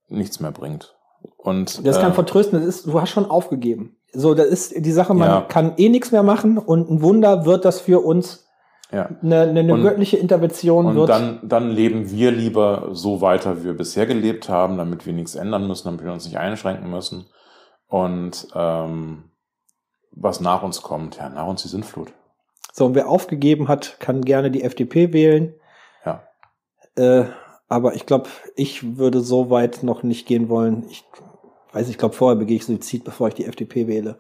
nichts 0.08 0.39
mehr 0.39 0.51
bringt. 0.51 0.95
Und 1.38 1.86
das 1.86 1.99
kann 1.99 2.12
äh, 2.12 2.16
vertrösten, 2.16 2.60
das 2.60 2.68
ist, 2.68 2.88
du 2.88 2.99
hast 2.99 3.10
schon 3.10 3.26
aufgegeben. 3.26 3.97
So, 4.14 4.34
das 4.34 4.47
ist 4.47 4.86
die 4.86 4.91
Sache, 4.91 5.14
man 5.14 5.30
Ja. 5.30 5.41
kann 5.41 5.74
eh 5.78 5.89
nichts 5.89 6.12
mehr 6.12 6.24
machen 6.24 6.58
und 6.58 6.89
ein 6.89 7.01
Wunder 7.01 7.45
wird 7.45 7.66
das 7.66 7.82
für 7.82 8.04
uns 8.06 8.47
ja. 8.91 9.10
eine, 9.24 9.41
eine, 9.41 9.60
eine 9.62 9.74
Und- 9.74 9.82
göttliche 9.82 10.18
Intervention 10.18 10.86
Und 10.86 10.95
wird. 10.95 11.10
dann, 11.10 11.39
dann 11.43 11.72
leben 11.72 12.12
wir 12.12 12.32
lieber 12.32 12.89
so 12.91 13.22
weiter, 13.22 13.60
wie 13.62 13.66
wir 13.66 13.78
bisher 13.78 14.06
gelebt 14.06 14.49
haben, 14.49 14.78
damit 14.78 15.06
wir 15.06 15.14
nichts 15.14 15.36
ändern 15.36 15.68
müssen, 15.68 15.86
damit 15.86 16.04
wir 16.04 16.12
uns 16.14 16.26
nicht 16.26 16.38
einschränken 16.38 16.89
müssen. 16.89 17.26
Und 17.88 18.47
ähm, 18.54 19.32
was 20.12 20.39
nach 20.41 20.62
uns 20.62 20.82
kommt, 20.84 21.18
ja, 21.18 21.30
nach 21.30 21.47
uns 21.47 21.64
die 21.64 21.68
Sintflut. 21.70 22.14
So, 22.72 22.86
und 22.86 22.95
wer 22.95 23.10
aufgegeben 23.10 23.68
hat, 23.68 23.97
kann 23.99 24.22
gerne 24.22 24.51
die 24.51 24.64
FDP 24.64 25.12
wählen. 25.14 25.56
Äh, 26.96 27.26
aber 27.68 27.96
ich 27.96 28.06
glaube, 28.06 28.30
ich 28.56 28.98
würde 28.98 29.22
so 29.22 29.50
weit 29.50 29.84
noch 29.84 30.04
nicht 30.04 30.28
gehen 30.28 30.50
wollen. 30.50 30.86
Ich 30.89 31.04
weiß, 31.72 31.89
ich 31.89 31.98
glaube, 31.98 32.16
vorher 32.16 32.38
begehe 32.38 32.58
ich 32.58 32.66
Suizid, 32.66 33.04
bevor 33.04 33.30
ich 33.30 33.34
die 33.34 33.46
FDP 33.46 33.88
wähle. 33.88 34.20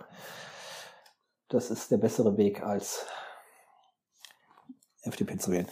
Das 1.49 1.69
ist 1.69 1.91
der 1.91 1.97
bessere 1.97 2.35
Weg, 2.37 2.63
als 2.63 3.05
FDP 5.03 5.37
zu 5.37 5.51
wählen. 5.51 5.67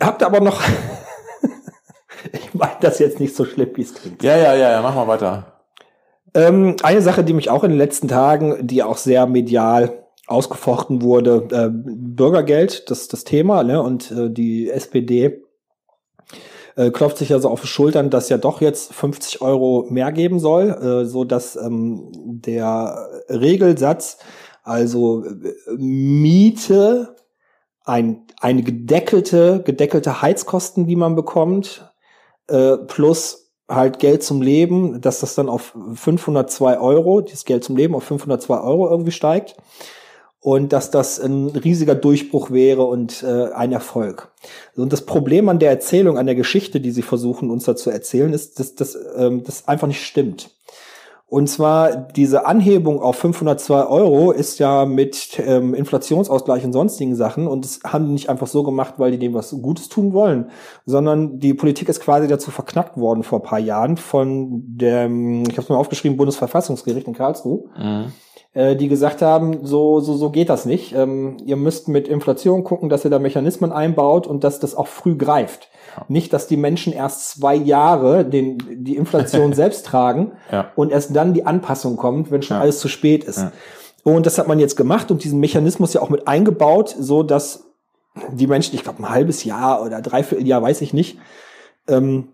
Habt 0.00 0.22
ihr 0.22 0.26
aber 0.26 0.40
noch, 0.40 0.62
ich 2.32 2.54
meine 2.54 2.76
das 2.80 2.98
jetzt 2.98 3.20
nicht 3.20 3.36
so 3.36 3.44
schlimm, 3.44 3.70
wie 3.74 3.82
es 3.82 3.94
klingt. 3.94 4.22
Ja, 4.22 4.36
ja, 4.36 4.54
ja, 4.54 4.70
ja, 4.70 4.82
mach 4.82 4.94
mal 4.94 5.08
weiter. 5.08 5.60
Ähm, 6.32 6.76
eine 6.82 7.02
Sache, 7.02 7.24
die 7.24 7.32
mich 7.32 7.50
auch 7.50 7.64
in 7.64 7.70
den 7.70 7.78
letzten 7.78 8.08
Tagen, 8.08 8.66
die 8.66 8.82
auch 8.82 8.96
sehr 8.96 9.26
medial 9.26 10.06
ausgefochten 10.26 11.02
wurde, 11.02 11.48
äh, 11.50 11.68
Bürgergeld, 11.70 12.88
das 12.88 13.08
das 13.08 13.24
Thema, 13.24 13.64
ne? 13.64 13.82
Und 13.82 14.12
äh, 14.12 14.30
die 14.30 14.70
SPD 14.70 15.42
äh, 16.80 16.90
klopft 16.90 17.18
sich 17.18 17.28
ja 17.28 17.38
so 17.38 17.50
auf 17.50 17.60
die 17.60 17.66
Schultern, 17.66 18.08
dass 18.08 18.30
ja 18.30 18.38
doch 18.38 18.62
jetzt 18.62 18.94
50 18.94 19.42
Euro 19.42 19.86
mehr 19.90 20.12
geben 20.12 20.40
soll, 20.40 20.70
äh, 20.70 21.04
so 21.04 21.24
dass 21.24 21.56
ähm, 21.56 22.10
der 22.14 23.06
Regelsatz, 23.28 24.18
also 24.62 25.24
äh, 25.24 25.52
Miete, 25.76 27.16
ein, 27.84 28.26
eine 28.40 28.62
gedeckelte, 28.62 29.62
gedeckelte 29.62 30.22
Heizkosten, 30.22 30.86
die 30.86 30.96
man 30.96 31.16
bekommt, 31.16 31.92
äh, 32.48 32.78
plus 32.78 33.52
halt 33.68 33.98
Geld 33.98 34.22
zum 34.22 34.40
Leben, 34.40 35.00
dass 35.00 35.20
das 35.20 35.34
dann 35.34 35.48
auf 35.48 35.74
502 35.94 36.80
Euro, 36.80 37.20
dieses 37.20 37.44
Geld 37.44 37.62
zum 37.62 37.76
Leben 37.76 37.94
auf 37.94 38.04
502 38.04 38.58
Euro 38.58 38.88
irgendwie 38.88 39.12
steigt 39.12 39.56
und 40.40 40.72
dass 40.72 40.90
das 40.90 41.20
ein 41.20 41.48
riesiger 41.48 41.94
Durchbruch 41.94 42.50
wäre 42.50 42.84
und 42.84 43.22
äh, 43.22 43.52
ein 43.52 43.72
Erfolg. 43.72 44.32
Und 44.74 44.92
das 44.92 45.04
Problem 45.04 45.48
an 45.48 45.58
der 45.58 45.70
Erzählung, 45.70 46.16
an 46.16 46.26
der 46.26 46.34
Geschichte, 46.34 46.80
die 46.80 46.90
sie 46.90 47.02
versuchen 47.02 47.50
uns 47.50 47.64
da 47.64 47.76
zu 47.76 47.90
erzählen, 47.90 48.32
ist, 48.32 48.58
dass 48.58 48.74
das 48.74 48.96
ähm, 49.16 49.42
das 49.44 49.68
einfach 49.68 49.86
nicht 49.86 50.02
stimmt. 50.02 50.50
Und 51.30 51.46
zwar 51.48 51.94
diese 51.94 52.44
Anhebung 52.44 53.00
auf 53.00 53.14
502 53.16 53.86
Euro 53.86 54.32
ist 54.32 54.58
ja 54.58 54.84
mit 54.84 55.38
ähm, 55.38 55.74
Inflationsausgleich 55.74 56.64
und 56.64 56.72
sonstigen 56.72 57.14
Sachen 57.14 57.46
und 57.46 57.64
das 57.64 57.80
haben 57.84 58.06
die 58.06 58.12
nicht 58.14 58.28
einfach 58.28 58.48
so 58.48 58.64
gemacht, 58.64 58.94
weil 58.96 59.12
die 59.12 59.18
dem 59.18 59.32
was 59.32 59.52
Gutes 59.62 59.88
tun 59.88 60.12
wollen, 60.12 60.50
sondern 60.86 61.38
die 61.38 61.54
Politik 61.54 61.88
ist 61.88 62.00
quasi 62.00 62.26
dazu 62.26 62.50
verknackt 62.50 62.96
worden 62.96 63.22
vor 63.22 63.44
paar 63.44 63.60
Jahren 63.60 63.96
von 63.96 64.64
dem, 64.66 65.42
ich 65.42 65.52
habe 65.52 65.62
es 65.62 65.68
mal 65.68 65.76
aufgeschrieben, 65.76 66.16
Bundesverfassungsgericht 66.16 67.06
in 67.06 67.14
Karlsruhe 67.14 67.62
äh, 68.52 68.74
die 68.76 68.88
gesagt 68.88 69.22
haben, 69.22 69.64
so, 69.66 70.00
so, 70.00 70.14
so 70.14 70.30
geht 70.30 70.48
das 70.48 70.64
nicht. 70.66 70.92
Ähm, 70.94 71.36
ihr 71.44 71.56
müsst 71.56 71.88
mit 71.88 72.08
Inflation 72.08 72.64
gucken, 72.64 72.88
dass 72.88 73.04
ihr 73.04 73.10
da 73.10 73.18
Mechanismen 73.18 73.72
einbaut 73.72 74.26
und 74.26 74.42
dass 74.44 74.58
das 74.60 74.74
auch 74.74 74.88
früh 74.88 75.16
greift. 75.16 75.68
Nicht, 76.08 76.32
dass 76.32 76.46
die 76.46 76.56
Menschen 76.56 76.92
erst 76.92 77.30
zwei 77.30 77.54
Jahre 77.54 78.24
den, 78.24 78.58
die 78.84 78.96
Inflation 78.96 79.52
selbst 79.54 79.86
tragen 79.86 80.32
Ja. 80.50 80.70
und 80.76 80.90
erst 80.92 81.14
dann 81.14 81.34
die 81.34 81.46
Anpassung 81.46 81.96
kommt, 81.96 82.30
wenn 82.30 82.42
schon 82.42 82.56
Ja. 82.56 82.60
alles 82.62 82.78
zu 82.80 82.88
spät 82.88 83.24
ist. 83.24 83.38
Ja. 83.38 83.52
Und 84.02 84.24
das 84.26 84.38
hat 84.38 84.48
man 84.48 84.58
jetzt 84.58 84.76
gemacht 84.76 85.10
und 85.10 85.24
diesen 85.24 85.40
Mechanismus 85.40 85.92
ja 85.92 86.00
auch 86.00 86.08
mit 86.10 86.26
eingebaut, 86.26 86.94
so 86.98 87.22
dass 87.22 87.64
die 88.32 88.46
Menschen, 88.46 88.74
ich 88.74 88.82
glaube 88.82 89.00
ein 89.02 89.10
halbes 89.10 89.44
Jahr 89.44 89.82
oder 89.84 90.00
dreiviertel 90.00 90.46
Jahr, 90.46 90.62
weiß 90.62 90.80
ich 90.80 90.92
nicht, 90.94 91.18
ähm, 91.86 92.28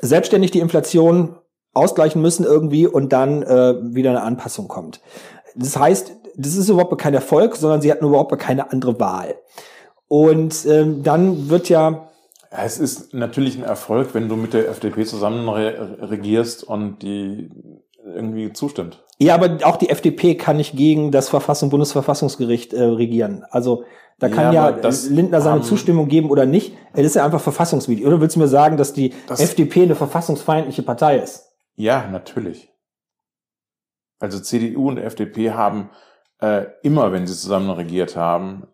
selbstständig 0.00 0.50
die 0.50 0.58
Inflation 0.60 1.36
ausgleichen 1.74 2.22
müssen 2.22 2.44
irgendwie 2.44 2.86
und 2.86 3.12
dann 3.12 3.42
äh, 3.42 3.74
wieder 3.94 4.10
eine 4.10 4.22
Anpassung 4.22 4.68
kommt. 4.68 5.00
Das 5.56 5.76
heißt, 5.76 6.12
das 6.36 6.56
ist 6.56 6.68
überhaupt 6.68 6.98
kein 7.00 7.14
Erfolg, 7.14 7.56
sondern 7.56 7.80
sie 7.80 7.90
hatten 7.92 8.04
überhaupt 8.06 8.36
keine 8.38 8.70
andere 8.72 8.98
Wahl. 8.98 9.34
Und 10.08 10.66
ähm, 10.66 11.02
dann 11.02 11.48
wird 11.48 11.68
ja, 11.68 12.08
es 12.50 12.78
ist 12.78 13.14
natürlich 13.14 13.56
ein 13.58 13.64
Erfolg, 13.64 14.10
wenn 14.14 14.28
du 14.28 14.36
mit 14.36 14.52
der 14.54 14.68
FDP 14.68 15.04
zusammen 15.04 15.48
re 15.48 15.98
regierst 16.02 16.62
und 16.64 17.02
die 17.02 17.50
irgendwie 18.14 18.52
zustimmt. 18.52 19.02
ja, 19.18 19.34
aber 19.34 19.58
auch 19.66 19.76
die 19.76 19.88
FDP 19.90 20.34
kann 20.36 20.58
nicht 20.58 20.76
gegen 20.76 21.10
das 21.10 21.28
Verfassung, 21.28 21.70
Bundesverfassungsgericht 21.70 22.72
äh, 22.74 22.82
regieren. 22.82 23.44
Also 23.50 23.84
da 24.20 24.28
kann 24.28 24.52
Ja, 24.52 24.70
ja, 24.70 24.72
das 24.72 25.08
Lindner 25.08 25.40
seine 25.40 25.62
Zustimmung 25.62 26.06
geben 26.08 26.30
oder 26.30 26.46
nicht. 26.46 26.74
Es 26.92 27.06
ist 27.06 27.16
ja 27.16 27.24
einfach 27.24 27.40
verfassungswidrig. 27.40 28.06
Oder 28.06 28.20
willst 28.20 28.36
du 28.36 28.40
mir 28.40 28.46
sagen, 28.48 28.76
dass 28.76 28.92
die 28.92 29.12
Das- 29.26 29.40
FDP 29.40 29.82
eine 29.84 29.94
verfassungsfeindliche 29.96 30.82
Partei 30.82 31.18
ist? 31.18 31.50
Ja, 31.74 32.08
natürlich. 32.08 32.70
Also 34.20 34.40
CDU 34.40 34.88
und 34.88 34.98
FDP 34.98 35.52
haben 35.52 35.90
äh, 36.40 36.66
immer, 36.82 37.12
wenn 37.12 37.26
sie 37.26 37.34
zusammen 37.34 37.70
regiert 37.70 38.16
haben, 38.16 38.66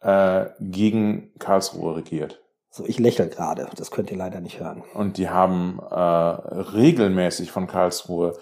äh, 0.00 0.46
gegen 0.60 1.32
Karlsruhe 1.38 1.96
regiert. 1.96 2.42
So, 2.70 2.86
ich 2.86 2.98
lächle 2.98 3.28
gerade. 3.28 3.68
Das 3.76 3.90
könnt 3.90 4.10
ihr 4.10 4.16
leider 4.16 4.40
nicht 4.40 4.60
hören. 4.60 4.82
Und 4.94 5.18
die 5.18 5.28
haben 5.28 5.78
äh, 5.90 5.94
regelmäßig 5.94 7.50
von 7.52 7.66
Karlsruhe 7.66 8.36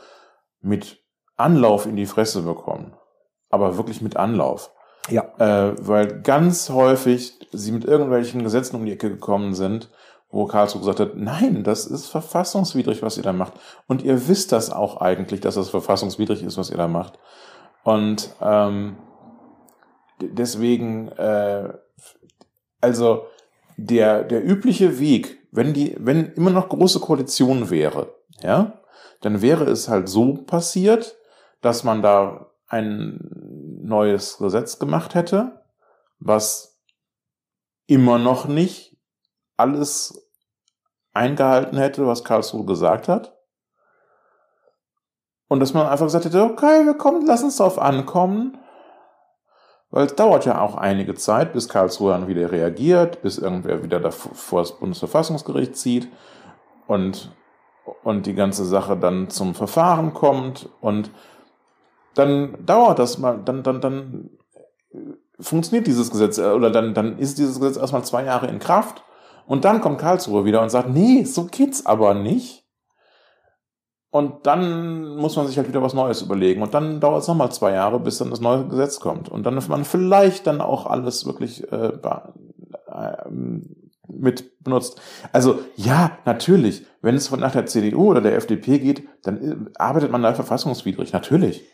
mit 0.61 1.05
Anlauf 1.37 1.87
in 1.87 1.97
die 1.97 2.07
Fresse 2.07 2.43
bekommen. 2.43 2.95
Aber 3.49 3.77
wirklich 3.77 4.01
mit 4.03 4.17
Anlauf. 4.17 4.73
Ja. 5.09 5.25
Äh, 5.39 5.75
weil 5.81 6.23
ganz 6.23 6.71
häufig 6.71 7.39
sie 7.53 7.73
mit 7.73 7.85
irgendwelchen 7.85 8.45
Gesetzen 8.45 8.77
um 8.77 8.85
die 8.85 8.93
Ecke 8.93 9.11
gekommen 9.11 9.55
sind, 9.55 9.91
wo 10.31 10.47
Karlsruhe 10.47 10.81
gesagt 10.81 11.01
hat, 11.01 11.16
nein, 11.16 11.64
das 11.64 11.87
ist 11.87 12.07
verfassungswidrig, 12.07 13.03
was 13.03 13.16
ihr 13.16 13.22
da 13.22 13.33
macht. 13.33 13.55
Und 13.89 14.03
ihr 14.03 14.28
wisst 14.28 14.53
das 14.53 14.70
auch 14.70 15.01
eigentlich, 15.01 15.41
dass 15.41 15.57
das 15.57 15.70
verfassungswidrig 15.70 16.43
ist, 16.43 16.57
was 16.57 16.70
ihr 16.70 16.76
da 16.76 16.87
macht. 16.87 17.18
Und 17.83 18.35
ähm, 18.41 18.97
deswegen, 20.20 21.09
äh, 21.09 21.72
also 22.81 23.24
der, 23.76 24.22
der 24.24 24.45
übliche 24.45 25.01
Weg, 25.01 25.39
wenn 25.51 25.72
die, 25.72 25.97
wenn 25.99 26.33
immer 26.35 26.51
noch 26.51 26.68
große 26.68 27.01
Koalition 27.01 27.70
wäre, 27.70 28.14
ja, 28.43 28.81
dann 29.20 29.43
wäre 29.43 29.64
es 29.64 29.89
halt 29.89 30.09
so 30.09 30.35
passiert, 30.35 31.16
dass 31.61 31.85
man 31.85 32.03
da 32.03 32.47
ein 32.68 33.18
neues 33.83 34.39
Gesetz 34.39 34.78
gemacht 34.78 35.14
hätte, 35.14 35.61
was 36.20 36.81
immer 37.87 38.18
noch 38.18 38.47
nicht 38.47 38.89
alles 39.61 40.27
eingehalten 41.13 41.79
hätte, 41.79 42.07
was 42.07 42.25
Karlsruhe 42.25 42.65
gesagt 42.65 43.09
hat. 43.09 43.37
Und 45.49 45.61
dass 45.61 45.75
man 45.75 45.87
einfach 45.87 46.07
gesagt 46.07 46.25
hätte, 46.25 46.43
okay, 46.45 46.87
wir 46.87 46.95
kommen, 46.95 47.27
lass 47.27 47.43
uns 47.43 47.57
darauf 47.57 47.79
ankommen. 47.79 48.57
Weil 49.91 50.07
es 50.07 50.15
dauert 50.15 50.47
ja 50.47 50.61
auch 50.61 50.77
einige 50.77 51.17
Zeit, 51.17 51.53
bis 51.53 51.69
Karlsruhe 51.69 52.13
dann 52.13 52.29
wieder 52.29 52.53
reagiert, 52.53 53.23
bis 53.23 53.39
irgendwer 53.39 53.83
wieder 53.83 53.99
davor 53.99 54.35
vor 54.35 54.61
das 54.61 54.79
Bundesverfassungsgericht 54.79 55.77
zieht 55.77 56.09
und, 56.87 57.35
und 58.05 58.27
die 58.27 58.35
ganze 58.35 58.65
Sache 58.65 58.97
dann 58.97 59.31
zum 59.31 59.57
Verfahren 59.57 60.15
kommt 60.15 60.69
und 60.81 61.11
dann 62.15 62.65
dauert 62.65 63.01
das 63.01 63.19
mal, 63.19 63.41
dann, 63.45 63.65
dann, 63.65 63.81
dann 63.81 64.31
funktioniert 65.41 65.89
dieses 65.89 66.13
Gesetz 66.13 66.39
oder 66.39 66.71
dann, 66.71 66.95
dann 66.95 67.19
ist 67.19 67.39
dieses 67.39 67.59
Gesetz 67.59 67.77
erstmal 67.77 68.05
zwei 68.05 68.25
Jahre 68.25 68.47
in 68.47 68.61
Kraft 68.61 69.03
und 69.51 69.64
dann 69.64 69.80
kommt 69.80 69.98
Karlsruhe 69.98 70.44
wieder 70.44 70.62
und 70.62 70.70
sagt, 70.70 70.90
nee, 70.90 71.24
so 71.24 71.46
geht's 71.46 71.84
aber 71.84 72.14
nicht. 72.14 72.64
Und 74.11 74.46
dann 74.46 75.16
muss 75.16 75.34
man 75.34 75.48
sich 75.48 75.59
halt 75.59 75.66
wieder 75.66 75.82
was 75.82 75.92
Neues 75.92 76.22
überlegen. 76.22 76.62
Und 76.62 76.72
dann 76.72 77.01
dauert 77.01 77.22
es 77.22 77.26
nochmal 77.26 77.51
zwei 77.51 77.72
Jahre, 77.72 77.98
bis 77.98 78.18
dann 78.18 78.30
das 78.30 78.40
neue 78.40 78.68
Gesetz 78.68 79.01
kommt. 79.01 79.28
Und 79.28 79.42
dann 79.42 79.59
man 79.68 79.84
vielleicht 79.84 80.46
dann 80.46 80.61
auch 80.61 80.86
alles 80.86 81.26
wirklich 81.26 81.64
äh, 81.72 81.90
ähm, 83.26 83.90
mit 84.07 84.62
benutzt. 84.62 85.01
Also 85.32 85.59
ja, 85.74 86.12
natürlich, 86.24 86.86
wenn 87.03 87.16
es 87.16 87.28
nach 87.32 87.51
der 87.51 87.66
CDU 87.66 88.09
oder 88.09 88.20
der 88.20 88.36
FDP 88.36 88.78
geht, 88.78 89.09
dann 89.24 89.42
äh, 89.42 89.70
arbeitet 89.74 90.12
man 90.12 90.22
da 90.22 90.32
verfassungswidrig. 90.32 91.12
Natürlich. 91.12 91.64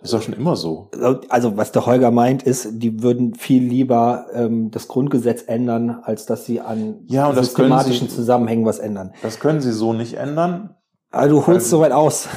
Das 0.00 0.10
ist 0.10 0.14
doch 0.14 0.22
schon 0.22 0.34
immer 0.34 0.54
so. 0.54 0.90
Also 1.28 1.56
was 1.56 1.72
der 1.72 1.84
Holger 1.84 2.10
meint, 2.12 2.44
ist, 2.44 2.68
die 2.74 3.02
würden 3.02 3.34
viel 3.34 3.64
lieber 3.64 4.26
ähm, 4.32 4.70
das 4.70 4.86
Grundgesetz 4.86 5.42
ändern, 5.46 5.90
als 6.04 6.24
dass 6.24 6.44
sie 6.46 6.60
an 6.60 7.00
Ja, 7.06 7.32
systematischen 7.34 8.06
können 8.06 8.10
Zusammenhängen 8.16 8.64
was 8.64 8.78
ändern. 8.78 9.12
Das 9.22 9.40
können 9.40 9.60
sie 9.60 9.72
so 9.72 9.92
nicht 9.92 10.14
ändern. 10.14 10.76
Also 11.10 11.36
du 11.40 11.46
holst 11.46 11.66
Also- 11.66 11.76
soweit 11.78 11.92
aus. 11.92 12.28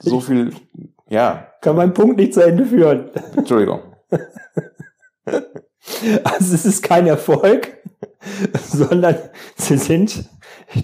So 0.00 0.20
viel, 0.20 0.52
ja, 1.08 1.46
Kann 1.60 1.76
meinen 1.76 1.94
Punkt 1.94 2.16
nicht 2.18 2.34
zu 2.34 2.40
Ende 2.44 2.66
führen. 2.66 3.10
Entschuldigung. 3.36 3.80
Also 6.24 6.54
es 6.54 6.64
ist 6.66 6.82
kein 6.82 7.06
Erfolg, 7.06 7.78
sondern 8.62 9.16
sie 9.56 9.78
sind, 9.78 10.24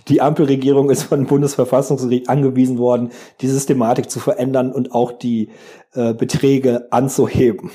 die 0.09 0.20
Ampelregierung 0.20 0.91
ist 0.91 1.05
von 1.05 1.26
Bundesverfassungsgericht 1.26 2.28
angewiesen 2.28 2.78
worden, 2.78 3.11
die 3.41 3.49
Systematik 3.49 4.11
zu 4.11 4.20
verändern 4.20 4.72
und 4.72 4.93
auch 4.93 5.12
die 5.12 5.51
äh, 5.93 6.14
Beträge 6.14 6.89
anzuheben. 6.91 7.70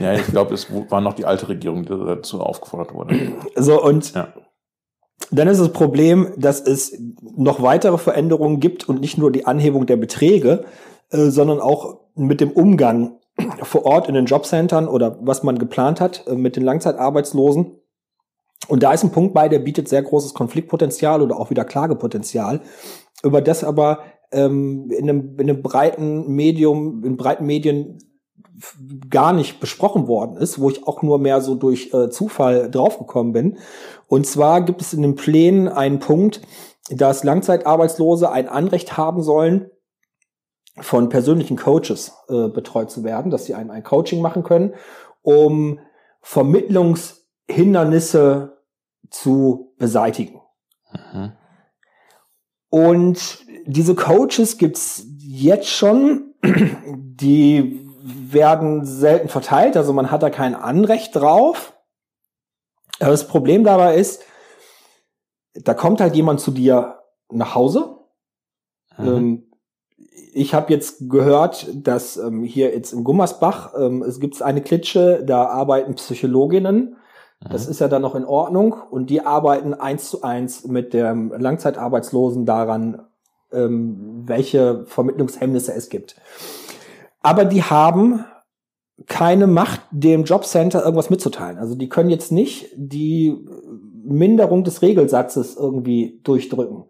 Ja, 0.00 0.12
ich 0.14 0.26
glaube, 0.26 0.54
es 0.54 0.66
war 0.90 1.00
noch 1.00 1.14
die 1.14 1.24
alte 1.24 1.48
Regierung, 1.48 1.84
die 1.84 1.88
dazu 1.90 2.40
aufgefordert 2.40 2.94
wurde. 2.94 3.16
So, 3.54 3.82
und 3.82 4.12
Ja. 4.14 4.34
dann 5.30 5.48
ist 5.48 5.60
das 5.60 5.72
Problem, 5.72 6.32
dass 6.36 6.60
es 6.60 6.98
noch 7.36 7.62
weitere 7.62 7.98
Veränderungen 7.98 8.58
gibt 8.60 8.88
und 8.88 9.00
nicht 9.00 9.18
nur 9.18 9.30
die 9.30 9.46
Anhebung 9.46 9.86
der 9.86 9.96
Beträge, 9.96 10.64
äh, 11.10 11.30
sondern 11.30 11.60
auch 11.60 12.00
mit 12.16 12.40
dem 12.40 12.50
Umgang 12.50 13.18
vor 13.62 13.86
Ort 13.86 14.08
in 14.08 14.14
den 14.14 14.26
Jobcentern 14.26 14.88
oder 14.88 15.16
was 15.20 15.44
man 15.44 15.58
geplant 15.58 16.00
hat 16.00 16.26
äh, 16.26 16.34
mit 16.34 16.56
den 16.56 16.64
Langzeitarbeitslosen. 16.64 17.76
Und 18.68 18.82
da 18.82 18.92
ist 18.92 19.02
ein 19.02 19.12
Punkt 19.12 19.34
bei, 19.34 19.48
der 19.48 19.58
bietet 19.58 19.88
sehr 19.88 20.02
großes 20.02 20.34
Konfliktpotenzial 20.34 21.22
oder 21.22 21.38
auch 21.38 21.50
wieder 21.50 21.64
Klagepotenzial, 21.64 22.60
über 23.22 23.40
das 23.40 23.64
aber 23.64 24.00
ähm, 24.30 24.90
in, 24.90 25.08
einem, 25.08 25.36
in 25.38 25.50
einem 25.50 25.62
breiten 25.62 26.28
Medium, 26.28 27.02
in 27.04 27.16
breiten 27.16 27.46
Medien 27.46 27.98
gar 29.08 29.32
nicht 29.32 29.60
besprochen 29.60 30.08
worden 30.08 30.36
ist, 30.36 30.60
wo 30.60 30.68
ich 30.68 30.86
auch 30.86 31.00
nur 31.02 31.18
mehr 31.18 31.40
so 31.40 31.54
durch 31.54 31.94
äh, 31.94 32.10
Zufall 32.10 32.70
draufgekommen 32.70 33.32
bin. 33.32 33.58
Und 34.06 34.26
zwar 34.26 34.60
gibt 34.62 34.82
es 34.82 34.92
in 34.92 35.02
den 35.02 35.14
Plänen 35.14 35.68
einen 35.68 36.00
Punkt, 36.00 36.42
dass 36.90 37.24
Langzeitarbeitslose 37.24 38.30
ein 38.30 38.48
Anrecht 38.48 38.96
haben 38.96 39.22
sollen, 39.22 39.70
von 40.80 41.08
persönlichen 41.08 41.56
Coaches 41.56 42.12
äh, 42.28 42.48
betreut 42.48 42.90
zu 42.90 43.04
werden, 43.04 43.30
dass 43.30 43.46
sie 43.46 43.54
ein, 43.54 43.70
ein 43.70 43.82
Coaching 43.82 44.20
machen 44.20 44.44
können, 44.44 44.74
um 45.22 45.80
Vermittlungshindernisse 46.20 48.57
zu 49.10 49.74
beseitigen. 49.78 50.40
Mhm. 50.92 51.32
Und 52.70 53.38
diese 53.66 53.94
Coaches 53.94 54.58
gibt's 54.58 55.06
jetzt 55.18 55.68
schon, 55.68 56.34
die 56.42 57.86
werden 58.02 58.84
selten 58.84 59.28
verteilt, 59.28 59.76
also 59.76 59.92
man 59.92 60.10
hat 60.10 60.22
da 60.22 60.30
kein 60.30 60.54
Anrecht 60.54 61.14
drauf. 61.16 61.74
Aber 63.00 63.10
das 63.10 63.28
Problem 63.28 63.64
dabei 63.64 63.96
ist, 63.96 64.22
da 65.54 65.74
kommt 65.74 66.00
halt 66.00 66.14
jemand 66.14 66.40
zu 66.40 66.50
dir 66.50 66.98
nach 67.30 67.54
Hause. 67.54 67.96
Mhm. 68.96 69.06
Ähm, 69.06 69.44
ich 70.32 70.54
habe 70.54 70.72
jetzt 70.72 71.08
gehört, 71.08 71.68
dass 71.74 72.16
ähm, 72.16 72.44
hier 72.44 72.72
jetzt 72.72 72.92
in 72.92 73.04
Gummersbach 73.04 73.74
ähm, 73.76 74.02
es 74.02 74.20
gibt 74.20 74.40
eine 74.42 74.62
Klitsche, 74.62 75.24
da 75.24 75.46
arbeiten 75.46 75.94
Psychologinnen. 75.94 76.96
Das 77.40 77.66
Mhm. 77.66 77.70
ist 77.70 77.78
ja 77.80 77.88
dann 77.88 78.02
noch 78.02 78.14
in 78.14 78.24
Ordnung 78.24 78.74
und 78.90 79.10
die 79.10 79.24
arbeiten 79.24 79.74
eins 79.74 80.10
zu 80.10 80.22
eins 80.22 80.66
mit 80.66 80.92
dem 80.92 81.32
Langzeitarbeitslosen 81.36 82.46
daran, 82.46 83.02
ähm, 83.52 84.24
welche 84.26 84.84
Vermittlungshemmnisse 84.86 85.72
es 85.72 85.88
gibt. 85.88 86.16
Aber 87.22 87.44
die 87.44 87.62
haben 87.62 88.24
keine 89.06 89.46
Macht, 89.46 89.80
dem 89.92 90.24
Jobcenter 90.24 90.82
irgendwas 90.82 91.10
mitzuteilen. 91.10 91.58
Also 91.58 91.76
die 91.76 91.88
können 91.88 92.10
jetzt 92.10 92.32
nicht 92.32 92.70
die 92.74 93.36
Minderung 94.02 94.64
des 94.64 94.82
Regelsatzes 94.82 95.56
irgendwie 95.56 96.20
durchdrücken, 96.24 96.84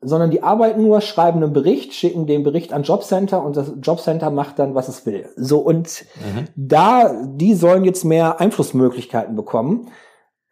sondern 0.00 0.30
die 0.30 0.42
arbeiten 0.42 0.82
nur, 0.82 1.00
schreiben 1.00 1.42
einen 1.42 1.52
Bericht, 1.52 1.92
schicken 1.92 2.26
den 2.26 2.44
Bericht 2.44 2.72
an 2.72 2.84
Jobcenter 2.84 3.42
und 3.42 3.56
das 3.56 3.72
Jobcenter 3.82 4.30
macht 4.30 4.58
dann, 4.58 4.74
was 4.74 4.88
es 4.88 5.06
will. 5.06 5.28
So 5.36 5.58
und 5.58 6.04
Mhm. 6.24 6.48
da, 6.54 7.12
die 7.24 7.54
sollen 7.54 7.84
jetzt 7.84 8.04
mehr 8.04 8.40
Einflussmöglichkeiten 8.40 9.34
bekommen. 9.34 9.88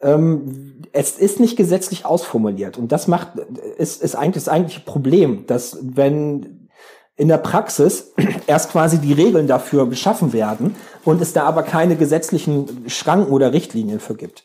Ähm, 0.01 0.83
es 0.93 1.19
ist 1.19 1.41
nicht 1.41 1.57
gesetzlich 1.57 2.05
ausformuliert 2.05 2.77
und 2.77 2.93
das 2.93 3.07
macht, 3.09 3.37
ist, 3.79 4.03
ist 4.03 4.15
eigentlich 4.15 4.45
das 4.45 4.49
eigentliche 4.49 4.81
Problem, 4.81 5.47
dass 5.47 5.79
wenn 5.81 6.69
in 7.17 7.29
der 7.29 7.39
Praxis 7.39 8.13
erst 8.47 8.73
quasi 8.73 8.99
die 8.99 9.13
Regeln 9.13 9.47
dafür 9.47 9.89
geschaffen 9.89 10.33
werden 10.33 10.75
und 11.05 11.23
es 11.23 11.33
da 11.33 11.45
aber 11.45 11.63
keine 11.63 11.97
gesetzlichen 11.97 12.85
Schranken 12.89 13.33
oder 13.33 13.53
Richtlinien 13.53 14.01
für 14.01 14.17
gibt. 14.17 14.45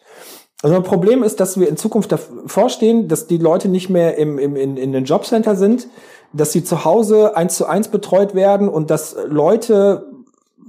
Also 0.62 0.76
ein 0.76 0.84
Problem 0.84 1.24
ist, 1.24 1.40
dass 1.40 1.60
wir 1.60 1.68
in 1.68 1.78
Zukunft 1.78 2.12
davor 2.12 2.70
stehen, 2.70 3.08
dass 3.08 3.28
die 3.28 3.40
Leute 3.40 3.68
nicht 3.68 3.90
mehr 3.90 4.18
im, 4.18 4.38
im, 4.38 4.56
in, 4.56 4.78
in 4.78 4.92
den 4.92 5.06
Jobcenter 5.06 5.56
sind, 5.56 5.88
dass 6.34 6.52
sie 6.52 6.64
zu 6.64 6.86
Hause 6.86 7.36
eins 7.36 7.56
zu 7.56 7.66
eins 7.66 7.88
betreut 7.88 8.36
werden 8.36 8.70
und 8.70 8.92
dass 8.92 9.16
Leute 9.28 10.08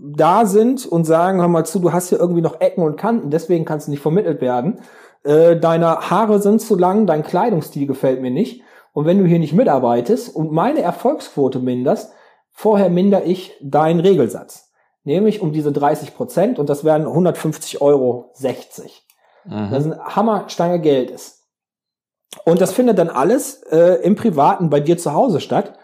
da 0.02 0.46
sind 0.46 0.86
und 0.86 1.04
sagen, 1.04 1.40
hör 1.40 1.48
mal 1.48 1.64
zu, 1.64 1.78
du 1.78 1.92
hast 1.92 2.08
hier 2.08 2.18
irgendwie 2.18 2.40
noch 2.40 2.60
Ecken 2.60 2.82
und 2.82 2.96
Kanten, 2.96 3.30
deswegen 3.30 3.64
kannst 3.64 3.86
du 3.86 3.90
nicht 3.92 4.00
vermittelt 4.00 4.40
werden. 4.40 4.80
Äh, 5.24 5.56
deine 5.56 6.10
Haare 6.10 6.40
sind 6.40 6.60
zu 6.60 6.74
lang, 6.74 7.06
dein 7.06 7.22
Kleidungsstil 7.22 7.86
gefällt 7.86 8.20
mir 8.20 8.30
nicht. 8.30 8.62
Und 8.92 9.06
wenn 9.06 9.18
du 9.18 9.24
hier 9.24 9.38
nicht 9.38 9.52
mitarbeitest 9.52 10.34
und 10.34 10.52
meine 10.52 10.80
Erfolgsquote 10.80 11.60
minderst, 11.60 12.12
vorher 12.50 12.90
minder 12.90 13.24
ich 13.24 13.56
deinen 13.62 14.00
Regelsatz. 14.00 14.70
Nämlich 15.04 15.40
um 15.40 15.52
diese 15.52 15.72
30 15.72 16.14
Prozent 16.14 16.58
und 16.58 16.68
das 16.68 16.84
wären 16.84 17.06
150 17.06 17.80
Euro 17.80 18.30
60. 18.34 19.01
Mhm. 19.44 19.70
Das 19.70 19.84
ein 19.84 19.98
Hammerstange 19.98 20.80
Geld 20.80 21.10
ist. 21.10 21.42
Und 22.44 22.60
das 22.60 22.72
findet 22.72 22.98
dann 22.98 23.10
alles 23.10 23.62
äh, 23.64 24.00
im 24.02 24.16
Privaten 24.16 24.70
bei 24.70 24.80
dir 24.80 24.96
zu 24.98 25.12
Hause 25.12 25.40
statt. 25.40 25.78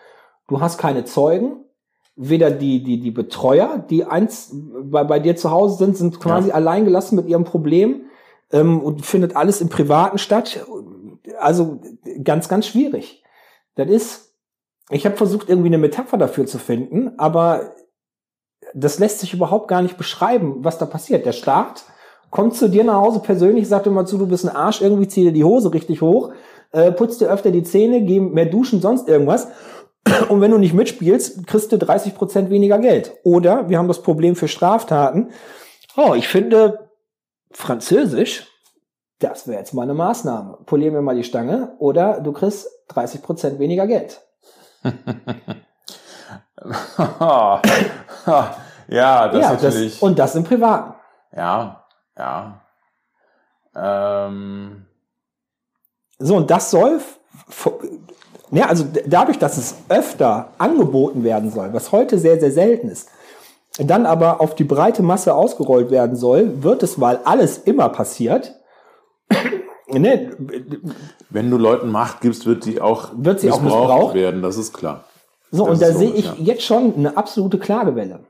Du 0.49 0.61
hast 0.61 0.79
keine 0.79 1.05
Zeugen. 1.05 1.65
Weder 2.21 2.51
die, 2.51 2.83
die, 2.83 2.99
die 2.99 3.11
Betreuer, 3.13 3.79
die 3.79 4.05
eins 4.05 4.51
bei, 4.53 5.05
bei 5.05 5.21
dir 5.21 5.37
zu 5.37 5.51
Hause 5.53 5.77
sind, 5.77 5.97
sind 5.97 6.19
quasi 6.19 6.49
Ja. 6.49 6.55
allein 6.55 6.85
gelassen 6.85 7.15
mit 7.15 7.29
ihrem 7.29 7.45
Problem 7.45 8.07
ähm, 8.51 8.81
und 8.81 9.07
findet 9.07 9.37
alles 9.37 9.61
im 9.61 9.69
Privaten 9.69 10.19
statt. 10.19 10.67
Also 11.39 11.81
ganz, 12.25 12.49
ganz 12.49 12.67
schwierig. 12.67 13.23
Das 13.77 13.89
ist, 13.89 14.35
ich 14.91 15.05
habe 15.07 15.17
versucht, 15.17 15.49
irgendwie 15.49 15.69
eine 15.69 15.79
Metapher 15.79 16.17
dafür 16.17 16.47
zu 16.47 16.59
finden, 16.59 17.13
aber 17.19 17.73
das 18.75 18.99
lässt 18.99 19.21
sich 19.21 19.33
überhaupt 19.33 19.69
gar 19.69 19.83
nicht 19.83 19.97
beschreiben, 19.97 20.65
was 20.65 20.79
da 20.79 20.87
passiert. 20.87 21.25
Der 21.25 21.33
Staat 21.33 21.85
kommt 22.31 22.55
zu 22.55 22.69
dir 22.69 22.85
nach 22.85 23.01
Hause 23.01 23.21
persönlich, 23.21 23.69
sagt 23.69 23.87
immer 23.87 24.07
zu, 24.07 24.19
du 24.19 24.27
bist 24.27 24.49
ein 24.49 24.55
Arsch, 24.55 24.81
irgendwie 24.81 25.09
zieh 25.09 25.23
dir 25.23 25.33
die 25.33 25.45
Hose 25.45 25.73
richtig 25.73 26.03
hoch, 26.03 26.33
äh, 26.73 26.93
putz 26.93 27.19
dir 27.19 27.29
öfter 27.29 27.51
die 27.51 27.63
Zähne, 27.63 28.03
geh 28.03 28.21
mehr 28.21 28.47
duschen, 28.47 28.81
sonst 28.81 29.09
irgendwas. 29.09 29.49
Und 30.29 30.41
wenn 30.41 30.51
du 30.51 30.59
nicht 30.59 30.75
mitspielst, 30.75 31.47
kriegst 31.47 31.73
du 31.73 31.79
30 31.79 32.15
Prozent 32.15 32.51
weniger 32.51 32.79
Geld. 32.79 33.15
Oder 33.25 33.69
wir 33.69 33.79
haben 33.79 33.89
das 33.89 34.03
Problem 34.03 34.37
für 34.37 34.49
Straftaten. 34.49 35.31
Oh, 35.97 36.15
ich 36.15 36.29
finde 36.29 36.91
Französisch, 37.51 38.47
das 39.19 39.49
wäre 39.49 39.59
jetzt 39.59 39.75
mal 39.75 39.83
eine 39.83 39.95
Maßnahme. 39.95 40.59
Polier 40.67 40.93
mir 40.93 41.03
mal 41.03 41.17
die 41.17 41.25
Stange 41.25 41.75
oder 41.79 42.21
du 42.21 42.33
kriegst 42.33 42.69
30 42.89 43.23
Prozent 43.23 43.59
weniger 43.59 43.87
Geld. 43.87 44.21
ja, 44.85 44.93
das 47.61 47.69
ja, 48.89 49.29
natürlich. 49.29 49.95
Das, 49.95 50.03
und 50.03 50.19
das 50.19 50.35
im 50.37 50.45
Privaten. 50.45 50.95
ja, 51.37 51.78
ja. 52.19 52.61
Ähm, 53.77 54.87
So, 56.19 56.37
und 56.37 56.51
das 56.51 56.71
soll, 56.71 57.01
ja, 58.51 58.67
also 58.67 58.85
d- 58.85 59.05
dadurch, 59.07 59.39
dass 59.39 59.57
es 59.57 59.77
öfter 59.89 60.49
angeboten 60.59 61.23
werden 61.23 61.51
soll, 61.51 61.73
was 61.73 61.93
heute 61.93 62.19
sehr, 62.19 62.41
sehr 62.41 62.51
selten 62.51 62.89
ist, 62.89 63.09
dann 63.79 64.05
aber 64.07 64.41
auf 64.41 64.57
die 64.57 64.65
breite 64.65 65.03
Masse 65.05 65.35
ausgerollt 65.35 65.91
werden 65.93 66.17
soll, 66.17 66.65
wird 66.65 66.83
es, 66.83 67.01
weil 67.01 67.21
alles 67.25 67.59
immer 67.59 67.89
passiert, 67.91 68.57
ne, 69.89 70.33
wenn 71.31 71.51
du 71.51 71.57
Leuten 71.59 71.89
Macht 71.91 72.21
gibst, 72.21 72.47
wird 72.47 72.65
sie 72.65 72.81
auch, 72.81 73.11
Wird 73.15 73.39
sie 73.41 73.53
auch 73.53 73.61
missbraucht? 73.61 74.15
werden, 74.15 74.43
das 74.43 74.57
ist 74.57 74.73
klar. 74.73 75.05
so, 75.53 75.65
Das 75.67 75.75
und 75.75 75.83
da 75.83 75.93
sehe 75.93 76.11
ich 76.11 76.25
ja. 76.25 76.35
jetzt 76.39 76.65
schon 76.65 76.95
eine 76.97 77.17
absolute 77.17 77.59
Klagewelle. 77.61 78.21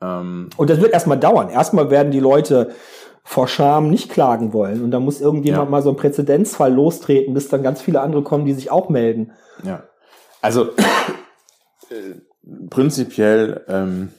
Ähm, 0.00 0.50
Und 0.56 0.70
das 0.70 0.80
wird 0.80 0.92
erstmal 0.92 1.18
dauern. 1.18 1.48
Erstmal 1.50 1.90
werden 1.90 2.12
die 2.12 2.20
Leute 2.20 2.70
vor 3.24 3.46
Scham 3.48 3.90
nicht 3.90 4.10
klagen 4.10 4.52
wollen. 4.52 4.82
Und 4.82 4.90
da 4.90 5.00
muss 5.00 5.20
irgendjemand 5.20 5.64
Ja. 5.66 5.70
mal 5.70 5.82
so 5.82 5.90
einen 5.90 5.98
Präzedenzfall 5.98 6.72
lostreten, 6.72 7.34
bis 7.34 7.48
dann 7.48 7.62
ganz 7.62 7.82
viele 7.82 8.00
andere 8.00 8.22
kommen, 8.22 8.46
die 8.46 8.54
sich 8.54 8.70
auch 8.70 8.88
melden. 8.88 9.32
ja. 9.64 9.82
Also 10.40 10.68
äh, 11.90 12.14
prinzipiell 12.70 13.64
ähm, 13.68 14.12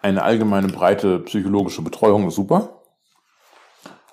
eine 0.00 0.22
allgemeine 0.22 0.68
breite 0.68 1.18
psychologische 1.20 1.82
Betreuung 1.82 2.28
ist 2.28 2.34
super. 2.36 2.82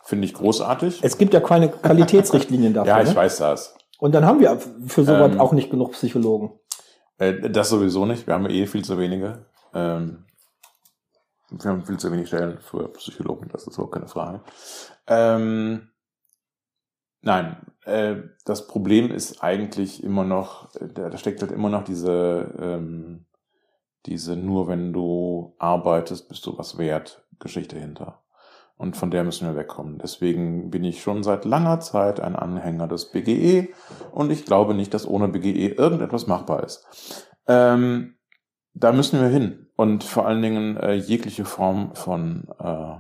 Finde 0.03 0.26
ich 0.26 0.34
großartig. 0.34 0.99
Es 1.03 1.17
gibt 1.17 1.34
ja 1.34 1.39
keine 1.39 1.69
Qualitätsrichtlinien 1.69 2.74
dafür. 2.74 2.93
Ja, 2.95 3.01
ich 3.01 3.09
ne? 3.09 3.15
weiß 3.15 3.38
das. 3.38 3.76
Und 3.99 4.15
dann 4.15 4.26
haben 4.26 4.39
wir 4.39 4.57
für 4.88 5.03
sowas 5.03 5.34
Ähm. 5.34 5.39
auch 5.39 5.53
nicht 5.53 5.69
genug 5.69 5.91
Psychologen. 5.91 6.53
Äh, 7.22 7.51
das 7.51 7.69
sowieso 7.69 8.05
nicht. 8.05 8.26
Wir 8.26 8.34
haben 8.34 8.49
eh 8.49 8.65
viel 8.65 8.84
zu 8.84 8.97
wenige. 8.97 9.45
Ähm, 9.76 10.26
wir 11.51 11.69
haben 11.69 11.86
viel 11.86 11.97
zu 11.97 12.11
wenig 12.11 12.28
Stellen 12.28 12.59
für 12.59 12.88
Psychologen, 12.93 13.47
das 13.51 13.67
ist 13.67 13.78
auch 13.78 13.91
keine 13.91 14.07
Frage. 14.07 14.41
Ähm, 15.05 15.89
nein, 17.22 17.57
äh, 17.86 18.15
das 18.45 18.67
Problem 18.67 19.11
ist 19.11 19.43
eigentlich 19.43 20.03
immer 20.03 20.24
noch, 20.24 20.74
äh, 20.76 20.88
da, 20.88 21.09
da 21.09 21.17
steckt 21.17 21.41
halt 21.41 21.51
immer 21.51 21.69
noch 21.69 21.84
diese, 21.84 22.55
ähm, 22.59 23.26
diese 24.07 24.36
nur 24.36 24.67
wenn 24.67 24.91
du 24.91 25.53
arbeitest, 25.59 26.28
bist 26.28 26.45
du 26.47 26.57
was 26.57 26.78
wert 26.80 27.24
Geschichte 27.39 27.78
hinter. 27.78 28.24
Und 28.82 28.97
von 28.97 29.11
der 29.11 29.23
müssen 29.23 29.47
wir 29.47 29.55
wegkommen. 29.55 29.99
Deswegen 29.99 30.71
bin 30.71 30.84
ich 30.84 31.03
schon 31.03 31.21
seit 31.21 31.45
langer 31.45 31.82
Zeit 31.82 32.19
ein 32.19 32.36
Anhänger 32.36 32.88
des 32.88 33.11
BGE 33.11 33.69
und 34.11 34.32
ich 34.32 34.43
glaube 34.43 34.73
nicht, 34.73 34.91
dass 34.95 35.07
ohne 35.07 35.27
BGE 35.27 35.67
irgendetwas 35.67 36.25
machbar 36.25 36.63
ist. 36.63 37.29
Ähm, 37.45 38.15
da 38.73 38.91
müssen 38.91 39.21
wir 39.21 39.27
hin. 39.27 39.67
Und 39.75 40.03
vor 40.03 40.25
allen 40.25 40.41
Dingen 40.41 40.77
äh, 40.77 40.95
jegliche 40.95 41.45
Form 41.45 41.93
von 41.93 42.47
äh, 42.57 42.95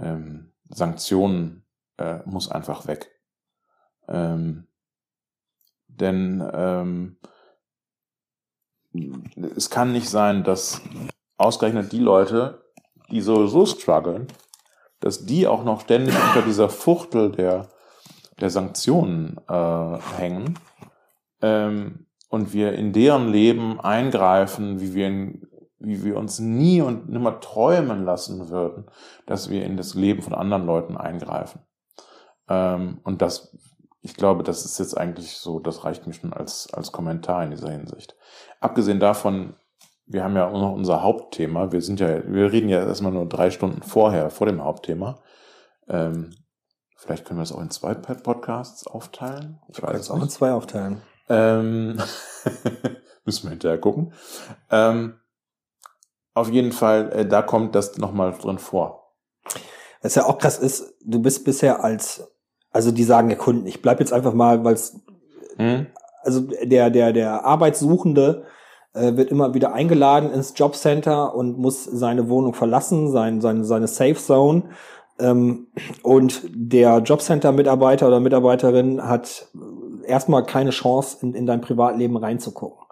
ähm, 0.00 0.52
Sanktionen 0.68 1.64
äh, 1.96 2.18
muss 2.26 2.50
einfach 2.50 2.86
weg. 2.86 3.10
Ähm, 4.06 4.66
denn 5.88 6.46
ähm, 6.52 7.16
es 9.56 9.70
kann 9.70 9.92
nicht 9.92 10.10
sein, 10.10 10.44
dass 10.44 10.82
ausgerechnet 11.38 11.90
die 11.92 12.00
Leute, 12.00 12.62
die 13.10 13.22
sowieso 13.22 13.64
strugglen, 13.64 14.26
dass 15.00 15.26
die 15.26 15.46
auch 15.46 15.64
noch 15.64 15.82
ständig 15.82 16.14
unter 16.14 16.42
dieser 16.42 16.68
Fuchtel 16.68 17.32
der, 17.32 17.68
der 18.40 18.50
Sanktionen 18.50 19.40
äh, 19.48 19.98
hängen 20.16 20.58
ähm, 21.42 22.06
und 22.28 22.52
wir 22.52 22.72
in 22.72 22.92
deren 22.92 23.30
Leben 23.30 23.80
eingreifen, 23.80 24.80
wie 24.80 24.94
wir, 24.94 25.06
in, 25.06 25.48
wie 25.78 26.04
wir 26.04 26.16
uns 26.16 26.38
nie 26.38 26.80
und 26.80 27.08
nimmer 27.08 27.40
träumen 27.40 28.04
lassen 28.04 28.48
würden, 28.48 28.86
dass 29.26 29.50
wir 29.50 29.64
in 29.64 29.76
das 29.76 29.94
Leben 29.94 30.22
von 30.22 30.34
anderen 30.34 30.66
Leuten 30.66 30.96
eingreifen. 30.96 31.60
Ähm, 32.48 33.00
und 33.04 33.22
das, 33.22 33.56
ich 34.00 34.14
glaube, 34.14 34.42
das 34.42 34.64
ist 34.64 34.78
jetzt 34.78 34.96
eigentlich 34.96 35.36
so, 35.36 35.60
das 35.60 35.84
reicht 35.84 36.06
mir 36.06 36.12
schon 36.12 36.32
als, 36.32 36.72
als 36.72 36.92
Kommentar 36.92 37.44
in 37.44 37.50
dieser 37.50 37.70
Hinsicht. 37.70 38.16
Abgesehen 38.60 39.00
davon, 39.00 39.54
wir 40.06 40.22
haben 40.22 40.36
ja 40.36 40.46
auch 40.46 40.60
noch 40.60 40.72
unser 40.72 41.02
Hauptthema. 41.02 41.72
Wir 41.72 41.80
sind 41.80 42.00
ja, 42.00 42.22
wir 42.26 42.52
reden 42.52 42.68
ja 42.68 42.84
erstmal 42.84 43.12
nur 43.12 43.26
drei 43.26 43.50
Stunden 43.50 43.82
vorher, 43.82 44.30
vor 44.30 44.46
dem 44.46 44.62
Hauptthema. 44.62 45.18
Ähm, 45.88 46.34
vielleicht 46.96 47.24
können 47.24 47.38
wir 47.38 47.44
es 47.44 47.52
auch 47.52 47.60
in 47.60 47.70
zwei 47.70 47.94
Podcasts 47.94 48.86
aufteilen. 48.86 49.60
Ich 49.68 49.82
weiß 49.82 50.00
es 50.00 50.10
auch 50.10 50.22
in 50.22 50.28
zwei 50.28 50.52
aufteilen. 50.52 51.00
Ähm, 51.28 51.98
müssen 53.24 53.44
wir 53.44 53.50
hinterher 53.50 53.78
gucken. 53.78 54.12
Ähm, 54.70 55.14
auf 56.34 56.50
jeden 56.50 56.72
Fall, 56.72 57.12
äh, 57.12 57.26
da 57.26 57.42
kommt 57.42 57.74
das 57.74 57.96
nochmal 57.96 58.32
drin 58.32 58.58
vor. 58.58 59.14
Was 60.02 60.16
ja 60.16 60.26
auch 60.26 60.38
krass 60.38 60.58
ist, 60.58 60.94
du 61.02 61.22
bist 61.22 61.44
bisher 61.44 61.82
als, 61.82 62.30
also 62.70 62.90
die 62.90 63.04
sagen 63.04 63.28
der 63.28 63.38
Kunden, 63.38 63.66
ich 63.66 63.80
bleib 63.80 64.00
jetzt 64.00 64.12
einfach 64.12 64.34
mal, 64.34 64.64
weil 64.64 64.74
es, 64.74 65.00
hm? 65.56 65.86
also 66.22 66.40
der, 66.40 66.90
der, 66.90 67.12
der 67.14 67.44
Arbeitssuchende 67.44 68.44
äh, 68.94 69.16
wird 69.16 69.30
immer 69.30 69.54
wieder 69.54 69.74
eingeladen 69.74 70.30
ins 70.30 70.54
Jobcenter 70.56 71.34
und 71.34 71.58
muss 71.58 71.84
seine 71.84 72.28
Wohnung 72.28 72.54
verlassen, 72.54 73.10
sein, 73.10 73.40
seine, 73.40 73.64
seine 73.64 73.88
Safe 73.88 74.14
Zone. 74.14 74.64
Ähm, 75.18 75.68
und 76.02 76.42
der 76.54 76.98
Jobcenter-Mitarbeiter 76.98 78.06
oder 78.06 78.20
Mitarbeiterin 78.20 79.06
hat 79.06 79.48
erstmal 80.06 80.44
keine 80.44 80.70
Chance, 80.70 81.18
in, 81.22 81.34
in 81.34 81.46
dein 81.46 81.60
Privatleben 81.60 82.16
reinzugucken. 82.16 82.84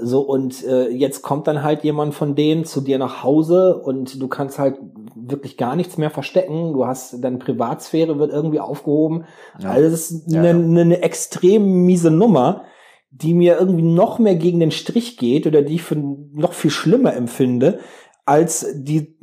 So, 0.00 0.20
und 0.20 0.64
äh, 0.64 0.88
jetzt 0.90 1.22
kommt 1.22 1.48
dann 1.48 1.64
halt 1.64 1.82
jemand 1.82 2.14
von 2.14 2.36
denen 2.36 2.64
zu 2.64 2.80
dir 2.80 2.98
nach 2.98 3.24
Hause 3.24 3.76
und 3.76 4.22
du 4.22 4.28
kannst 4.28 4.58
halt 4.60 4.76
wirklich 5.16 5.56
gar 5.56 5.74
nichts 5.74 5.98
mehr 5.98 6.10
verstecken. 6.10 6.72
Du 6.72 6.86
hast, 6.86 7.22
deine 7.24 7.38
Privatsphäre 7.38 8.18
wird 8.20 8.30
irgendwie 8.30 8.60
aufgehoben. 8.60 9.24
Ja. 9.58 9.70
Also 9.70 9.90
das 9.90 10.10
ist 10.10 10.28
eine, 10.28 10.50
ja, 10.50 10.56
ja. 10.56 10.80
eine 10.80 11.02
extrem 11.02 11.84
miese 11.84 12.12
Nummer, 12.12 12.62
die 13.10 13.34
mir 13.34 13.58
irgendwie 13.58 13.82
noch 13.82 14.18
mehr 14.18 14.36
gegen 14.36 14.60
den 14.60 14.70
Strich 14.70 15.16
geht 15.16 15.46
oder 15.46 15.62
die 15.62 15.76
ich 15.76 15.82
für 15.82 15.96
noch 15.96 16.52
viel 16.52 16.70
schlimmer 16.70 17.14
empfinde, 17.14 17.80
als 18.24 18.66
die, 18.74 19.18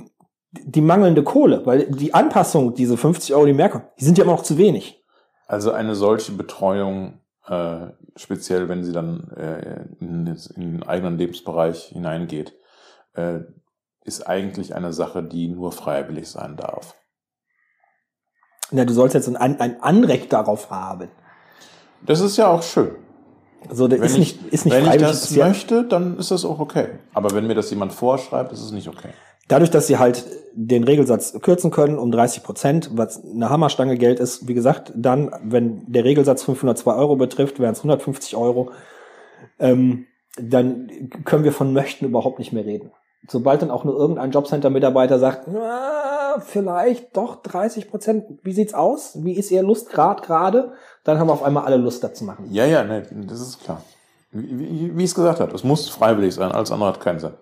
die 0.52 0.82
mangelnde 0.82 1.24
Kohle. 1.24 1.66
Weil 1.66 1.90
die 1.92 2.14
Anpassung, 2.14 2.74
diese 2.74 2.98
50 2.98 3.36
Euro, 3.36 3.46
die 3.46 3.54
merken, 3.54 3.84
die 4.00 4.06
sind 4.06 4.18
ja 4.18 4.24
immer 4.24 4.34
noch 4.34 4.44
zu 4.44 4.58
wenig. 4.58 5.04
Also 5.48 5.72
eine 5.72 5.94
solche 5.94 6.32
Betreuung, 6.32 7.22
äh, 7.48 7.88
speziell 8.16 8.68
wenn 8.68 8.84
sie 8.84 8.92
dann 8.92 9.30
äh, 9.38 9.86
in, 10.00 10.36
in 10.56 10.72
den 10.74 10.84
eigenen 10.84 11.18
Lebensbereich 11.18 11.90
hineingeht, 11.90 12.56
äh, 13.14 13.42
ist 14.04 14.28
eigentlich 14.28 14.74
eine 14.74 14.94
Sache, 14.94 15.24
die 15.24 15.48
nur 15.48 15.72
freiwillig 15.72 16.30
sein 16.30 16.58
darf. 16.58 16.96
Na, 18.72 18.86
du 18.86 18.94
sollst 18.94 19.14
jetzt 19.14 19.28
ein, 19.28 19.60
ein 19.60 19.82
Anrecht 19.82 20.34
darauf 20.34 20.72
haben. 20.72 21.10
Das 22.04 22.20
ist 22.20 22.38
ja 22.38 22.48
auch 22.48 22.64
schön. 22.64 22.96
Also 23.70 23.88
das 23.88 24.00
ist 24.00 24.14
ich, 24.14 24.18
nicht, 24.18 24.54
ist 24.54 24.66
nicht 24.66 24.76
wenn 24.76 24.86
freiwillig. 24.86 25.08
Wenn 25.08 25.16
ich 25.16 25.22
das 25.22 25.36
möchte, 25.36 25.84
dann 25.84 26.18
ist 26.18 26.32
das 26.32 26.46
auch 26.46 26.60
okay. 26.60 26.88
Aber 27.14 27.32
wenn 27.36 27.48
mir 27.48 27.56
das 27.56 27.70
jemand 27.70 27.94
vorschreibt, 27.94 28.52
ist 28.52 28.62
es 28.62 28.72
nicht 28.72 28.88
okay. 28.88 29.10
Dadurch, 29.48 29.70
dass 29.70 29.88
sie 29.88 30.00
halt 30.00 30.26
den 30.54 30.84
Regelsatz 30.84 31.40
kürzen 31.42 31.70
können 31.70 32.00
um 32.00 32.12
30 32.12 32.44
Prozent, 32.44 32.90
was 32.94 33.24
eine 33.24 33.50
Hammerstange 33.50 33.98
Geld 33.98 34.20
ist, 34.20 34.48
wie 34.48 34.54
gesagt, 34.54 34.92
dann, 34.96 35.32
wenn 35.44 35.84
der 35.86 36.04
Regelsatz 36.04 36.44
502 36.44 36.96
Euro 36.96 37.16
betrifft, 37.16 37.60
wären 37.60 37.74
es 37.74 37.80
150 37.80 38.36
Euro, 38.36 38.72
ähm, 39.60 40.08
dann 40.38 40.90
können 41.24 41.44
wir 41.44 41.52
von 41.52 41.74
möchten 41.74 42.06
überhaupt 42.06 42.40
nicht 42.40 42.54
mehr 42.54 42.66
reden. 42.66 42.92
Sobald 43.28 43.62
dann 43.62 43.72
auch 43.72 43.84
nur 43.84 43.96
irgendein 43.96 44.32
Jobcenter-Mitarbeiter 44.32 45.20
sagt, 45.20 45.48
vielleicht 46.40 47.16
doch 47.16 47.42
30 47.42 47.90
Prozent, 47.90 48.26
wie 48.44 48.54
sieht's 48.54 48.74
aus? 48.74 49.24
Wie 49.24 49.34
ist 49.34 49.52
Ihr 49.52 49.64
Lustgrad 49.64 50.22
gerade? 50.22 50.74
Dann 51.04 51.20
haben 51.20 51.28
wir 51.28 51.34
auf 51.34 51.44
einmal 51.44 51.66
alle 51.66 51.78
Lust, 51.78 52.04
dazu 52.04 52.24
machen. 52.24 52.48
Ja, 52.52 52.66
ja, 52.66 52.84
ne, 52.84 53.04
das 53.28 53.42
ist 53.42 53.64
klar. 53.64 53.82
Wie, 54.32 54.60
wie, 54.60 54.98
wie 54.98 55.04
ich 55.04 55.12
es 55.12 55.16
gesagt 55.16 55.40
habe, 55.40 55.54
es 55.56 55.64
muss 55.64 55.90
freiwillig 55.90 56.36
sein, 56.36 56.52
alles 56.52 56.72
andere 56.72 56.90
hat 56.90 57.00
keinen 57.00 57.20
Sinn. 57.20 57.34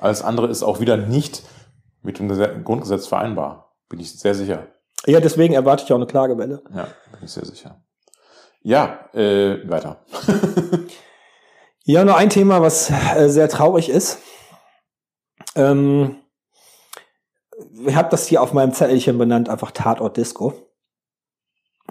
Alles 0.00 0.22
andere 0.22 0.48
ist 0.48 0.62
auch 0.62 0.80
wieder 0.80 0.96
nicht 0.96 1.42
mit 2.02 2.18
dem 2.18 2.64
Grundgesetz 2.64 3.06
vereinbar. 3.06 3.72
Bin 3.88 4.00
ich 4.00 4.18
sehr 4.18 4.34
sicher. 4.34 4.66
Ja, 5.06 5.20
deswegen 5.20 5.54
erwarte 5.54 5.84
ich 5.84 5.92
auch 5.92 5.96
eine 5.96 6.06
Klagewelle. 6.06 6.62
Ja, 6.74 6.88
bin 7.12 7.24
ich 7.24 7.30
sehr 7.30 7.44
sicher. 7.44 7.82
Ja, 8.62 9.08
äh, 9.14 9.68
weiter. 9.68 10.04
ja, 11.84 12.04
nur 12.04 12.16
ein 12.16 12.28
Thema, 12.28 12.60
was 12.60 12.90
äh, 12.90 13.28
sehr 13.28 13.48
traurig 13.48 13.88
ist. 13.88 14.18
Ähm, 15.56 16.16
ich 17.86 17.94
habe 17.94 18.08
das 18.10 18.26
hier 18.26 18.42
auf 18.42 18.52
meinem 18.52 18.72
Zettelchen 18.72 19.18
benannt, 19.18 19.48
einfach 19.48 19.70
Tatort 19.70 20.16
Disco. 20.16 20.54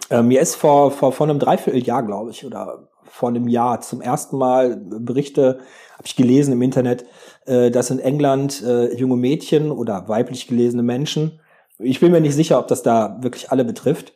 Äh, 0.10 0.22
mir 0.22 0.41
ist 0.41 0.55
vor, 0.55 0.91
vor, 0.91 1.12
vor 1.12 1.28
einem 1.28 1.39
Dreivierteljahr, 1.39 2.03
glaube 2.03 2.32
ich, 2.32 2.45
oder 2.45 2.89
vor 3.03 3.30
einem 3.30 3.47
Jahr 3.47 3.82
zum 3.82 4.01
ersten 4.01 4.38
Mal 4.38 4.78
Berichte, 4.78 5.60
habe 5.93 6.05
ich 6.05 6.16
gelesen 6.16 6.53
im 6.53 6.62
Internet, 6.62 7.05
äh, 7.45 7.72
dass 7.72 7.89
in 7.89 7.99
England 7.99 8.62
äh, 8.64 8.93
junge 8.95 9.18
Mädchen 9.18 9.72
oder 9.72 10.07
weiblich 10.07 10.47
gelesene 10.47 10.84
Menschen, 10.84 11.39
ich 11.78 11.99
bin 11.99 12.12
mir 12.12 12.22
nicht 12.22 12.36
sicher, 12.36 12.60
ob 12.60 12.68
das 12.68 12.84
da 12.84 13.18
wirklich 13.22 13.51
alle 13.51 13.64
betrifft, 13.64 14.14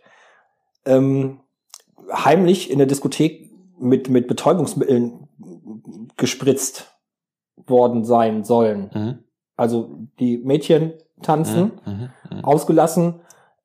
ähm, 0.86 1.40
heimlich 2.12 2.70
in 2.70 2.78
der 2.78 2.88
Diskothek 2.88 3.52
mit, 3.80 4.10
mit 4.10 4.28
Betäubungsmitteln 4.28 5.28
gespritzt 6.18 6.94
worden 7.56 8.04
sein 8.04 8.44
sollen. 8.44 8.92
Mhm. 8.94 9.24
Also 9.64 9.90
die 10.20 10.38
Mädchen 10.38 10.94
tanzen, 11.22 11.72
mhm. 11.86 11.92
Mhm. 11.92 12.10
mhm. 12.38 12.46
ausgelassen 12.46 13.16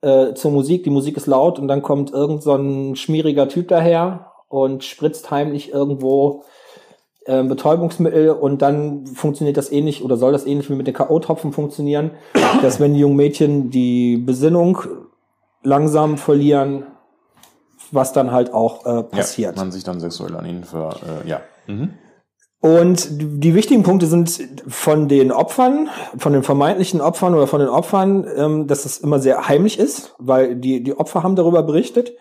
äh, 0.00 0.34
zur 0.34 0.52
Musik, 0.52 0.84
die 0.84 0.90
Musik 0.90 1.16
ist 1.16 1.26
laut 1.26 1.58
und 1.58 1.68
dann 1.68 1.82
kommt 1.82 2.12
irgend 2.12 2.42
so 2.42 2.54
ein 2.54 2.96
schmieriger 2.96 3.48
Typ 3.48 3.68
daher 3.68 4.32
und 4.48 4.84
spritzt 4.84 5.30
heimlich 5.30 5.72
irgendwo 5.72 6.44
äh, 7.26 7.42
Betäubungsmittel 7.42 8.30
und 8.30 8.62
dann 8.62 9.06
funktioniert 9.06 9.56
das 9.56 9.70
ähnlich 9.70 10.04
oder 10.04 10.16
soll 10.16 10.32
das 10.32 10.46
ähnlich 10.46 10.70
wie 10.70 10.74
mit 10.74 10.86
den 10.86 10.94
K.O.-Tropfen 10.94 11.52
funktionieren, 11.52 12.12
dass 12.62 12.80
wenn 12.80 12.94
die 12.94 13.00
jungen 13.00 13.16
Mädchen 13.16 13.70
die 13.70 14.16
Besinnung 14.16 14.78
langsam 15.62 16.16
verlieren, 16.16 16.84
was 17.90 18.12
dann 18.12 18.32
halt 18.32 18.52
auch 18.52 18.86
äh, 18.86 19.02
passiert. 19.02 19.56
Ja, 19.56 19.62
man 19.62 19.72
sich 19.72 19.84
dann 19.84 20.00
sexuell 20.00 20.36
an 20.36 20.46
ihnen 20.46 20.64
ver, 20.64 20.96
äh, 21.24 21.28
ja. 21.28 21.40
Mhm. 21.66 21.94
Und 22.60 23.08
die 23.10 23.54
wichtigen 23.54 23.84
Punkte 23.84 24.06
sind 24.06 24.64
von 24.66 25.06
den 25.06 25.30
Opfern, 25.30 25.90
von 26.16 26.32
den 26.32 26.42
vermeintlichen 26.42 27.00
Opfern 27.00 27.34
oder 27.34 27.46
von 27.46 27.60
den 27.60 27.68
Opfern, 27.68 28.26
ähm, 28.36 28.66
dass 28.66 28.84
es 28.84 28.98
immer 28.98 29.20
sehr 29.20 29.48
heimlich 29.48 29.78
ist, 29.78 30.14
weil 30.18 30.56
die, 30.56 30.82
die 30.82 30.98
Opfer 30.98 31.22
haben 31.22 31.36
darüber 31.36 31.62
berichtet. 31.62 32.14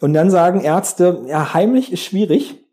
Und 0.00 0.14
dann 0.14 0.30
sagen 0.30 0.60
Ärzte, 0.62 1.24
ja, 1.28 1.54
heimlich 1.54 1.92
ist 1.92 2.00
schwierig, 2.00 2.66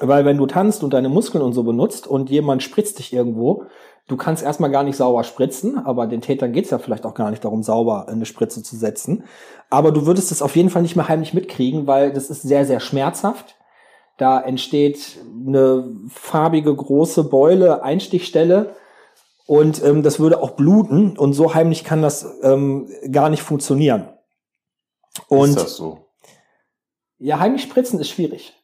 weil 0.00 0.24
wenn 0.24 0.38
du 0.38 0.46
tanzt 0.46 0.82
und 0.82 0.94
deine 0.94 1.10
Muskeln 1.10 1.42
und 1.42 1.52
so 1.52 1.62
benutzt 1.62 2.06
und 2.06 2.30
jemand 2.30 2.62
spritzt 2.62 2.98
dich 2.98 3.12
irgendwo, 3.12 3.64
du 4.06 4.16
kannst 4.16 4.42
erstmal 4.42 4.70
gar 4.70 4.84
nicht 4.84 4.96
sauber 4.96 5.24
spritzen, 5.24 5.78
aber 5.78 6.06
den 6.06 6.22
Tätern 6.22 6.52
geht's 6.52 6.70
ja 6.70 6.78
vielleicht 6.78 7.04
auch 7.04 7.14
gar 7.14 7.30
nicht 7.30 7.44
darum, 7.44 7.62
sauber 7.62 8.08
eine 8.08 8.24
Spritze 8.24 8.62
zu 8.62 8.76
setzen. 8.76 9.24
Aber 9.68 9.92
du 9.92 10.06
würdest 10.06 10.32
es 10.32 10.40
auf 10.40 10.56
jeden 10.56 10.70
Fall 10.70 10.80
nicht 10.80 10.96
mehr 10.96 11.08
heimlich 11.08 11.34
mitkriegen, 11.34 11.86
weil 11.86 12.14
das 12.14 12.30
ist 12.30 12.42
sehr, 12.42 12.64
sehr 12.64 12.80
schmerzhaft. 12.80 13.57
Da 14.18 14.40
entsteht 14.40 15.18
eine 15.46 15.90
farbige 16.10 16.74
große 16.74 17.24
Beule, 17.24 17.82
Einstichstelle 17.82 18.74
und 19.46 19.82
ähm, 19.82 20.02
das 20.02 20.20
würde 20.20 20.42
auch 20.42 20.50
bluten 20.50 21.16
und 21.16 21.32
so 21.32 21.54
heimlich 21.54 21.84
kann 21.84 22.02
das 22.02 22.26
ähm, 22.42 22.90
gar 23.10 23.30
nicht 23.30 23.42
funktionieren. 23.42 24.08
Und 25.28 25.50
ist 25.50 25.58
das 25.58 25.76
so? 25.76 26.08
Ja, 27.18 27.38
heimlich 27.38 27.62
spritzen 27.62 27.98
ist 27.98 28.10
schwierig. 28.10 28.54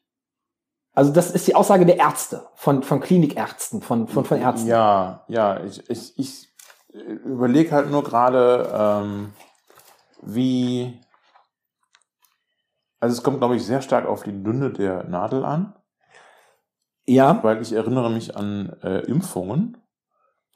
Also 0.92 1.12
das 1.12 1.30
ist 1.30 1.46
die 1.48 1.54
Aussage 1.54 1.86
der 1.86 1.98
Ärzte, 1.98 2.46
von, 2.54 2.82
von 2.82 3.00
Klinikärzten, 3.00 3.80
von, 3.80 4.06
von, 4.06 4.24
von 4.24 4.40
Ärzten. 4.40 4.68
Ja, 4.68 5.24
ja, 5.28 5.64
ich, 5.64 5.88
ich, 5.90 6.18
ich 6.18 6.48
überlege 6.92 7.72
halt 7.72 7.90
nur 7.90 8.04
gerade, 8.04 8.70
ähm, 8.72 9.32
wie. 10.22 11.00
Also 13.04 13.18
es 13.18 13.22
kommt, 13.22 13.36
glaube 13.36 13.54
ich, 13.54 13.66
sehr 13.66 13.82
stark 13.82 14.06
auf 14.06 14.22
die 14.22 14.32
Dünne 14.32 14.70
der 14.70 15.04
Nadel 15.04 15.44
an. 15.44 15.74
Ja. 17.04 17.38
Weil 17.42 17.60
ich 17.60 17.74
erinnere 17.74 18.08
mich 18.08 18.34
an 18.34 18.74
äh, 18.82 19.00
Impfungen, 19.00 19.76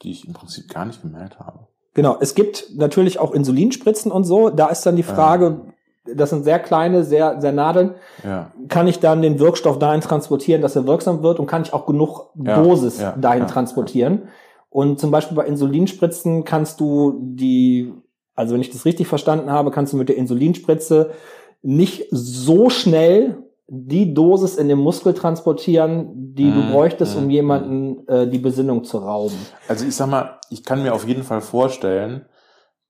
die 0.01 0.09
ich 0.09 0.27
im 0.27 0.33
Prinzip 0.33 0.67
gar 0.67 0.85
nicht 0.85 1.03
gemerkt 1.03 1.39
habe. 1.39 1.67
Genau, 1.93 2.17
es 2.19 2.33
gibt 2.33 2.71
natürlich 2.75 3.19
auch 3.19 3.33
Insulinspritzen 3.33 4.11
und 4.11 4.23
so. 4.23 4.49
Da 4.49 4.69
ist 4.69 4.83
dann 4.83 4.95
die 4.95 5.03
Frage, 5.03 5.61
ja. 6.07 6.13
das 6.15 6.31
sind 6.31 6.43
sehr 6.43 6.57
kleine, 6.57 7.03
sehr, 7.03 7.39
sehr 7.39 7.51
Nadeln. 7.51 7.93
Ja. 8.23 8.51
Kann 8.67 8.87
ich 8.87 8.99
dann 8.99 9.21
den 9.21 9.37
Wirkstoff 9.37 9.77
dahin 9.77 10.01
transportieren, 10.01 10.63
dass 10.63 10.75
er 10.75 10.87
wirksam 10.87 11.21
wird 11.21 11.39
und 11.39 11.45
kann 11.45 11.61
ich 11.61 11.71
auch 11.71 11.85
genug 11.85 12.31
Ja, 12.33 12.63
Dosis 12.63 12.99
dahin 13.21 13.45
transportieren? 13.45 14.29
Und 14.71 14.99
zum 14.99 15.11
Beispiel 15.11 15.37
bei 15.37 15.45
Insulinspritzen 15.45 16.45
kannst 16.45 16.79
du 16.79 17.19
die, 17.21 17.93
also 18.33 18.55
wenn 18.55 18.61
ich 18.61 18.71
das 18.71 18.85
richtig 18.85 19.05
verstanden 19.05 19.51
habe, 19.51 19.69
kannst 19.69 19.93
du 19.93 19.97
mit 19.97 20.09
der 20.09 20.17
Insulinspritze 20.17 21.11
nicht 21.61 22.05
so 22.11 22.69
schnell 22.69 23.43
die 23.67 24.13
Dosis 24.13 24.55
in 24.55 24.67
den 24.67 24.79
Muskel 24.79 25.13
transportieren, 25.13 26.33
die 26.33 26.53
du 26.53 26.63
Mhm, 26.63 26.67
bräuchtest, 26.71 27.15
um 27.15 27.25
mhm, 27.25 27.29
jemanden 27.29 28.07
äh, 28.07 28.27
die 28.27 28.39
Besinnung 28.39 28.83
zu 28.83 28.97
rauben. 28.97 29.53
Also 29.67 29.85
ich 29.85 29.95
sag 29.95 30.07
mal, 30.09 30.39
ich 30.49 30.63
kann 30.63 30.81
mir 30.81 30.93
auf 30.93 31.07
jeden 31.07 31.23
Fall 31.23 31.41
vorstellen. 31.41 32.25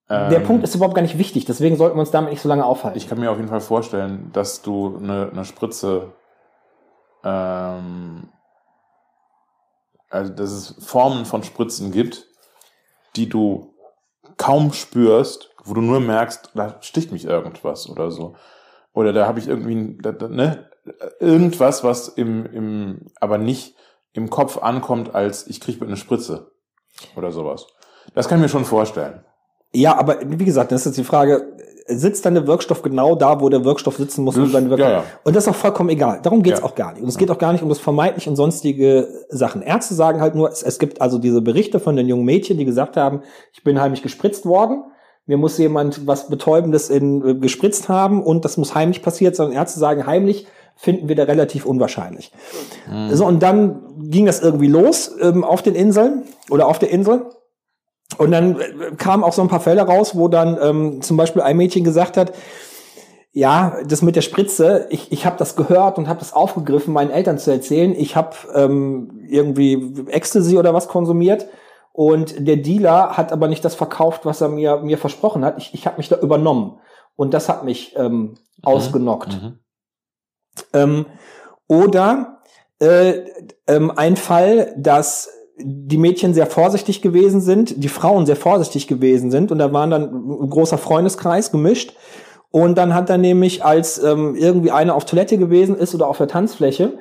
Der 0.09 0.39
ähm, 0.39 0.43
Punkt 0.43 0.63
ist 0.63 0.74
überhaupt 0.76 0.95
gar 0.95 1.01
nicht 1.01 1.17
wichtig, 1.17 1.45
deswegen 1.45 1.76
sollten 1.76 1.97
wir 1.97 2.01
uns 2.01 2.11
damit 2.11 2.32
nicht 2.32 2.41
so 2.41 2.49
lange 2.49 2.65
aufhalten. 2.65 2.97
Ich 2.97 3.07
kann 3.07 3.20
mir 3.20 3.30
auf 3.30 3.38
jeden 3.38 3.49
Fall 3.49 3.61
vorstellen, 3.61 4.32
dass 4.34 4.61
du 4.61 4.97
eine, 4.97 5.30
eine 5.32 5.45
Spritze, 5.45 6.13
ähm, 7.24 8.30
also 10.09 10.34
dass 10.34 10.51
es 10.51 10.76
Formen 10.84 11.26
von 11.26 11.43
Spritzen 11.43 11.91
gibt, 11.91 12.26
die 13.15 13.30
du 13.30 13.74
kaum 14.38 14.74
spürst, 14.74 15.51
wo 15.63 15.74
du 15.74 15.82
nur 15.82 15.99
merkst, 15.99 16.51
da 16.55 16.78
sticht 16.82 17.11
mich 17.11 17.26
irgendwas 17.26 17.89
oder 17.89 18.09
so. 18.09 18.36
Oder 18.93 19.13
da 19.13 19.27
habe 19.27 19.39
ich 19.39 19.47
irgendwie, 19.47 19.97
da, 20.01 20.11
da, 20.11 20.27
ne, 20.27 20.69
irgendwas, 21.19 21.83
was 21.83 22.07
im, 22.07 22.45
im, 22.47 23.07
aber 23.19 23.37
nicht 23.37 23.75
im 24.13 24.29
Kopf 24.29 24.57
ankommt, 24.57 25.13
als 25.15 25.47
ich 25.47 25.61
kriege 25.61 25.85
eine 25.85 25.97
Spritze 25.97 26.51
oder 27.15 27.31
sowas. 27.31 27.67
Das 28.15 28.27
kann 28.27 28.39
ich 28.39 28.43
mir 28.43 28.49
schon 28.49 28.65
vorstellen. 28.65 29.23
Ja, 29.71 29.97
aber 29.97 30.17
wie 30.25 30.45
gesagt, 30.45 30.71
das 30.71 30.81
ist 30.81 30.85
jetzt 30.87 30.97
die 30.97 31.03
Frage, 31.03 31.55
sitzt 31.85 32.25
dann 32.25 32.33
der 32.33 32.47
Wirkstoff 32.47 32.81
genau 32.81 33.15
da, 33.15 33.39
wo 33.39 33.49
der 33.49 33.63
Wirkstoff 33.65 33.97
sitzen 33.97 34.23
muss? 34.23 34.35
um 34.37 34.47
seine 34.49 34.69
Wirkung- 34.69 34.85
ja, 34.85 34.91
ja. 34.91 35.03
Und 35.23 35.35
das 35.35 35.43
ist 35.45 35.49
auch 35.49 35.55
vollkommen 35.55 35.89
egal. 35.89 36.19
Darum 36.23 36.41
geht's 36.41 36.59
Ja. 36.59 36.65
auch 36.65 36.73
gar 36.75 36.93
nicht. 36.93 37.03
Und 37.03 37.09
es 37.09 37.17
geht 37.17 37.29
auch 37.31 37.37
gar 37.37 37.51
nicht 37.53 37.61
um 37.61 37.69
das 37.69 37.79
vermeintlich 37.79 38.27
und 38.27 38.35
sonstige 38.35 39.07
Sachen. 39.29 39.61
Ärzte 39.61 39.93
sagen 39.93 40.21
halt 40.21 40.33
nur, 40.35 40.49
es, 40.49 40.63
es 40.63 40.79
gibt 40.79 41.01
also 41.01 41.19
diese 41.19 41.41
Berichte 41.41 41.79
von 41.79 41.95
den 41.95 42.07
jungen 42.07 42.25
Mädchen, 42.25 42.57
die 42.57 42.65
gesagt 42.65 42.97
haben, 42.97 43.21
ich 43.53 43.63
bin 43.63 43.79
heimlich 43.79 44.01
gespritzt 44.01 44.45
worden. 44.45 44.83
Mir 45.30 45.38
muss 45.38 45.59
jemand 45.59 46.07
was 46.07 46.27
Betäubendes 46.27 46.89
in, 46.89 47.23
äh, 47.23 47.36
gespritzt 47.36 47.88
haben 47.88 48.23
und 48.23 48.45
das 48.45 48.57
muss 48.57 48.73
heimlich 48.73 49.03
passiert 49.03 49.36
sein. 49.36 49.49
Und 49.49 49.53
Ärzte 49.53 49.80
sagen, 49.80 50.07
heimlich 50.07 50.47
finden 50.75 51.07
wir 51.07 51.15
da 51.15 51.25
relativ 51.25 51.67
unwahrscheinlich. 51.67 52.32
So, 53.13 53.27
und 53.27 53.43
dann 53.43 54.09
ging 54.09 54.25
das 54.25 54.41
irgendwie 54.41 54.65
los 54.65 55.11
ähm, 55.21 55.43
auf 55.43 55.61
den 55.61 55.75
Inseln 55.75 56.23
oder 56.49 56.65
auf 56.65 56.80
der 56.80 56.89
Insel. 56.89 57.27
Und 58.17 58.32
dann 58.32 58.59
äh, 58.59 58.95
kamen 58.97 59.23
auch 59.23 59.34
so 59.34 59.43
ein 59.43 59.49
paar 59.49 59.59
Fälle 59.59 59.84
raus, 59.84 60.15
wo 60.15 60.30
dann 60.30 60.57
ähm, 60.59 61.01
zum 61.03 61.15
Beispiel 61.15 61.43
ein 61.43 61.57
Mädchen 61.57 61.84
gesagt 61.84 62.17
hat, 62.17 62.34
ja, 63.32 63.77
das 63.86 64.01
mit 64.01 64.15
der 64.15 64.21
Spritze, 64.21 64.88
ich, 64.89 65.11
ich 65.11 65.27
habe 65.27 65.38
das 65.38 65.55
gehört 65.55 65.99
und 65.99 66.07
habe 66.07 66.17
das 66.17 66.34
aufgegriffen, 66.34 66.91
meinen 66.91 67.11
Eltern 67.11 67.38
zu 67.38 67.51
erzählen. 67.51 67.93
Ich 67.95 68.15
habe 68.15 68.36
ähm, 68.55 69.27
irgendwie 69.30 69.93
Ecstasy 70.07 70.57
oder 70.57 70.73
was 70.73 70.88
konsumiert 70.88 71.45
und 71.91 72.47
der 72.47 72.57
Dealer 72.57 73.17
hat 73.17 73.31
aber 73.31 73.47
nicht 73.47 73.65
das 73.65 73.75
verkauft, 73.75 74.25
was 74.25 74.41
er 74.41 74.49
mir, 74.49 74.77
mir 74.77 74.97
versprochen 74.97 75.43
hat. 75.43 75.57
Ich, 75.57 75.73
ich 75.73 75.85
habe 75.85 75.97
mich 75.97 76.09
da 76.09 76.17
übernommen 76.17 76.79
und 77.15 77.33
das 77.33 77.49
hat 77.49 77.63
mich 77.65 77.95
ähm, 77.97 78.35
ausgenockt. 78.63 79.41
Mhm. 79.41 79.59
Ähm, 80.73 81.05
oder 81.67 82.41
äh, 82.79 83.21
ähm, 83.67 83.91
ein 83.95 84.15
Fall, 84.15 84.73
dass 84.77 85.29
die 85.57 85.97
Mädchen 85.97 86.33
sehr 86.33 86.47
vorsichtig 86.47 87.01
gewesen 87.01 87.41
sind, 87.41 87.83
die 87.83 87.89
Frauen 87.89 88.25
sehr 88.25 88.37
vorsichtig 88.37 88.87
gewesen 88.87 89.29
sind 89.29 89.51
und 89.51 89.59
da 89.59 89.73
waren 89.73 89.91
dann 89.91 90.03
ein 90.03 90.49
großer 90.49 90.77
Freundeskreis 90.77 91.51
gemischt 91.51 91.93
und 92.51 92.77
dann 92.77 92.95
hat 92.95 93.09
er 93.09 93.17
nämlich, 93.17 93.63
als 93.63 94.01
ähm, 94.01 94.35
irgendwie 94.35 94.71
eine 94.71 94.95
auf 94.95 95.05
Toilette 95.05 95.37
gewesen 95.37 95.75
ist 95.75 95.93
oder 95.93 96.07
auf 96.07 96.17
der 96.17 96.27
Tanzfläche, 96.27 96.97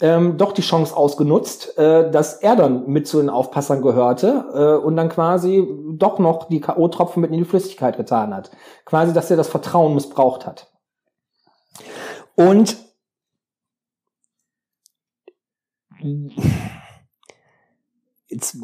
ähm, 0.00 0.36
doch 0.38 0.52
die 0.52 0.62
Chance 0.62 0.96
ausgenutzt, 0.96 1.76
äh, 1.78 2.10
dass 2.10 2.34
er 2.34 2.56
dann 2.56 2.86
mit 2.86 3.06
zu 3.06 3.18
den 3.18 3.28
Aufpassern 3.28 3.82
gehörte 3.82 4.46
äh, 4.54 4.84
und 4.84 4.96
dann 4.96 5.08
quasi 5.08 5.66
doch 5.92 6.18
noch 6.18 6.48
die 6.48 6.60
K.O.-Tropfen 6.60 7.20
mit 7.20 7.30
in 7.30 7.38
die 7.38 7.44
Flüssigkeit 7.44 7.96
getan 7.96 8.34
hat. 8.34 8.50
Quasi, 8.84 9.12
dass 9.12 9.30
er 9.30 9.36
das 9.36 9.48
Vertrauen 9.48 9.94
missbraucht 9.94 10.46
hat. 10.46 10.70
Und 12.34 12.78
jetzt, 18.28 18.56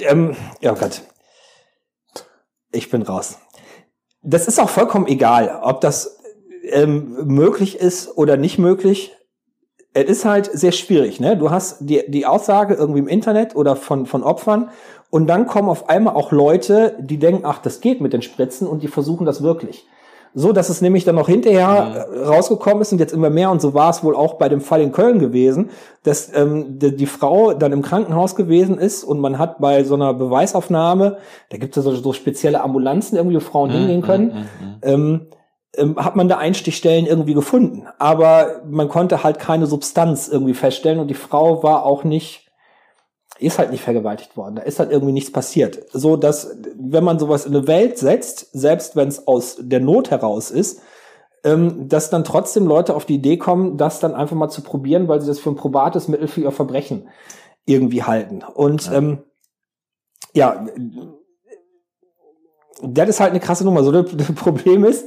ähm, 0.00 0.36
ja 0.60 0.72
Gott, 0.72 1.02
ich 2.72 2.90
bin 2.90 3.02
raus. 3.02 3.38
Das 4.22 4.48
ist 4.48 4.58
auch 4.58 4.68
vollkommen 4.68 5.06
egal, 5.06 5.60
ob 5.62 5.80
das 5.80 6.18
ähm, 6.64 7.26
möglich 7.26 7.76
ist 7.76 8.16
oder 8.16 8.36
nicht 8.36 8.58
möglich. 8.58 9.14
Es 9.94 10.04
ist 10.04 10.24
halt 10.24 10.50
sehr 10.52 10.72
schwierig, 10.72 11.18
ne? 11.18 11.36
Du 11.36 11.50
hast 11.50 11.78
die, 11.80 12.02
die 12.08 12.26
Aussage 12.26 12.74
irgendwie 12.74 13.00
im 13.00 13.08
Internet 13.08 13.56
oder 13.56 13.74
von, 13.74 14.06
von 14.06 14.22
Opfern 14.22 14.70
und 15.10 15.26
dann 15.26 15.46
kommen 15.46 15.68
auf 15.68 15.88
einmal 15.88 16.14
auch 16.14 16.32
Leute, 16.32 16.94
die 17.00 17.18
denken, 17.18 17.44
ach, 17.44 17.58
das 17.58 17.80
geht 17.80 18.00
mit 18.00 18.12
den 18.12 18.22
Spritzen 18.22 18.68
und 18.68 18.82
die 18.82 18.88
versuchen 18.88 19.24
das 19.24 19.42
wirklich. 19.42 19.86
So, 20.34 20.52
dass 20.52 20.68
es 20.68 20.82
nämlich 20.82 21.04
dann 21.04 21.14
noch 21.14 21.26
hinterher 21.26 22.06
äh, 22.12 22.24
rausgekommen 22.26 22.82
ist 22.82 22.92
und 22.92 22.98
jetzt 22.98 23.14
immer 23.14 23.30
mehr 23.30 23.50
und 23.50 23.62
so 23.62 23.72
war 23.72 23.88
es 23.88 24.04
wohl 24.04 24.14
auch 24.14 24.34
bei 24.34 24.50
dem 24.50 24.60
Fall 24.60 24.82
in 24.82 24.92
Köln 24.92 25.18
gewesen, 25.18 25.70
dass 26.02 26.30
ähm, 26.34 26.78
die, 26.78 26.94
die 26.94 27.06
Frau 27.06 27.54
dann 27.54 27.72
im 27.72 27.80
Krankenhaus 27.80 28.36
gewesen 28.36 28.78
ist 28.78 29.04
und 29.04 29.20
man 29.20 29.38
hat 29.38 29.58
bei 29.58 29.84
so 29.84 29.94
einer 29.94 30.12
Beweisaufnahme, 30.12 31.16
da 31.48 31.56
gibt 31.56 31.76
es 31.76 31.82
ja 31.84 31.90
so, 31.90 31.96
so 31.96 32.12
spezielle 32.12 32.60
Ambulanzen 32.62 33.16
irgendwie, 33.16 33.36
wo 33.36 33.40
Frauen 33.40 33.70
hingehen 33.70 34.02
können, 34.02 34.26
Mhm, 34.26 34.34
mhm. 34.34 34.76
ähm, 34.82 35.26
hat 35.96 36.16
man 36.16 36.28
da 36.28 36.38
Einstichstellen 36.38 37.06
irgendwie 37.06 37.34
gefunden. 37.34 37.86
Aber 37.98 38.62
man 38.66 38.88
konnte 38.88 39.22
halt 39.22 39.38
keine 39.38 39.66
Substanz 39.66 40.28
irgendwie 40.28 40.54
feststellen 40.54 40.98
und 40.98 41.08
die 41.08 41.14
Frau 41.14 41.62
war 41.62 41.84
auch 41.84 42.04
nicht, 42.04 42.50
ist 43.38 43.58
halt 43.58 43.70
nicht 43.70 43.82
vergewaltigt 43.82 44.36
worden. 44.36 44.56
Da 44.56 44.62
ist 44.62 44.78
halt 44.78 44.90
irgendwie 44.90 45.12
nichts 45.12 45.30
passiert. 45.30 45.78
So 45.92 46.16
dass, 46.16 46.56
wenn 46.76 47.04
man 47.04 47.18
sowas 47.18 47.46
in 47.46 47.54
eine 47.54 47.66
Welt 47.66 47.98
setzt, 47.98 48.48
selbst 48.52 48.96
wenn 48.96 49.08
es 49.08 49.26
aus 49.28 49.56
der 49.60 49.80
Not 49.80 50.10
heraus 50.10 50.50
ist, 50.50 50.80
ähm, 51.44 51.88
dass 51.88 52.10
dann 52.10 52.24
trotzdem 52.24 52.66
Leute 52.66 52.96
auf 52.96 53.04
die 53.04 53.14
Idee 53.16 53.36
kommen, 53.36 53.76
das 53.76 54.00
dann 54.00 54.14
einfach 54.14 54.36
mal 54.36 54.48
zu 54.48 54.62
probieren, 54.62 55.06
weil 55.06 55.20
sie 55.20 55.28
das 55.28 55.38
für 55.38 55.50
ein 55.50 55.56
probates 55.56 56.08
Mittel 56.08 56.26
für 56.28 56.40
ihr 56.40 56.50
Verbrechen 56.50 57.08
irgendwie 57.64 58.02
halten. 58.02 58.42
Und 58.42 58.86
Ja. 58.86 58.92
ähm, 58.94 59.18
ja, 60.34 60.66
das 62.82 63.08
ist 63.08 63.20
halt 63.20 63.30
eine 63.30 63.40
krasse 63.40 63.64
Nummer. 63.64 63.82
So 63.84 63.92
das 63.92 64.16
das 64.16 64.32
Problem 64.34 64.84
ist, 64.84 65.06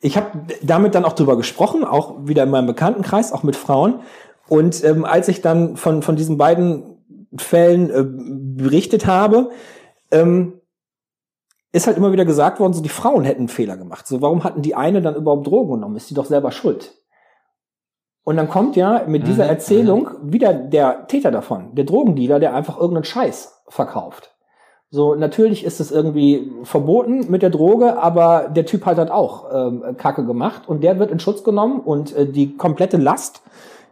ich 0.00 0.16
habe 0.16 0.40
damit 0.62 0.94
dann 0.94 1.04
auch 1.04 1.12
drüber 1.12 1.36
gesprochen, 1.36 1.84
auch 1.84 2.26
wieder 2.26 2.42
in 2.42 2.50
meinem 2.50 2.66
Bekanntenkreis, 2.66 3.32
auch 3.32 3.42
mit 3.42 3.56
Frauen. 3.56 4.00
Und 4.48 4.82
ähm, 4.82 5.04
als 5.04 5.28
ich 5.28 5.42
dann 5.42 5.76
von, 5.76 6.02
von 6.02 6.16
diesen 6.16 6.38
beiden 6.38 6.98
Fällen 7.36 7.90
äh, 7.90 8.04
berichtet 8.04 9.06
habe, 9.06 9.50
ähm, 10.10 10.54
ist 11.72 11.86
halt 11.86 11.96
immer 11.96 12.12
wieder 12.12 12.24
gesagt 12.24 12.58
worden, 12.58 12.72
so 12.72 12.82
die 12.82 12.88
Frauen 12.88 13.24
hätten 13.24 13.42
einen 13.42 13.48
Fehler 13.48 13.76
gemacht. 13.76 14.06
So, 14.06 14.20
warum 14.20 14.42
hatten 14.42 14.62
die 14.62 14.74
eine 14.74 15.02
dann 15.02 15.14
überhaupt 15.14 15.46
Drogen 15.46 15.74
genommen? 15.74 15.96
Ist 15.96 16.10
die 16.10 16.14
doch 16.14 16.26
selber 16.26 16.50
schuld? 16.50 16.96
Und 18.24 18.36
dann 18.36 18.48
kommt 18.48 18.76
ja 18.76 19.04
mit 19.06 19.26
dieser 19.26 19.44
Mhm, 19.44 19.50
Erzählung 19.50 20.10
wieder 20.22 20.52
der 20.52 21.06
Täter 21.06 21.30
davon, 21.30 21.74
der 21.74 21.84
Drogendealer, 21.84 22.40
der 22.40 22.54
einfach 22.54 22.76
irgendeinen 22.76 23.04
Scheiß 23.04 23.62
verkauft. 23.68 24.34
So, 24.92 25.14
natürlich 25.14 25.64
ist 25.64 25.78
es 25.78 25.92
irgendwie 25.92 26.50
verboten 26.64 27.30
mit 27.30 27.42
der 27.42 27.50
Droge, 27.50 27.98
aber 27.98 28.48
der 28.48 28.66
Typ 28.66 28.86
hat 28.86 28.98
halt 28.98 29.12
auch 29.12 29.46
ähm, 29.52 29.96
Kacke 29.96 30.26
gemacht 30.26 30.62
und 30.68 30.82
der 30.82 30.98
wird 30.98 31.12
in 31.12 31.20
Schutz 31.20 31.44
genommen 31.44 31.78
und 31.78 32.14
äh, 32.16 32.26
die 32.26 32.56
komplette 32.56 32.96
Last 32.96 33.42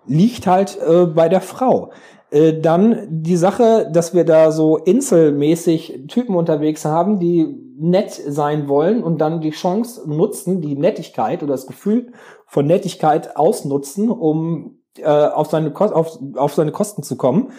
liegt 0.07 0.49
halt 0.49 0.77
äh, 0.81 1.07
bei 1.07 1.29
der 1.29 1.41
Frau. 1.41 1.91
Äh, 2.31 2.61
dann 2.61 3.07
die 3.09 3.37
Sache, 3.37 3.89
dass 3.93 4.13
wir 4.13 4.25
da 4.25 4.51
so 4.51 4.77
inselmäßig 4.77 6.07
Typen 6.09 6.35
unterwegs 6.35 6.85
haben, 6.85 7.21
die 7.21 7.47
nett 7.79 8.11
sein 8.11 8.69
wollen 8.69 9.05
und 9.05 9.19
dann 9.19 9.41
die 9.41 9.51
Chance 9.51 10.03
nutzen, 10.11 10.61
die 10.61 10.75
Nettigkeit 10.75 11.45
oder 11.45 11.53
das 11.53 11.69
Gefühl 11.69 12.13
von 12.47 12.67
Nettigkeit 12.67 13.37
ausnutzen, 13.37 14.11
um 14.11 14.81
äh, 14.97 15.07
auf, 15.07 15.49
seine 15.49 15.73
auf, 15.77 16.19
auf 16.35 16.55
seine 16.55 16.73
Kosten 16.73 17.05
zu 17.05 17.17
kommen. 17.17 17.53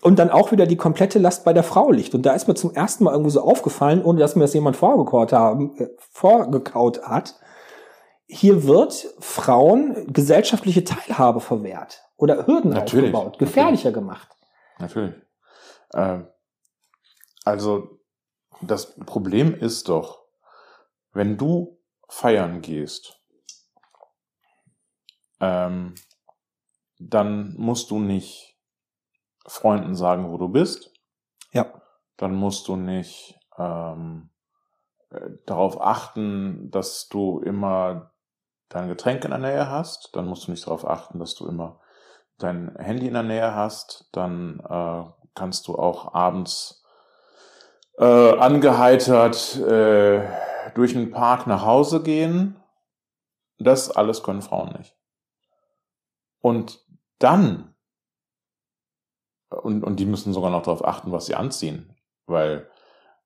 Und 0.00 0.18
dann 0.18 0.30
auch 0.30 0.52
wieder 0.52 0.66
die 0.66 0.76
komplette 0.76 1.18
Last 1.18 1.44
bei 1.44 1.52
der 1.52 1.64
Frau 1.64 1.90
liegt. 1.90 2.14
Und 2.14 2.22
da 2.22 2.32
ist 2.32 2.46
mir 2.46 2.54
zum 2.54 2.72
ersten 2.72 3.04
Mal 3.04 3.10
irgendwo 3.10 3.30
so 3.30 3.40
aufgefallen, 3.40 4.04
ohne 4.04 4.20
dass 4.20 4.36
mir 4.36 4.42
das 4.42 4.54
jemand 4.54 4.76
vorgekaut, 4.76 5.32
haben, 5.32 5.76
äh, 5.78 5.88
vorgekaut 5.98 7.02
hat. 7.02 7.34
Hier 8.26 8.64
wird 8.64 9.14
Frauen 9.18 10.12
gesellschaftliche 10.12 10.84
Teilhabe 10.84 11.40
verwehrt 11.40 12.02
oder 12.16 12.46
Hürden 12.46 12.70
Natürlich. 12.70 13.14
aufgebaut, 13.14 13.38
gefährlicher 13.38 13.90
Natürlich. 13.90 13.94
gemacht. 13.94 14.28
Natürlich. 14.78 15.14
Äh, 15.94 16.20
also 17.44 17.98
das 18.60 18.94
Problem 18.96 19.54
ist 19.54 19.88
doch, 19.88 20.24
wenn 21.12 21.36
du 21.36 21.78
feiern 22.08 22.60
gehst, 22.60 23.20
ähm, 25.40 25.94
dann 26.98 27.54
musst 27.56 27.90
du 27.90 27.98
nicht 27.98 28.57
Freunden 29.48 29.94
sagen, 29.94 30.30
wo 30.30 30.36
du 30.36 30.48
bist. 30.48 30.92
Ja. 31.52 31.66
Dann 32.16 32.34
musst 32.34 32.68
du 32.68 32.76
nicht 32.76 33.38
ähm, 33.58 34.30
äh, 35.10 35.30
darauf 35.46 35.80
achten, 35.80 36.70
dass 36.70 37.08
du 37.08 37.40
immer 37.40 38.12
dein 38.68 38.88
Getränk 38.88 39.24
in 39.24 39.30
der 39.30 39.40
Nähe 39.40 39.70
hast. 39.70 40.14
Dann 40.14 40.26
musst 40.26 40.46
du 40.46 40.50
nicht 40.50 40.66
darauf 40.66 40.86
achten, 40.86 41.18
dass 41.18 41.34
du 41.34 41.46
immer 41.46 41.80
dein 42.38 42.76
Handy 42.76 43.08
in 43.08 43.14
der 43.14 43.22
Nähe 43.22 43.54
hast. 43.54 44.08
Dann 44.12 44.60
äh, 44.60 45.04
kannst 45.34 45.68
du 45.68 45.76
auch 45.76 46.14
abends 46.14 46.84
äh, 47.98 48.38
angeheitert 48.38 49.56
äh, 49.56 50.28
durch 50.74 50.92
den 50.92 51.10
Park 51.10 51.46
nach 51.46 51.64
Hause 51.64 52.02
gehen. 52.02 52.56
Das 53.58 53.90
alles 53.90 54.22
können 54.22 54.42
Frauen 54.42 54.72
nicht. 54.78 54.96
Und 56.40 56.84
dann, 57.18 57.74
und, 59.50 59.84
und 59.84 60.00
die 60.00 60.06
müssen 60.06 60.32
sogar 60.32 60.50
noch 60.50 60.62
darauf 60.62 60.84
achten, 60.84 61.12
was 61.12 61.26
sie 61.26 61.34
anziehen, 61.34 61.94
weil, 62.26 62.68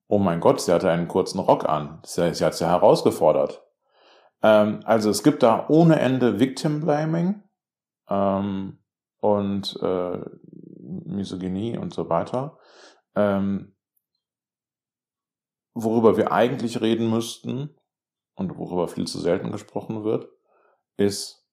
oh 0.07 0.19
mein 0.19 0.39
Gott, 0.39 0.61
sie 0.61 0.71
hatte 0.71 0.89
einen 0.89 1.07
kurzen 1.07 1.39
Rock 1.39 1.67
an. 1.67 2.01
Sie, 2.05 2.33
sie 2.33 2.45
hat 2.45 2.55
sie 2.55 2.65
herausgefordert. 2.65 3.63
Ähm, 4.41 4.81
also 4.85 5.09
es 5.09 5.23
gibt 5.23 5.43
da 5.43 5.65
ohne 5.69 5.99
Ende 5.99 6.39
Victim 6.39 6.81
Blaming 6.81 7.43
ähm, 8.09 8.79
und 9.19 9.79
äh, 9.81 10.19
Misogynie 10.79 11.77
und 11.77 11.93
so 11.93 12.09
weiter. 12.09 12.57
Ähm, 13.15 13.75
worüber 15.73 16.17
wir 16.17 16.31
eigentlich 16.31 16.81
reden 16.81 17.09
müssten 17.09 17.75
und 18.35 18.57
worüber 18.57 18.87
viel 18.87 19.07
zu 19.07 19.19
selten 19.19 19.51
gesprochen 19.51 20.03
wird, 20.03 20.27
ist, 20.97 21.47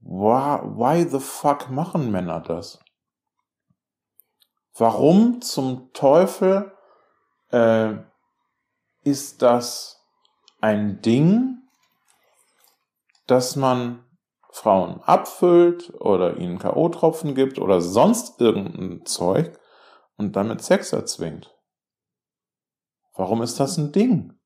why, 0.00 0.60
why 0.62 1.08
the 1.08 1.20
fuck 1.20 1.70
machen 1.70 2.10
Männer 2.10 2.40
das? 2.40 2.83
Warum 4.76 5.40
zum 5.40 5.92
Teufel 5.92 6.72
äh, 7.52 7.94
ist 9.04 9.42
das 9.42 10.04
ein 10.60 11.00
Ding, 11.00 11.62
dass 13.26 13.54
man 13.54 14.04
Frauen 14.50 15.00
abfüllt 15.02 15.92
oder 16.00 16.36
ihnen 16.38 16.58
K.O.-Tropfen 16.58 17.34
gibt 17.34 17.58
oder 17.58 17.80
sonst 17.80 18.40
irgendein 18.40 19.04
Zeug 19.06 19.58
und 20.16 20.34
damit 20.34 20.62
Sex 20.62 20.92
erzwingt? 20.92 21.54
Warum 23.14 23.42
ist 23.42 23.60
das 23.60 23.76
ein 23.76 23.92
Ding? 23.92 24.38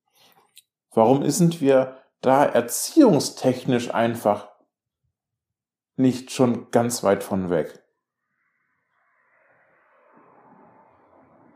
Warum 0.91 1.29
sind 1.31 1.63
wir 1.63 1.97
da 2.21 2.45
erziehungstechnisch 2.45 3.95
einfach 3.95 4.51
nicht 5.97 6.33
schon 6.33 6.71
ganz 6.71 7.03
weit 7.03 7.25
von 7.25 7.49
weg? 7.49 7.83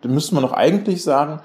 Müsste 0.08 0.34
man 0.34 0.42
doch 0.42 0.52
eigentlich 0.52 1.02
sagen, 1.02 1.42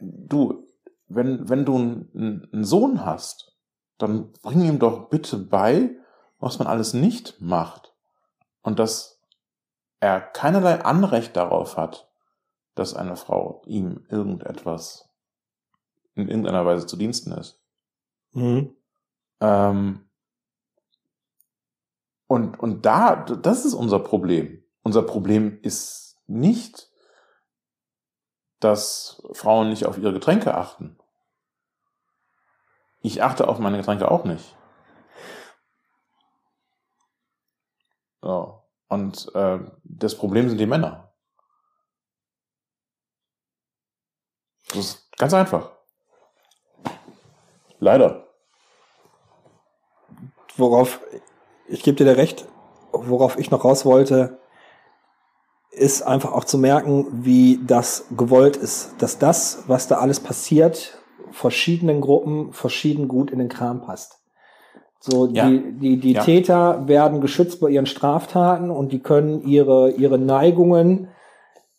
du, 0.00 0.66
wenn, 1.08 1.48
wenn 1.48 1.64
du 1.64 1.76
einen, 1.76 2.48
einen 2.52 2.64
Sohn 2.64 3.04
hast, 3.04 3.56
dann 3.98 4.32
bring 4.42 4.62
ihm 4.62 4.78
doch 4.78 5.08
bitte 5.08 5.36
bei, 5.36 5.96
was 6.38 6.58
man 6.58 6.68
alles 6.68 6.94
nicht 6.94 7.40
macht. 7.40 7.94
Und 8.62 8.78
dass 8.78 9.20
er 10.00 10.20
keinerlei 10.20 10.82
Anrecht 10.84 11.36
darauf 11.36 11.76
hat, 11.76 12.08
dass 12.74 12.94
eine 12.94 13.16
Frau 13.16 13.62
ihm 13.66 14.06
irgendetwas 14.08 15.08
in 16.14 16.28
irgendeiner 16.28 16.64
Weise 16.64 16.86
zu 16.86 16.96
Diensten 16.96 17.32
ist. 17.32 17.60
Mhm. 18.32 18.76
Ähm, 19.40 20.08
und, 22.26 22.60
und 22.60 22.86
da, 22.86 23.16
das 23.16 23.64
ist 23.64 23.74
unser 23.74 23.98
Problem. 24.00 24.62
Unser 24.82 25.02
Problem 25.02 25.58
ist 25.62 26.18
nicht, 26.26 26.87
dass 28.60 29.22
Frauen 29.32 29.70
nicht 29.70 29.86
auf 29.86 29.98
ihre 29.98 30.12
Getränke 30.12 30.54
achten. 30.54 30.98
Ich 33.00 33.22
achte 33.22 33.48
auf 33.48 33.58
meine 33.58 33.76
Getränke 33.76 34.10
auch 34.10 34.24
nicht. 34.24 34.56
So. 38.20 38.62
Und 38.88 39.34
äh, 39.34 39.58
das 39.84 40.16
Problem 40.16 40.48
sind 40.48 40.58
die 40.58 40.66
Männer. 40.66 41.12
Das 44.68 44.78
ist 44.78 45.12
ganz 45.16 45.34
einfach. 45.34 45.70
Leider. 47.78 48.26
Worauf, 50.56 51.00
ich 51.68 51.82
gebe 51.82 51.96
dir 51.96 52.04
da 52.06 52.12
recht, 52.12 52.46
worauf 52.92 53.38
ich 53.38 53.50
noch 53.50 53.64
raus 53.64 53.84
wollte, 53.84 54.40
ist 55.78 56.02
einfach 56.02 56.32
auch 56.32 56.44
zu 56.44 56.58
merken, 56.58 57.06
wie 57.12 57.60
das 57.66 58.06
gewollt 58.16 58.56
ist. 58.56 58.92
Dass 58.98 59.18
das, 59.18 59.64
was 59.66 59.88
da 59.88 59.96
alles 59.98 60.20
passiert, 60.20 60.98
verschiedenen 61.30 62.00
Gruppen 62.00 62.52
verschieden 62.52 63.08
gut 63.08 63.30
in 63.30 63.38
den 63.38 63.48
Kram 63.48 63.80
passt. 63.82 64.18
So, 65.00 65.26
Ja. 65.26 65.48
die, 65.48 65.72
die, 65.78 65.96
die 66.00 66.12
Ja. 66.12 66.24
Täter 66.24 66.88
werden 66.88 67.20
geschützt 67.20 67.60
bei 67.60 67.70
ihren 67.70 67.86
Straftaten 67.86 68.70
und 68.70 68.92
die 68.92 68.98
können 69.00 69.42
ihre, 69.46 69.90
ihre 69.92 70.18
Neigungen, 70.18 71.08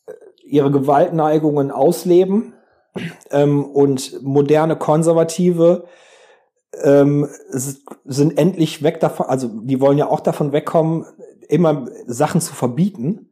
äh, 0.07 0.11
ihre 0.45 0.71
Gewaltneigungen 0.71 1.71
ausleben. 1.71 2.53
Ähm, 3.31 3.65
und 3.65 4.23
moderne 4.23 4.75
Konservative 4.75 5.85
ähm, 6.83 7.27
sind 7.49 8.37
endlich 8.37 8.83
weg 8.83 8.99
davon, 8.99 9.27
also 9.27 9.47
die 9.47 9.79
wollen 9.79 9.97
ja 9.97 10.07
auch 10.07 10.19
davon 10.21 10.51
wegkommen, 10.51 11.05
immer 11.47 11.87
Sachen 12.07 12.41
zu 12.41 12.53
verbieten, 12.53 13.28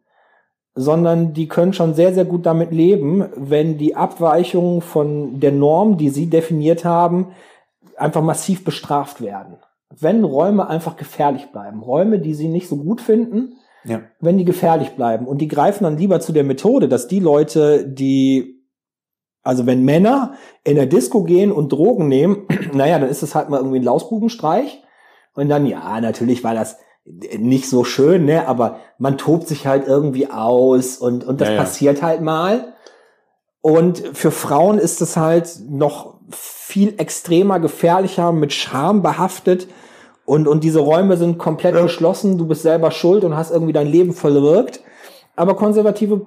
sondern 0.77 1.33
die 1.33 1.47
können 1.47 1.73
schon 1.73 1.93
sehr, 1.95 2.13
sehr 2.13 2.25
gut 2.25 2.45
damit 2.45 2.71
leben, 2.71 3.25
wenn 3.35 3.77
die 3.77 3.95
Abweichungen 3.95 4.81
von 4.81 5.39
der 5.39 5.51
Norm, 5.51 5.97
die 5.97 6.09
sie 6.09 6.27
definiert 6.27 6.85
haben, 6.85 7.29
einfach 7.97 8.21
massiv 8.21 8.63
bestraft 8.63 9.21
werden. 9.21 9.57
Wenn 9.99 10.23
Räume 10.23 10.67
einfach 10.67 10.95
gefährlich 10.95 11.47
bleiben, 11.51 11.81
Räume, 11.81 12.19
die 12.19 12.33
sie 12.33 12.47
nicht 12.47 12.69
so 12.69 12.77
gut 12.77 13.01
finden, 13.01 13.53
Ja. 13.83 14.01
wenn 14.19 14.37
die 14.37 14.45
gefährlich 14.45 14.91
bleiben 14.91 15.25
und 15.25 15.39
die 15.39 15.47
greifen 15.47 15.83
dann 15.83 15.97
lieber 15.97 16.19
zu 16.19 16.31
der 16.31 16.43
Methode, 16.43 16.87
dass 16.87 17.07
die 17.07 17.19
Leute, 17.19 17.87
die 17.87 18.57
also 19.43 19.65
wenn 19.65 19.85
Männer 19.85 20.33
in 20.65 20.75
der 20.75 20.87
Disco 20.87 21.23
gehen 21.23 21.53
und 21.53 21.71
Drogen 21.71 22.07
nehmen, 22.09 22.47
naja, 22.73 22.99
dann 22.99 23.09
ist 23.09 23.23
es 23.23 23.33
halt 23.33 23.49
mal 23.49 23.57
irgendwie 23.57 23.79
ein 23.79 23.83
Lausbubenstreich. 23.83 24.83
Und 25.35 25.47
dann, 25.49 25.65
ja, 25.65 26.01
natürlich 26.01 26.43
war 26.43 26.53
das 26.53 26.77
nicht 27.37 27.69
so 27.69 27.83
schön, 27.83 28.25
ne, 28.25 28.47
aber 28.47 28.79
man 28.97 29.17
tobt 29.17 29.47
sich 29.47 29.65
halt 29.65 29.87
irgendwie 29.87 30.29
aus 30.29 30.97
und, 30.97 31.23
und 31.23 31.39
das 31.39 31.49
Ja, 31.49 31.53
ja. 31.55 31.59
passiert 31.61 32.01
halt 32.01 32.21
mal. 32.21 32.73
Und 33.61 34.03
für 34.13 34.31
Frauen 34.31 34.77
ist 34.77 35.01
es 35.01 35.17
halt 35.17 35.59
noch 35.69 36.15
viel 36.29 36.95
extremer, 36.97 37.59
gefährlicher, 37.59 38.31
mit 38.31 38.53
Scham 38.53 39.01
behaftet. 39.01 39.67
Und, 40.25 40.47
und 40.47 40.63
diese 40.63 40.79
Räume 40.79 41.15
sind 41.17 41.37
komplett 41.37 41.75
geschlossen. 41.75 42.37
Du 42.37 42.47
bist 42.47 42.61
selber 42.61 42.91
schuld 42.91 43.23
und 43.23 43.35
hast 43.35 43.51
irgendwie 43.51 43.73
dein 43.73 43.87
Leben 43.87 44.13
verwirkt. 44.13 44.81
Aber 45.35 45.55
Konservative 45.55 46.25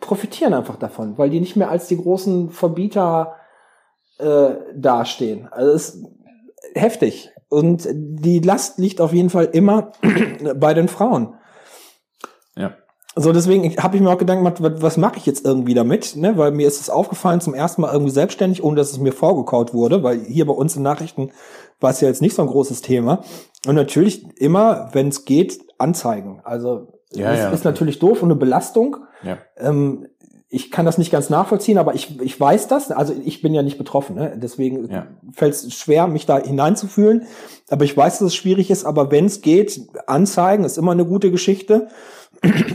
profitieren 0.00 0.52
einfach 0.52 0.76
davon, 0.76 1.16
weil 1.16 1.30
die 1.30 1.40
nicht 1.40 1.56
mehr 1.56 1.70
als 1.70 1.88
die 1.88 1.96
großen 1.96 2.50
Verbieter 2.50 3.36
äh, 4.18 4.50
dastehen. 4.74 5.48
Also 5.50 5.72
es 5.72 5.94
ist 5.94 6.06
heftig. 6.74 7.30
Und 7.54 7.88
die 7.92 8.40
Last 8.40 8.78
liegt 8.78 9.00
auf 9.00 9.12
jeden 9.12 9.30
Fall 9.30 9.46
immer 9.46 9.92
bei 10.56 10.74
den 10.74 10.88
Frauen. 10.88 11.34
Ja. 12.56 12.74
So, 13.16 13.32
deswegen 13.32 13.76
habe 13.76 13.96
ich 13.96 14.02
mir 14.02 14.10
auch 14.10 14.18
Gedanken 14.18 14.44
gemacht, 14.44 14.60
was, 14.60 14.82
was 14.82 14.96
mache 14.96 15.18
ich 15.18 15.26
jetzt 15.26 15.44
irgendwie 15.44 15.74
damit? 15.74 16.16
Ne? 16.16 16.36
Weil 16.36 16.50
mir 16.50 16.66
ist 16.66 16.80
es 16.80 16.90
aufgefallen, 16.90 17.40
zum 17.40 17.54
ersten 17.54 17.82
Mal 17.82 17.92
irgendwie 17.92 18.10
selbstständig, 18.10 18.64
ohne 18.64 18.76
dass 18.76 18.90
es 18.90 18.98
mir 18.98 19.12
vorgekaut 19.12 19.72
wurde, 19.72 20.02
weil 20.02 20.20
hier 20.20 20.46
bei 20.46 20.52
uns 20.52 20.74
in 20.74 20.82
Nachrichten 20.82 21.30
war 21.80 21.90
es 21.90 22.00
ja 22.00 22.08
jetzt 22.08 22.22
nicht 22.22 22.34
so 22.34 22.42
ein 22.42 22.48
großes 22.48 22.80
Thema. 22.80 23.22
Und 23.66 23.76
natürlich 23.76 24.26
immer, 24.36 24.88
wenn 24.92 25.08
es 25.08 25.24
geht, 25.24 25.60
anzeigen. 25.78 26.40
Also 26.42 26.88
Ja, 27.12 27.30
das 27.30 27.38
ja, 27.38 27.50
ist 27.50 27.64
natürlich 27.64 28.00
doof 28.00 28.22
und 28.22 28.32
eine 28.32 28.38
Belastung. 28.38 28.96
Ja. 29.22 29.38
Ähm, 29.58 30.08
ich 30.54 30.70
kann 30.70 30.86
das 30.86 30.98
nicht 30.98 31.10
ganz 31.10 31.30
nachvollziehen, 31.30 31.78
aber 31.78 31.94
ich, 31.94 32.20
ich 32.20 32.38
weiß 32.38 32.68
das. 32.68 32.92
Also 32.92 33.12
ich 33.24 33.42
bin 33.42 33.54
ja 33.54 33.62
nicht 33.62 33.76
betroffen, 33.76 34.14
ne? 34.14 34.32
deswegen 34.36 34.88
Ja. 34.88 35.06
fällt 35.32 35.54
es 35.54 35.74
schwer, 35.74 36.06
mich 36.06 36.26
da 36.26 36.38
hineinzufühlen. 36.38 37.26
Aber 37.70 37.84
ich 37.84 37.96
weiß, 37.96 38.20
dass 38.20 38.28
es 38.28 38.34
schwierig 38.36 38.70
ist. 38.70 38.84
Aber 38.84 39.10
wenn 39.10 39.24
es 39.24 39.40
geht, 39.40 39.80
anzeigen 40.06 40.64
ist 40.64 40.78
immer 40.78 40.92
eine 40.92 41.06
gute 41.06 41.32
Geschichte. 41.32 41.88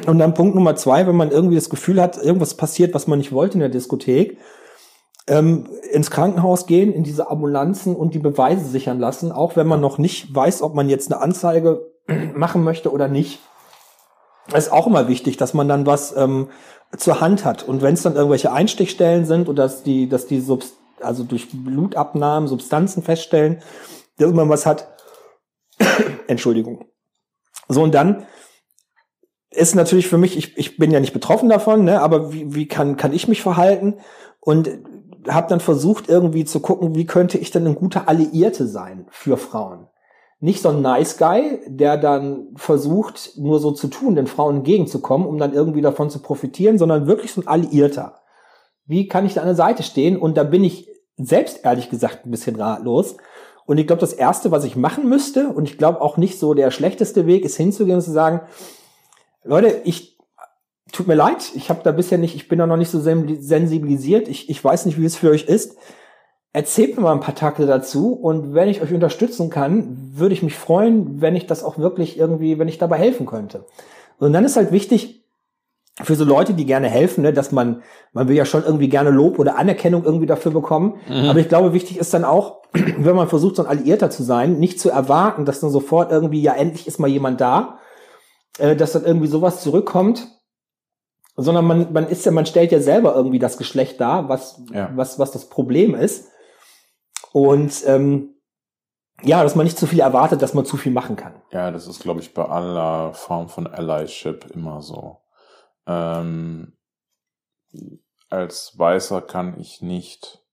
Und 0.08 0.20
dann 0.20 0.34
Punkt 0.34 0.56
Nummer 0.56 0.76
zwei, 0.76 1.08
wenn 1.08 1.16
man 1.16 1.32
irgendwie 1.32 1.56
das 1.56 1.70
Gefühl 1.70 2.02
hat, 2.02 2.18
irgendwas 2.18 2.56
passiert, 2.56 2.94
was 2.94 3.08
man 3.08 3.20
nicht 3.20 3.32
wollte 3.32 3.54
in 3.54 3.60
der 3.62 3.70
Diskothek, 3.70 4.38
ähm, 5.28 5.68
ins 5.92 6.12
Krankenhaus 6.12 6.66
gehen, 6.66 6.92
in 6.92 7.04
diese 7.04 7.30
Ambulanzen 7.30 7.96
und 7.96 8.14
die 8.14 8.20
Beweise 8.20 8.66
sichern 8.66 9.00
lassen, 9.00 9.32
auch 9.32 9.56
wenn 9.56 9.68
man 9.68 9.80
noch 9.80 10.00
nicht 10.00 10.34
weiß, 10.34 10.64
ob 10.64 10.76
man 10.76 10.90
jetzt 10.90 11.12
eine 11.12 11.22
Anzeige 11.22 11.92
machen 12.36 12.64
möchte 12.64 12.92
oder 12.92 13.08
nicht. 13.08 13.40
Ist 14.56 14.72
auch 14.72 14.88
immer 14.88 15.08
wichtig, 15.08 15.38
dass 15.38 15.54
man 15.54 15.68
dann 15.68 15.86
was 15.86 16.16
ähm, 16.16 16.50
zur 16.98 17.22
Hand 17.22 17.46
hat. 17.46 17.64
Und 17.64 17.82
wenn 17.82 17.94
es 17.94 18.02
dann 18.02 18.16
irgendwelche 18.16 18.52
Einstichstellen 18.52 19.26
sind 19.26 19.48
oder 19.48 19.64
dass 19.64 19.84
die, 19.84 20.10
dass 20.10 20.26
die 20.28 20.40
Subst 20.40 20.74
also 21.02 21.24
durch 21.24 21.48
Blutabnahmen 21.52 22.48
Substanzen 22.48 23.04
feststellen, 23.04 23.62
dass 24.18 24.32
man 24.34 24.50
was 24.50 24.66
hat. 24.66 24.88
Entschuldigung. 26.28 26.86
So, 27.68 27.84
und 27.84 27.94
dann 27.94 28.26
ist 29.52 29.76
natürlich 29.76 30.08
für 30.08 30.18
mich, 30.18 30.38
ich, 30.38 30.58
ich 30.58 30.78
bin 30.78 30.92
ja 30.92 31.00
nicht 31.00 31.14
betroffen 31.14 31.50
davon, 31.50 31.84
ne, 31.84 32.02
aber 32.02 32.34
wie, 32.34 32.54
wie 32.54 32.68
kann, 32.68 32.98
kann 32.98 33.14
ich 33.14 33.28
mich 33.28 33.42
verhalten? 33.42 33.96
Und 34.40 34.70
habe 35.28 35.48
dann 35.48 35.60
versucht, 35.60 36.08
irgendwie 36.08 36.46
zu 36.46 36.60
gucken, 36.60 36.96
wie 36.96 37.06
könnte 37.06 37.38
ich 37.38 37.52
denn 37.52 37.68
ein 37.68 37.76
guter 37.76 38.08
Alliierte 38.08 38.68
sein 38.68 39.08
für 39.10 39.38
Frauen. 39.38 39.88
Nicht 40.42 40.62
so 40.62 40.70
ein 40.70 40.82
Nice 40.82 41.18
Guy, 41.18 41.60
der 41.68 41.98
dann 41.98 42.48
versucht, 42.56 43.38
nur 43.38 43.60
so 43.60 43.72
zu 43.72 43.88
tun, 43.88 44.16
den 44.16 44.28
Frauen 44.28 44.58
entgegenzukommen, 44.58 45.28
um 45.28 45.38
dann 45.38 45.54
irgendwie 45.54 45.82
davon 45.82 46.10
zu 46.10 46.20
profitieren, 46.20 46.78
sondern 46.78 47.08
wirklich 47.08 47.34
so 47.34 47.42
ein 47.42 47.48
Alliierter. 47.48 48.22
Wie 48.86 49.08
kann 49.08 49.26
ich 49.26 49.34
da 49.34 49.42
an 49.42 49.48
der 49.48 49.56
Seite 49.56 49.84
stehen? 49.84 50.18
Und 50.18 50.38
da 50.38 50.44
bin 50.44 50.64
ich 50.64 50.88
selbst 51.18 51.66
ehrlich 51.66 51.90
gesagt 51.90 52.26
ein 52.26 52.32
bisschen 52.32 52.56
ratlos. 52.56 53.18
Und 53.66 53.78
ich 53.78 53.86
glaube, 53.86 54.00
das 54.00 54.14
Erste, 54.14 54.50
was 54.50 54.64
ich 54.64 54.76
machen 54.76 55.08
müsste, 55.10 55.50
und 55.50 55.70
ich 55.70 55.78
glaube 55.78 56.02
auch 56.02 56.18
nicht 56.18 56.40
so 56.40 56.54
der 56.54 56.72
schlechteste 56.72 57.28
Weg, 57.28 57.44
ist 57.44 57.58
hinzugehen 57.58 57.98
und 57.98 58.02
zu 58.04 58.12
sagen, 58.12 58.42
Leute, 59.44 59.82
ich 59.84 60.18
tut 60.92 61.08
mir 61.08 61.16
leid, 61.16 61.52
ich 61.54 61.70
habe 61.70 61.82
da 61.84 61.92
bisher 61.92 62.18
nicht, 62.18 62.36
ich 62.36 62.48
bin 62.48 62.58
da 62.58 62.66
noch 62.66 62.78
nicht 62.78 62.90
so 62.90 63.00
sen- 63.00 63.42
sensibilisiert, 63.42 64.28
ich, 64.28 64.50
ich 64.50 64.64
weiß 64.64 64.86
nicht, 64.86 65.00
wie 65.00 65.06
es 65.06 65.18
für 65.18 65.30
euch 65.30 65.44
ist. 65.44 65.78
Erzählt 66.52 66.96
mir 66.96 67.04
mal 67.04 67.12
ein 67.14 67.20
paar 67.20 67.36
Takte 67.36 67.68
dazu 67.68 68.14
und 68.14 68.54
wenn 68.56 68.70
ich 68.70 68.82
euch 68.82 68.92
unterstützen 68.94 69.50
kann, 69.50 70.12
würde 70.14 70.34
ich 70.34 70.42
mich 70.42 70.56
freuen, 70.56 71.22
wenn 71.22 71.36
ich 71.36 71.46
das 71.46 71.64
auch 71.64 71.78
wirklich 71.78 72.18
irgendwie, 72.18 72.58
wenn 72.58 72.68
ich 72.68 72.80
dabei 72.80 72.98
helfen 72.98 73.28
könnte. 73.28 73.66
Und 74.18 74.34
dann 74.34 74.46
ist 74.46 74.58
halt 74.58 74.72
wichtig, 74.72 75.24
für 76.02 76.16
so 76.16 76.24
Leute, 76.24 76.54
die 76.54 76.66
gerne 76.66 76.88
helfen, 76.88 77.24
ne, 77.24 77.34
dass 77.34 77.52
man, 77.52 77.84
man 78.14 78.28
will 78.30 78.36
ja 78.36 78.46
schon 78.46 78.64
irgendwie 78.64 78.88
gerne 78.90 79.10
Lob 79.10 79.38
oder 79.38 79.58
Anerkennung 79.58 80.06
irgendwie 80.06 80.26
dafür 80.28 80.52
bekommen. 80.52 80.96
Aber 81.10 81.40
ich 81.40 81.50
glaube, 81.50 81.74
wichtig 81.74 81.98
ist 81.98 82.14
dann 82.14 82.24
auch, 82.24 82.62
wenn 82.74 83.16
man 83.16 83.28
versucht, 83.28 83.58
so 83.58 83.64
ein 83.64 83.68
Alliierter 83.68 84.10
zu 84.10 84.24
sein, 84.24 84.60
nicht 84.60 84.80
zu 84.80 84.90
erwarten, 84.90 85.46
dass 85.46 85.60
dann 85.60 85.70
sofort 85.70 86.12
irgendwie, 86.12 86.42
ja, 86.42 86.54
endlich 86.54 86.88
ist 86.88 87.00
mal 87.00 87.10
jemand 87.10 87.42
da, 87.42 87.80
äh, 88.60 88.76
dass 88.78 88.94
dann 88.94 89.04
irgendwie 89.04 89.28
sowas 89.28 89.62
zurückkommt, 89.62 90.28
sondern 91.36 91.66
man, 91.66 91.92
man 91.92 92.08
ist 92.08 92.26
ja, 92.26 92.32
man 92.32 92.46
stellt 92.46 92.72
ja 92.72 92.80
selber 92.80 93.14
irgendwie 93.16 93.40
das 93.40 93.58
Geschlecht 93.58 94.00
dar, 94.00 94.30
was, 94.30 94.62
Ja. 94.74 94.90
was, 94.96 95.20
was 95.20 95.32
das 95.32 95.46
Problem 95.50 95.96
ist. 95.96 96.30
Und 97.32 97.84
ähm, 97.86 98.36
ja, 99.22 99.44
dass 99.44 99.56
man 99.56 99.66
nicht 99.66 99.78
zu 99.78 99.88
viel 99.88 100.00
erwartet, 100.00 100.42
dass 100.42 100.54
man 100.54 100.66
zu 100.66 100.78
viel 100.78 100.92
machen 100.92 101.16
kann. 101.16 101.42
Ja, 101.52 101.72
das 101.72 101.88
ist, 101.88 102.02
glaube 102.02 102.22
ich, 102.22 102.34
bei 102.34 102.46
aller 102.46 103.14
Form 103.14 103.50
von 103.50 103.68
Allyship 103.68 104.50
immer 104.54 104.82
so. 104.82 105.18
Ähm, 105.86 106.78
als 108.30 108.78
Weißer 108.78 109.22
kann 109.22 109.60
ich 109.60 109.82
nicht 109.82 110.44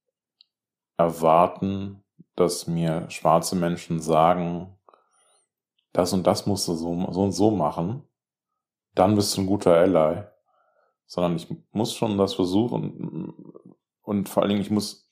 erwarten, 0.97 2.03
dass 2.35 2.67
mir 2.67 3.09
schwarze 3.09 3.55
Menschen 3.55 3.99
sagen, 3.99 4.77
das 5.93 6.13
und 6.13 6.27
das 6.27 6.45
musst 6.45 6.67
du 6.67 6.75
so, 6.75 7.11
so 7.11 7.23
und 7.23 7.31
so 7.31 7.51
machen, 7.51 8.03
dann 8.93 9.15
bist 9.15 9.35
du 9.35 9.41
ein 9.41 9.47
guter 9.47 9.75
Ally. 9.75 10.23
Sondern 11.05 11.37
ich 11.37 11.47
muss 11.71 11.93
schon 11.93 12.17
das 12.17 12.33
versuchen 12.33 13.33
und 14.01 14.27
vor 14.27 14.43
allen 14.43 14.49
Dingen, 14.49 14.61
ich 14.61 14.69
muss 14.69 15.06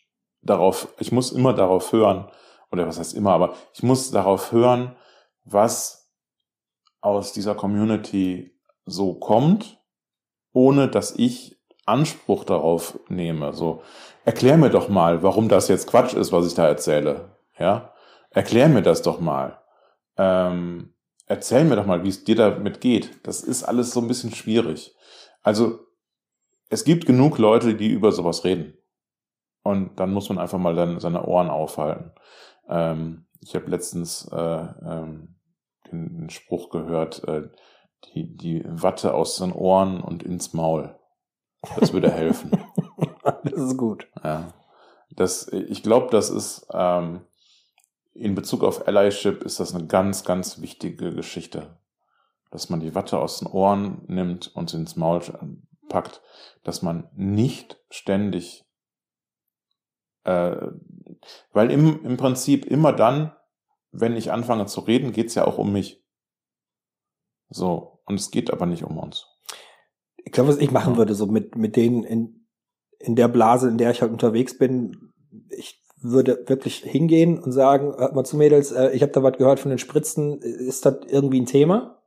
darauf, 0.46 0.88
ich 1.00 1.12
muss 1.12 1.32
immer 1.32 1.54
darauf 1.54 1.91
hören, 1.91 2.30
oder 2.72 2.88
was 2.88 3.00
heißt 3.00 3.14
immer, 3.14 3.32
aber 3.32 3.56
ich 3.74 3.84
muss 3.84 4.12
darauf 4.12 4.52
hören, 4.52 4.96
was 5.43 6.12
aus 7.02 7.34
dieser 7.34 7.56
Community 7.56 8.58
so 8.86 9.16
kommt, 9.16 9.80
ohne 10.54 10.88
dass 10.88 11.16
ich 11.16 11.60
Anspruch 11.86 12.46
darauf 12.46 13.00
nehme. 13.10 13.54
So, 13.54 13.84
erklär 14.24 14.58
mir 14.58 14.70
doch 14.70 14.89
mal, 14.89 15.22
warum 15.22 15.50
das 15.50 15.68
jetzt 15.68 15.88
Quatsch 15.88 16.14
ist, 16.14 16.32
was 16.32 16.48
ich 16.48 16.56
da 16.56 16.68
erzähle. 16.68 17.38
Ja, 17.60 17.93
erklär 18.32 18.70
mir 18.70 18.82
das 18.82 19.02
doch 19.02 19.20
mal. 19.20 19.62
Ähm, 20.18 20.93
erzähl 21.28 21.66
mir 21.66 21.76
doch 21.76 21.86
mal, 21.86 22.04
wie 22.04 22.10
es 22.10 22.24
dir 22.24 22.36
damit 22.36 22.82
geht. 22.82 23.26
Das 23.28 23.41
ist 23.41 23.64
alles 23.64 23.91
so 23.91 24.02
ein 24.02 24.08
bisschen 24.08 24.34
schwierig. 24.34 24.96
Also, 25.43 25.80
es 26.70 26.84
gibt 26.84 27.06
genug 27.06 27.38
Leute, 27.38 27.76
die 27.76 27.89
über 27.89 28.12
sowas 28.12 28.43
reden. 28.43 28.75
Und 29.66 29.99
dann 29.99 30.13
muss 30.13 30.30
man 30.30 30.38
einfach 30.38 30.59
mal 30.59 30.76
dann 30.76 30.99
seine 30.99 31.26
Ohren 31.26 31.49
aufhalten. 31.49 32.11
Ähm, 32.70 33.26
ich 33.41 33.55
habe 33.55 33.72
letztens 33.72 34.30
äh, 34.32 34.38
ähm, 34.38 35.38
den, 35.91 36.20
den 36.20 36.30
Spruch 36.30 36.70
gehört, 36.70 37.28
äh, 37.28 37.49
die, 38.13 38.38
die 38.38 38.63
Watte 38.68 39.16
aus 39.16 39.38
den 39.38 39.51
Ohren 39.51 40.01
und 40.01 40.22
ins 40.22 40.53
Maul. 40.53 40.95
Das 41.80 41.93
würde 41.93 42.11
helfen. 42.11 42.51
das 43.43 43.53
ist 43.53 43.76
gut. 43.76 44.07
ja. 44.24 44.53
Das, 45.09 45.47
ich 45.47 45.82
glaube, 45.82 46.09
das 46.11 46.30
ist 46.30 46.68
ähm, 46.72 47.22
in 48.13 48.36
Bezug 48.36 48.63
auf 48.63 48.88
Allyship 48.88 49.41
ist 49.41 49.59
das 49.59 49.74
eine 49.74 49.88
ganz, 49.88 50.24
ganz 50.26 50.61
wichtige 50.61 51.11
Geschichte. 51.11 51.80
Dass 52.51 52.70
man 52.70 52.82
die 52.82 52.93
Watte 52.93 53.18
aus 53.18 53.39
den 53.39 53.47
Ohren 53.47 54.03
nimmt 54.05 54.55
und 54.55 54.70
sie 54.70 54.78
ins 54.78 54.95
Maul 54.95 55.22
packt, 55.89 56.22
dass 56.63 56.84
man 56.84 57.09
nicht 57.16 57.80
ständig 57.89 58.64
äh, 60.26 60.68
weil 61.54 61.72
im, 61.72 62.04
im 62.04 62.18
Prinzip 62.18 62.66
immer 62.66 62.92
dann, 62.92 63.34
wenn 63.92 64.18
ich 64.18 64.32
anfange 64.32 64.66
zu 64.66 64.82
reden, 64.82 65.14
geht's 65.14 65.36
ja 65.36 65.46
auch 65.46 65.58
um 65.58 65.72
mich. 65.72 66.04
So, 67.50 68.02
und 68.06 68.16
es 68.16 68.32
geht 68.32 68.52
aber 68.52 68.66
nicht 68.66 68.84
um 68.84 68.98
uns. 68.98 69.28
Ich 70.18 70.32
glaube, 70.32 70.50
was 70.50 70.58
ich 70.58 70.72
machen 70.72 70.98
würde, 70.98 71.16
so 71.16 71.28
mit, 71.28 71.56
mit 71.56 71.76
denen 71.76 72.04
in, 72.04 72.48
in 73.00 73.16
der 73.16 73.28
Blase, 73.28 73.70
in 73.70 73.78
der 73.78 73.92
ich 73.92 74.02
halt 74.02 74.12
unterwegs 74.12 74.58
bin, 74.58 75.14
ich 75.50 75.84
würde 75.98 76.44
wirklich 76.48 76.78
hingehen 76.78 77.40
und 77.40 77.52
sagen, 77.52 77.96
hört 77.98 78.16
mal 78.16 78.24
zu 78.24 78.38
Mädels, 78.38 78.72
äh, 78.72 78.92
ich 78.92 79.02
habe 79.02 79.12
da 79.12 79.24
was 79.24 79.38
gehört 79.38 79.60
von 79.60 79.70
den 79.70 79.80
Spritzen, 79.80 80.40
ist 80.42 80.86
das 80.86 80.98
irgendwie 81.08 81.42
ein 81.42 81.46
Thema? 81.46 82.02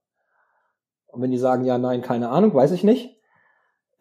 Und 1.07 1.23
wenn 1.23 1.31
die 1.31 1.39
sagen, 1.39 1.64
ja, 1.64 1.79
nein, 1.79 2.03
keine 2.03 2.29
Ahnung, 2.29 2.55
weiß 2.55 2.73
ich 2.73 2.85
nicht, 2.85 3.18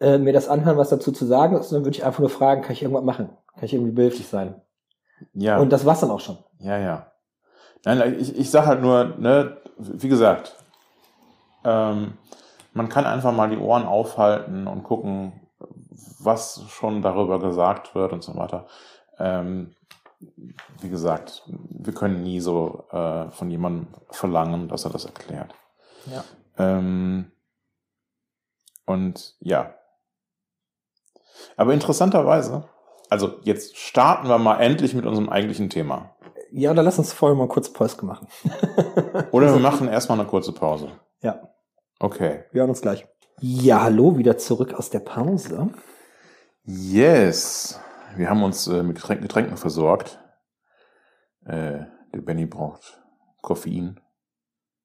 äh, 0.00 0.18
mir 0.18 0.32
das 0.32 0.48
anhören, 0.48 0.76
was 0.76 0.90
dazu 0.90 1.12
zu 1.12 1.26
sagen 1.26 1.56
ist, 1.56 1.72
dann 1.72 1.84
würde 1.84 1.96
ich 1.96 2.04
einfach 2.04 2.20
nur 2.20 2.30
fragen, 2.30 2.62
kann 2.62 2.72
ich 2.72 2.82
irgendwas 2.82 3.04
machen? 3.04 3.30
Kann 3.54 3.64
ich 3.64 3.74
irgendwie 3.74 3.92
behilflich 3.92 4.28
sein? 4.28 4.60
Ja. 5.34 5.58
Und 5.58 5.70
das 5.70 5.84
war's 5.84 6.00
dann 6.00 6.10
auch 6.10 6.20
schon. 6.20 6.38
Ja, 6.60 6.78
ja. 6.78 7.12
Nein, 7.84 8.16
ich, 8.18 8.36
ich 8.36 8.50
sag 8.50 8.66
halt 8.66 8.80
nur, 8.82 9.16
ne, 9.18 9.56
wie 9.76 10.08
gesagt, 10.08 10.54
ähm, 11.64 12.14
man 12.72 12.88
kann 12.88 13.06
einfach 13.06 13.32
mal 13.32 13.50
die 13.50 13.58
Ohren 13.58 13.86
aufhalten 13.86 14.66
und 14.66 14.84
gucken, 14.84 15.32
was 16.20 16.62
schon 16.68 17.02
darüber 17.02 17.40
gesagt 17.40 17.94
wird 17.94 18.12
und 18.12 18.22
so 18.22 18.36
weiter. 18.36 18.66
Ähm, 19.18 19.74
wie 20.80 20.88
gesagt, 20.88 21.42
wir 21.46 21.92
können 21.92 22.22
nie 22.22 22.40
so 22.40 22.84
äh, 22.90 23.30
von 23.30 23.50
jemandem 23.50 23.88
verlangen, 24.10 24.68
dass 24.68 24.84
er 24.84 24.90
das 24.90 25.04
erklärt. 25.04 25.54
Ja. 26.06 26.24
Ähm, 26.58 27.30
und 28.84 29.36
ja. 29.40 29.74
Aber 31.56 31.72
interessanterweise, 31.74 32.64
also 33.10 33.38
jetzt 33.42 33.76
starten 33.76 34.28
wir 34.28 34.38
mal 34.38 34.60
endlich 34.60 34.94
mit 34.94 35.06
unserem 35.06 35.28
eigentlichen 35.28 35.70
Thema. 35.70 36.14
Ja, 36.50 36.72
dann 36.74 36.84
lass 36.84 36.98
uns 36.98 37.12
vorher 37.12 37.36
mal 37.36 37.48
kurz 37.48 37.72
Päuske 37.72 38.06
machen. 38.06 38.26
Oder 39.32 39.52
wir 39.52 39.60
machen 39.60 39.88
erstmal 39.88 40.18
eine 40.18 40.28
kurze 40.28 40.52
Pause. 40.52 40.88
Ja, 41.20 41.40
Okay. 42.00 42.44
wir 42.52 42.60
hören 42.60 42.70
uns 42.70 42.80
gleich. 42.80 43.06
Ja, 43.40 43.82
hallo, 43.82 44.18
wieder 44.18 44.38
zurück 44.38 44.74
aus 44.74 44.90
der 44.90 45.00
Pause. 45.00 45.68
Yes. 46.64 47.80
Wir 48.16 48.30
haben 48.30 48.42
uns 48.42 48.66
äh, 48.66 48.82
mit 48.82 48.96
Getränken, 48.96 49.22
Getränken 49.22 49.56
versorgt. 49.56 50.18
Äh, 51.44 51.80
der 52.14 52.20
Benny 52.20 52.46
braucht 52.46 53.00
Koffein. 53.42 54.00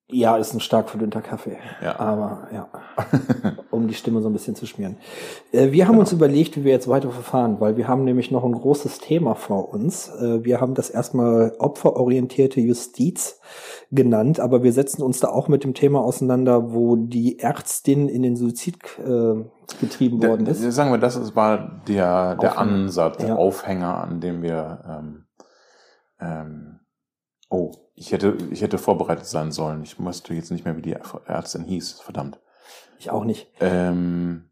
Ja, 0.10 0.36
ist 0.36 0.54
ein 0.54 0.60
stark 0.60 0.90
verdünnter 0.90 1.22
Kaffee. 1.22 1.58
Ja. 1.82 1.98
Aber 2.00 2.48
ja, 2.54 2.68
um 3.72 3.88
die 3.88 3.94
Stimme 3.94 4.22
so 4.22 4.28
ein 4.30 4.34
bisschen 4.34 4.54
zu 4.54 4.68
schmieren. 4.68 4.98
Äh, 5.54 5.72
wir 5.72 5.86
haben 5.86 5.94
Genau. 5.94 6.02
uns 6.02 6.12
überlegt, 6.12 6.58
wie 6.58 6.66
wir 6.66 6.72
jetzt 6.74 6.88
weiter 6.90 7.10
verfahren, 7.10 7.60
weil 7.62 7.78
wir 7.78 7.88
haben 7.88 8.04
nämlich 8.04 8.30
noch 8.30 8.44
ein 8.44 8.52
großes 8.52 9.00
Thema 9.00 9.34
vor 9.34 9.74
uns. 9.74 10.10
Äh, 10.10 10.44
wir 10.44 10.60
haben 10.60 10.74
das 10.76 10.90
erstmal 10.90 11.54
opferorientierte 11.58 12.60
Justiz 12.60 13.40
genannt, 13.92 14.40
aber 14.42 14.62
wir 14.62 14.74
setzen 14.74 15.02
uns 15.04 15.20
da 15.22 15.30
auch 15.30 15.48
mit 15.48 15.64
dem 15.64 15.74
Thema 15.74 16.02
auseinander, 16.04 16.74
wo 16.74 16.96
die 16.98 17.40
Ärztin 17.40 18.10
in 18.10 18.24
den 18.24 18.36
Suizid 18.36 18.78
äh, 19.00 19.46
getrieben 19.80 20.22
worden 20.22 20.46
Der, 20.46 20.54
ist. 20.54 20.72
sagen 20.76 20.92
wir, 20.92 20.98
das 21.00 21.16
ist- 21.16 21.36
war 21.36 21.82
der, 21.88 22.36
der 22.36 22.52
Aufhänger. 22.52 22.58
Ansatz, 22.60 23.18
der 23.18 23.28
Ja. 23.30 23.36
Aufhänger, 23.38 23.98
an 24.04 24.20
dem 24.20 24.44
wir. 24.44 24.84
Ähm, 24.88 25.26
ähm, 26.20 26.73
oh, 27.54 27.72
ich 27.94 28.12
hätte, 28.12 28.36
ich 28.50 28.62
hätte 28.64 28.80
vorbereitet 28.80 29.28
sein 29.28 29.52
sollen. 29.52 29.84
Ich 29.84 30.00
wusste 30.00 30.34
jetzt 30.34 30.52
nicht 30.52 30.66
mehr, 30.66 30.76
wie 30.76 30.82
die 30.82 30.96
Ärztin 31.26 31.64
hieß. 31.64 32.02
Verdammt. 32.02 32.40
Ich 32.98 33.12
auch 33.12 33.24
nicht. 33.24 33.48
Ähm, 33.60 34.50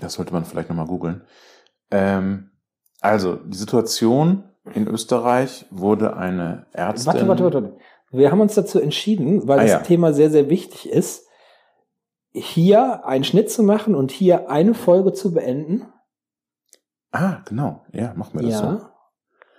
das 0.00 0.14
sollte 0.14 0.32
man 0.32 0.44
vielleicht 0.44 0.68
nochmal 0.68 0.86
googeln. 0.86 1.24
Ähm, 1.90 2.52
also, 3.00 3.34
die 3.34 3.56
Situation 3.56 4.44
in 4.74 4.86
Österreich 4.86 5.66
wurde 5.70 6.16
eine 6.16 6.66
Ärztin. 6.72 7.06
Warte, 7.12 7.28
warte, 7.28 7.44
warte, 7.44 7.62
warte. 7.64 7.76
Wir 8.12 8.30
haben 8.30 8.40
uns 8.40 8.54
dazu 8.54 8.78
entschieden, 8.80 9.48
weil 9.48 9.58
Ah, 9.58 9.62
das 9.62 9.70
ja. 9.70 9.78
Thema 9.80 10.12
sehr, 10.12 10.30
sehr 10.30 10.48
wichtig 10.48 10.88
ist, 10.88 11.26
hier 12.32 13.04
einen 13.06 13.24
Schnitt 13.24 13.50
zu 13.50 13.64
machen 13.64 13.94
und 13.96 14.12
hier 14.12 14.48
eine 14.50 14.74
Folge 14.74 15.12
zu 15.12 15.32
beenden. 15.32 15.86
Ah, 17.10 17.38
genau. 17.44 17.84
Ja, 17.92 18.14
machen 18.14 18.38
wir 18.38 18.48
das 18.48 18.58
so. 18.58 18.80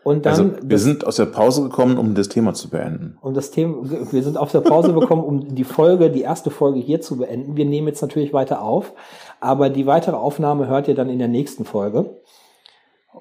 Und 0.03 0.26
dann 0.26 0.32
Also, 0.32 0.52
wir 0.64 0.69
das, 0.69 0.82
sind 0.82 1.06
aus 1.06 1.18
der 1.18 1.26
Pause 1.28 1.61
gekommen, 1.64 1.98
um 1.99 2.15
das 2.15 2.28
Thema 2.28 2.53
zu 2.56 2.69
beenden. 2.69 3.18
um 3.22 3.34
das 3.36 3.52
Thema, 3.52 3.78
wir 4.11 4.23
sind 4.23 4.36
auf 4.38 4.52
der 4.52 4.61
Pause 4.61 4.94
bekommen, 4.94 5.23
um 5.23 5.53
die 5.53 5.64
Folge, 5.64 6.10
die 6.10 6.22
erste 6.22 6.49
Folge 6.49 6.80
hier 6.80 7.02
zu 7.02 7.18
beenden. 7.18 7.56
Wir 7.56 7.65
nehmen 7.65 7.88
jetzt 7.88 8.02
natürlich 8.02 8.34
weiter 8.34 8.61
auf, 8.64 8.94
aber 9.40 9.69
die 9.69 9.86
weitere 9.86 10.15
Aufnahme 10.15 10.68
hört 10.68 10.88
ihr 10.88 10.95
dann 10.95 11.10
in 11.10 11.19
der 11.19 11.28
nächsten 11.28 11.65
Folge. 11.65 12.19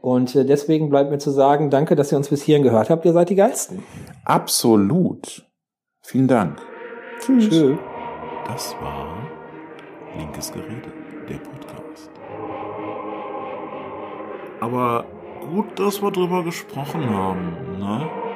Und 0.01 0.35
äh, 0.37 0.45
deswegen 0.47 0.89
bleibt 0.89 1.11
mir 1.11 1.19
zu 1.19 1.31
sagen, 1.31 1.69
danke, 1.69 1.97
dass 1.97 2.13
ihr 2.13 2.17
uns 2.17 2.29
bis 2.29 2.43
hierhin 2.43 2.63
gehört 2.63 2.89
habt. 2.89 3.05
Ihr 3.05 3.13
seid 3.13 3.29
die 3.29 3.35
Geilsten. 3.35 3.83
Absolut. 4.25 5.45
Vielen 6.01 6.29
Dank. 6.29 6.59
Tschüss. 7.21 7.49
Tschüss. 7.51 7.79
Das 8.47 8.75
war 8.81 9.07
Linkes 10.17 10.51
Gerede, 10.53 10.91
der 11.29 11.37
Podcast. 11.39 12.11
Aber 14.61 15.05
gut, 15.51 15.79
dass 15.79 16.01
wir 16.01 16.11
drüber 16.11 16.43
gesprochen 16.45 17.11
haben, 17.11 17.79
ne? 17.79 18.30